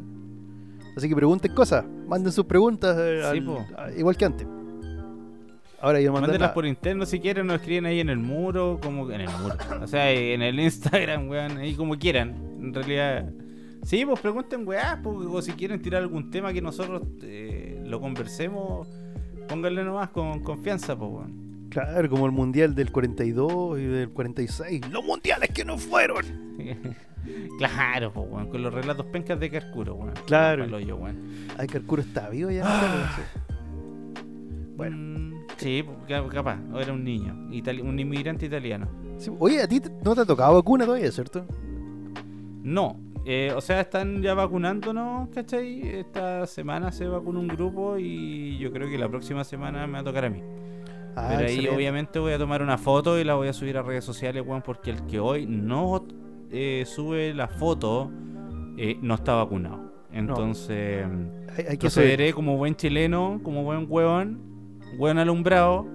[0.97, 3.65] Así que pregunten cosas, manden sus preguntas, eh, Sí, al- po.
[3.77, 4.47] a- igual que antes.
[5.81, 9.09] Ahora yo Mándenlas la- por interno si quieren, nos escriben ahí en el muro, como
[9.11, 9.55] en el muro.
[9.81, 12.35] O sea, en el Instagram, weón, ahí como quieran.
[12.59, 13.29] En realidad.
[13.83, 18.01] Sí, pues pregunten, weá, pues, o si quieren tirar algún tema que nosotros eh, lo
[18.01, 18.87] conversemos,
[19.47, 21.49] pónganle nomás con confianza, pues, weón.
[21.69, 24.89] Claro, como el mundial del 42 y del 46.
[24.89, 26.25] Los mundiales que no fueron.
[27.57, 30.13] claro, pues, weón, con los relatos pencas de Carcuro, weón.
[30.25, 30.79] Claro.
[30.79, 30.99] Yo.
[31.57, 32.63] Ay, Carcuro está vivo ya.
[32.65, 33.17] Ah.
[34.79, 34.95] Bueno.
[34.97, 37.33] Mm, sí, ca- capaz, o era un niño,
[37.83, 38.87] un inmigrante italiano.
[39.17, 41.45] Sí, oye, a ti no te ha tocado vacuna todavía, ¿cierto?
[42.63, 45.81] No, eh, o sea, están ya vacunándonos, ¿cachai?
[45.81, 49.99] Esta semana se vacuna un grupo y yo creo que la próxima semana me va
[49.99, 50.41] a tocar a mí.
[51.15, 51.75] Ah, Pero ahí excelente.
[51.75, 54.61] obviamente voy a tomar una foto y la voy a subir a redes sociales, weón,
[54.61, 56.05] porque el que hoy no
[56.51, 58.09] eh, sube la foto
[58.77, 59.89] eh, no está vacunado.
[60.13, 61.05] Entonces,
[61.57, 62.09] Hay, hay que saber.
[62.09, 64.39] procederé como buen chileno, como buen huevón,
[64.97, 65.85] huevón alumbrado.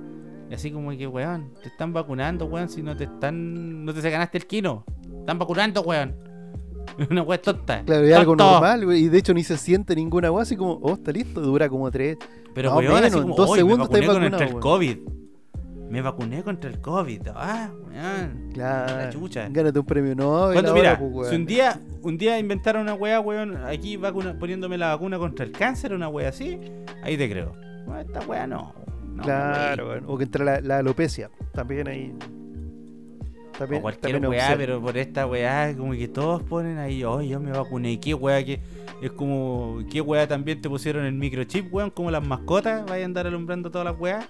[0.50, 3.84] Y así como que, weón, te están vacunando, weón, si no te están...
[3.84, 4.84] No te ganaste el quino.
[5.20, 6.14] Están vacunando, weón.
[7.10, 7.82] una weá tonta.
[7.84, 10.92] Claro, es algo normal, y de hecho ni se siente ninguna agua, así como, oh,
[10.92, 12.18] está listo, dura como tres.
[12.54, 14.58] Pero Más o weón, así menos, en como, dos "Oy, segundos me vacuné contra el
[14.60, 14.98] COVID.
[15.90, 17.20] Me vacuné contra el COVID.
[17.34, 18.50] Ah, weón.
[18.54, 19.48] La Claro, chucha.
[19.50, 20.54] gánate un premio Nobel.
[20.54, 21.30] Cuando, mira, pues, weón.
[21.30, 25.44] si un día, un día inventaron una weá, weón, aquí vacuna, poniéndome la vacuna contra
[25.46, 26.60] el cáncer, una weá así,
[27.02, 27.52] ahí te creo.
[27.86, 28.74] No, esta weá no.
[29.14, 30.00] No Claro, wey.
[30.06, 32.14] o que entra la, la alopecia, también ahí.
[33.58, 37.22] También, O cualquier también weá, pero por esta weá, como que todos ponen ahí, oh,
[37.22, 38.00] yo me vacuné.
[38.00, 38.58] ¿Qué weá que
[39.00, 43.06] es como, qué weá también te pusieron el microchip, weón, como las mascotas, vayan a
[43.06, 44.26] andar alumbrando todas las weas?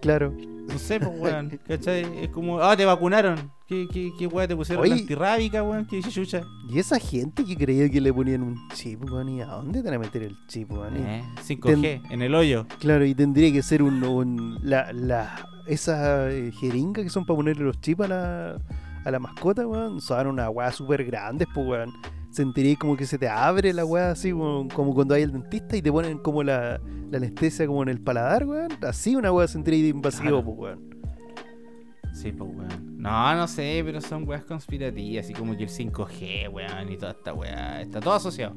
[0.00, 0.32] Claro.
[0.32, 2.04] No sé, pues weón, ¿cachai?
[2.24, 3.50] Es como, ah, te vacunaron.
[3.66, 5.02] ¿Qué, qué, qué weá te pusieron la Oye.
[5.02, 5.86] antirrábica, weón?
[5.86, 6.42] ¿Qué chucha?
[6.68, 9.84] Y esa gente que creía que le ponían un chip, weón, ¿y a dónde te
[9.88, 10.96] van a meter el chip, weón?
[10.96, 12.66] Eh, 5G, en el hoyo.
[12.80, 17.36] Claro, y tendría que ser un, un- la, la, esa eh, jeringa que son para
[17.36, 18.60] ponerle los chips a la,
[19.04, 21.92] a la mascota, weón, son una weá súper grandes, pues, weón.
[22.30, 25.82] Sentiría como que se te abre la weá así, como cuando hay el dentista y
[25.82, 26.80] te ponen como la,
[27.10, 28.68] la anestesia como en el paladar, weón.
[28.82, 30.44] Así una weá sentiría invasivo, Claro.
[30.44, 30.90] pues, weón.
[32.14, 32.98] Sí, pues weón.
[32.98, 37.12] No, no sé, pero son weas conspirativas, así como que el 5G, weón, y toda
[37.12, 37.80] esta weá.
[37.80, 38.54] Está todo asociado.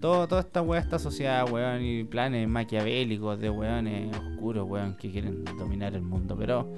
[0.00, 5.10] Todo, toda esta weá está asociada, weón, y planes maquiavélicos de weones oscuros, weón, que
[5.10, 6.36] quieren dominar el mundo.
[6.38, 6.70] Pero,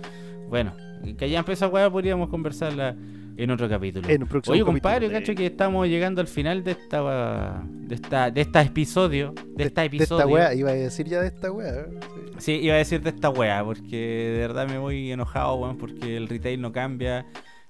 [0.49, 0.73] bueno,
[1.19, 2.97] que ya empezó weá, podríamos conversarla
[3.43, 4.09] en otro capítulo.
[4.09, 7.95] En un próximo Oye, compadre, de- cacho que estamos llegando al final de esta de
[7.95, 10.21] esta de este episodio, de, esta De episodio.
[10.21, 11.71] esta weá, iba a decir ya de esta weá.
[11.81, 11.87] ¿eh?
[12.01, 12.21] Sí.
[12.39, 13.97] Sí, iba a decir de esta wea, porque
[14.35, 17.27] de verdad me voy enojado, weón, porque el retail no cambia.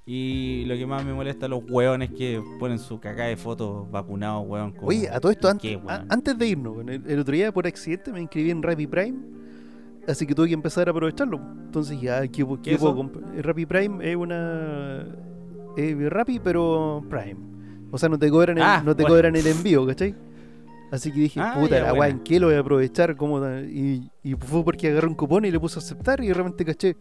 [0.06, 4.44] Y lo que más me molesta los weones que ponen su caca de fotos vacunados,
[4.48, 4.72] weón.
[4.72, 5.78] como- Oye, a todo esto, antes,
[6.08, 9.18] antes de irnos, el, el otro día por accidente me inscribí en Rappi Prime,
[10.08, 11.38] así que tuve que empezar a aprovecharlo.
[11.64, 12.96] Entonces ya, ¿qué, ¿Qué qué puedo eso?
[12.96, 15.06] comp- eh, Rappi Prime es una...
[15.76, 17.36] Es Rappi, pero Prime.
[17.90, 19.16] O sea, no te cobran el, Ah, no te bueno.
[19.16, 20.14] cobran el envío, ¿cachai?
[20.92, 22.08] Así que dije, Ah, puta, ya, la weá.
[22.08, 23.16] ¿en qué lo voy a aprovechar?
[23.16, 26.34] ¿Cómo y, y fue porque agarré un cupón y le puse a aceptar y de
[26.34, 26.96] repente caché.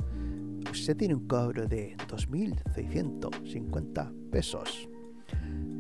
[0.72, 4.88] Usted tiene un cobro de 2.650 pesos.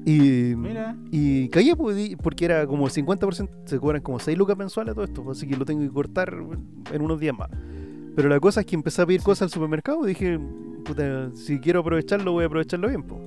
[0.05, 0.95] Y, Mira.
[1.11, 5.29] y caí pues, porque era como 50%, se cobran como 6 lucas mensuales todo esto,
[5.29, 6.33] así que lo tengo que cortar
[6.93, 7.49] en unos días más.
[8.15, 10.39] Pero la cosa es que empecé a pedir cosas al supermercado y dije,
[10.89, 13.03] puta, si quiero aprovecharlo, voy a aprovecharlo bien.
[13.03, 13.23] po.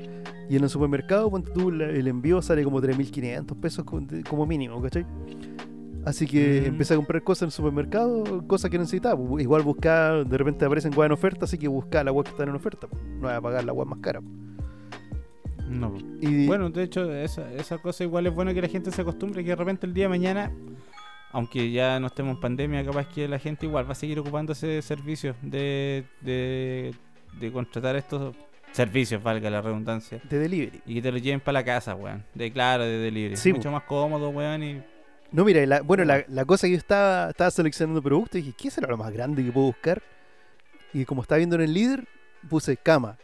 [0.51, 3.85] Y en el supermercado, ponte tú, el envío sale como 3.500 pesos
[4.29, 5.07] como mínimo, ¿cachai?
[6.05, 6.67] Así que Mm.
[6.67, 9.19] empecé a comprar cosas en el supermercado, cosas que necesitaba.
[9.41, 12.49] Igual buscar, de repente aparecen weas en oferta, así que buscar la web que están
[12.49, 12.89] en oferta.
[12.93, 14.21] No voy a pagar la web más cara.
[15.69, 15.95] No.
[16.21, 19.43] Y, Bueno, de hecho, esa, esa cosa igual es bueno que la gente se acostumbre
[19.43, 20.53] que de repente el día de mañana,
[21.31, 24.53] aunque ya no estemos en pandemia, capaz que la gente igual va a seguir ocupando
[24.53, 26.95] ese servicio de, de,
[27.39, 28.35] de contratar estos
[28.73, 30.21] servicios, valga la redundancia.
[30.29, 30.81] de delivery.
[30.87, 32.25] Y que te lo lleven para la casa, weón.
[32.35, 33.37] De claro, de delivery.
[33.37, 34.63] Sí, Mucho más cómodo, weón.
[34.63, 34.83] Y
[35.31, 38.71] No, mira, la- bueno, la, la cosa que yo estaba, estaba seleccionando productos, dije, ¿qué
[38.71, 40.03] será lo más grande que puedo buscar?
[40.95, 42.07] Y como estaba viendo en el líder,
[42.49, 43.17] puse cama.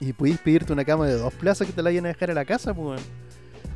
[0.00, 2.34] Y pudiste pedirte una cama de dos plazas que te la vayan a dejar a
[2.34, 2.86] la casa, pues.
[3.00, 3.00] weón.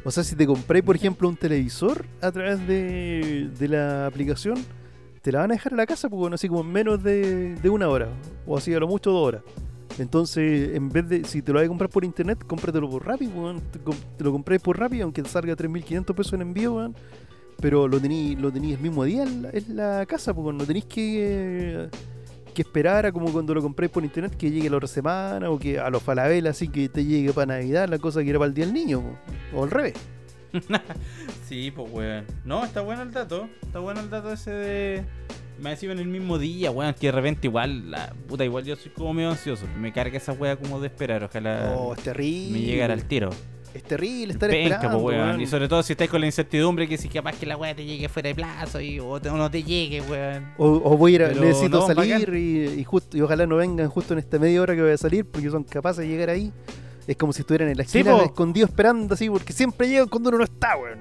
[0.05, 4.55] O sea, si te compré, por ejemplo, un televisor a través de, de la aplicación,
[5.23, 7.55] te la van a dejar a la casa, pues, weón, así como en menos de,
[7.57, 8.09] de una hora.
[8.47, 9.43] O así a lo mucho dos horas.
[9.99, 13.27] Entonces, en vez de, si te lo vas a comprar por internet, cómpratelo por Rappi,
[13.29, 13.61] weón.
[13.71, 16.95] Te, lo compré por Rappi, aunque salga 3.500 pesos en envío, weón.
[17.61, 21.89] Pero lo tení, lo tení el mismo día en la, casa, porque no tenéis que,
[22.53, 25.59] que esperar a como cuando lo compré por internet que llegue la otra semana o
[25.59, 28.49] que a los Falabella así que te llegue para Navidad, la cosa que era para
[28.49, 29.61] el día del niño, po.
[29.61, 29.95] o al revés.
[31.49, 32.25] Sí, pues, weón.
[32.45, 33.49] No, está bueno el dato.
[33.63, 35.05] Está bueno el dato ese de.
[35.61, 36.95] Me decían en el mismo día, weón.
[36.95, 39.67] Que de repente igual, la puta, igual yo soy como medio ansioso.
[39.81, 41.25] Me carga esa weá como de esperar.
[41.25, 42.59] Ojalá Oh, es terrible.
[42.59, 43.31] me llegara al tiro.
[43.75, 45.03] Es terrible estar Penca, esperando.
[45.03, 45.29] pues, weón.
[45.29, 45.41] weón.
[45.43, 47.85] Y sobre todo si estáis con la incertidumbre que si capaz que la weá te
[47.85, 50.53] llegue fuera de plazo y, o, te- o no te llegue, weón.
[50.59, 53.57] O, o voy a ir Pero necesito no, salir y, y justo y ojalá no
[53.57, 56.31] vengan justo en esta media hora que voy a salir porque son capaces de llegar
[56.31, 56.53] ahí.
[57.07, 58.25] Es como si estuvieran en la Sí, esquina po.
[58.25, 60.99] escondidos esperando así porque siempre llegan cuando uno no está, weón.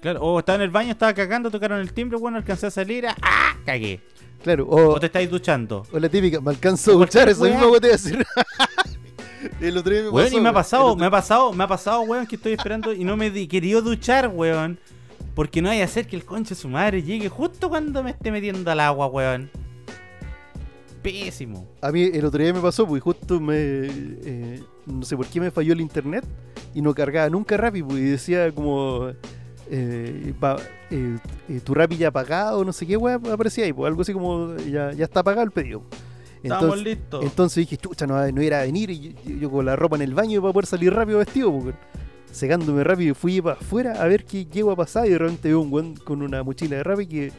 [0.00, 3.06] Claro, o estaba en el baño, estaba cagando, tocaron el timbre, bueno, alcancé a salir,
[3.06, 3.56] ah, ¡ah!
[3.64, 4.00] cagué.
[4.42, 5.84] Claro, o, O te estáis duchando.
[5.92, 8.26] o la típica, me alcanzo a escuchar eso mismo que te voy a decir.
[9.60, 11.64] El otro día me Weón, pasó, y me ha pasado, otro- me ha pasado, me
[11.64, 14.78] ha pasado, weón, que estoy esperando y no me he querido duchar, weón.
[15.34, 18.10] Porque no hay a hacer que el conche de su madre llegue justo cuando me
[18.10, 19.50] esté metiendo al agua, weón.
[21.02, 21.66] Pésimo.
[21.80, 23.54] A mí el otro día me pasó, pues justo me.
[23.56, 26.24] eh, no sé por qué me falló el internet
[26.74, 29.12] y no cargaba nunca rápido, pues, y decía como.
[29.70, 30.32] Eh,
[30.90, 31.18] eh,
[31.48, 34.56] eh, tu Rappi ya pagado, no sé qué, weá, aparecía ahí, pues algo así como
[34.56, 35.82] ya, ya está pagado el pedido.
[36.42, 37.24] Estamos listos.
[37.24, 40.02] entonces dije, chucha, no, no era a venir y yo, yo con la ropa en
[40.02, 41.76] el baño para poder salir rápido vestido, pues, weón.
[42.30, 45.60] Segándome rápido, fui para afuera a ver qué llego a pasar y de repente veo
[45.60, 47.32] un weón con una mochila de Rappi que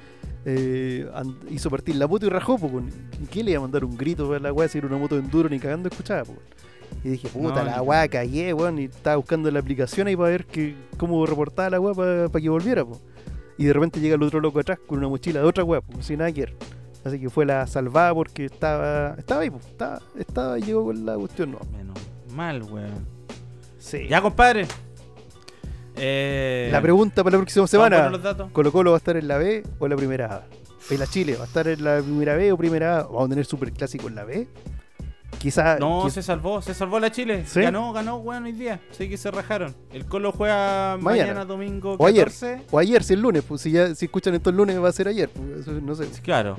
[1.51, 2.83] hizo partir la moto y rajó, pues.
[3.21, 5.15] ¿Y qué le iba a mandar un grito para la weá si era una moto
[5.15, 6.39] de enduro ni cagando escuchaba, pues.
[7.03, 8.79] Y dije, puta, No, la weá cagué, weón.
[8.79, 12.49] Y estaba buscando la aplicación ahí para ver que, cómo reportaba la weá para que
[12.49, 12.99] volviera, pues.
[13.57, 16.19] Y de repente llega el otro loco atrás con una mochila de otra weá, sin
[16.19, 16.55] nada que ver.
[17.03, 19.65] Así que fue la salvada porque estaba, estaba ahí, pues.
[19.65, 21.59] Estaba, estaba, llegó con la cuestión, no.
[21.75, 21.97] Menos
[22.35, 23.07] mal, weón.
[23.79, 24.07] Sí.
[24.09, 24.67] Ya, compadre.
[25.95, 28.49] Eh, La pregunta para la próxima ¿vamos a poner semana?
[28.53, 30.43] ¿Colo Colo va a estar en la B o en la primera A?
[30.91, 33.03] ¿En la Chile va a estar en la primera B o primera A?
[33.03, 34.47] ¿Vamos a tener super clásico en la B?
[35.39, 35.79] Quizás.
[35.79, 37.43] No, se salvó, se salvó la Chile.
[37.45, 37.61] ¿Sí?
[37.61, 38.79] Ganó, ganó, weón, hoy día.
[38.91, 39.75] Sí que se rajaron.
[39.91, 41.45] El Colo juega mañana, Mañana.
[41.45, 42.25] domingo O ayer.
[42.25, 42.61] 14.
[42.71, 44.91] O ayer, si el lunes, pues si ya si escuchan esto el lunes va a
[44.91, 45.29] ser ayer.
[45.29, 46.07] Pues, no sé.
[46.21, 46.57] Claro.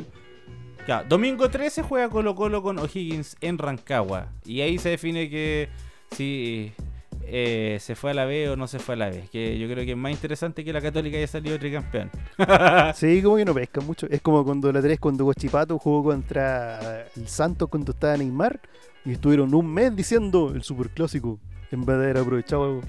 [0.86, 4.28] Ya, Domingo 13 juega Colo Colo con O'Higgins en Rancagua.
[4.46, 5.68] Y ahí se define que
[6.12, 6.72] si
[7.30, 9.28] eh, se fue a la B o no se fue a la B.
[9.30, 12.10] Que yo creo que es más interesante que la Católica haya salido tricampeón.
[12.94, 14.06] Sí, como que no pescan mucho.
[14.10, 18.60] Es como cuando la 3, cuando Guachipato jugó contra el Santos cuando estaba Neymar
[19.04, 21.38] y estuvieron un mes diciendo el superclásico
[21.70, 22.80] en vez de haber aprovechado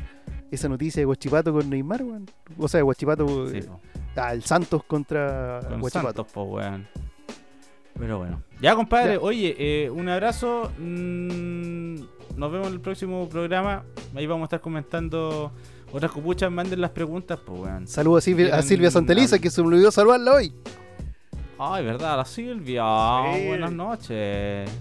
[0.51, 2.29] esa noticia de Guachipato con Neymar, weón.
[2.57, 3.67] O sea, Guachipato, Sí, eh,
[4.15, 6.07] ah, el Santos contra con Guachipato.
[6.07, 6.87] Santos, po, weón.
[7.97, 8.41] Pero bueno.
[8.61, 9.13] Ya, compadre.
[9.13, 9.19] Ya.
[9.19, 10.71] Oye, eh, un abrazo.
[10.79, 11.97] Mm,
[12.39, 13.83] nos vemos en el próximo programa.
[14.15, 15.51] Ahí vamos a estar comentando
[15.91, 16.49] otras copuchas.
[16.49, 17.85] Manden las preguntas, pues, weón.
[17.85, 20.53] Saludos a Silvia, a Silvia Santeliza, que se me olvidó saludarla hoy.
[21.59, 22.81] Ay, verdad, la Silvia.
[22.85, 23.47] Ah, Sí.
[23.47, 24.71] Buenas noches.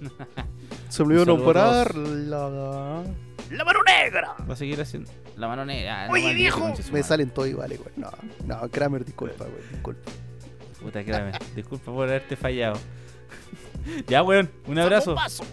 [0.88, 3.02] Se me olvidó nombrarla.
[3.50, 4.36] ¡La mano negra!
[4.48, 6.08] Va a seguir haciendo la mano negra.
[6.10, 6.72] Oye, viejo.
[6.92, 7.92] Me salen todo iguales, güey.
[7.96, 8.10] No,
[8.46, 9.62] no, Kramer, disculpa, güey.
[9.72, 10.10] Disculpa.
[10.80, 11.32] Puta, créame.
[11.56, 12.78] Disculpa por haberte fallado.
[14.06, 14.48] ya, weón.
[14.66, 15.16] Un abrazo.
[15.16, 15.44] ¡Paso!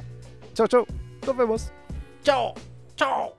[0.54, 0.86] Chao, chao.
[1.28, 1.74] Nos vemos.
[2.24, 2.54] ¡Chao!
[2.96, 3.36] ¡Chao!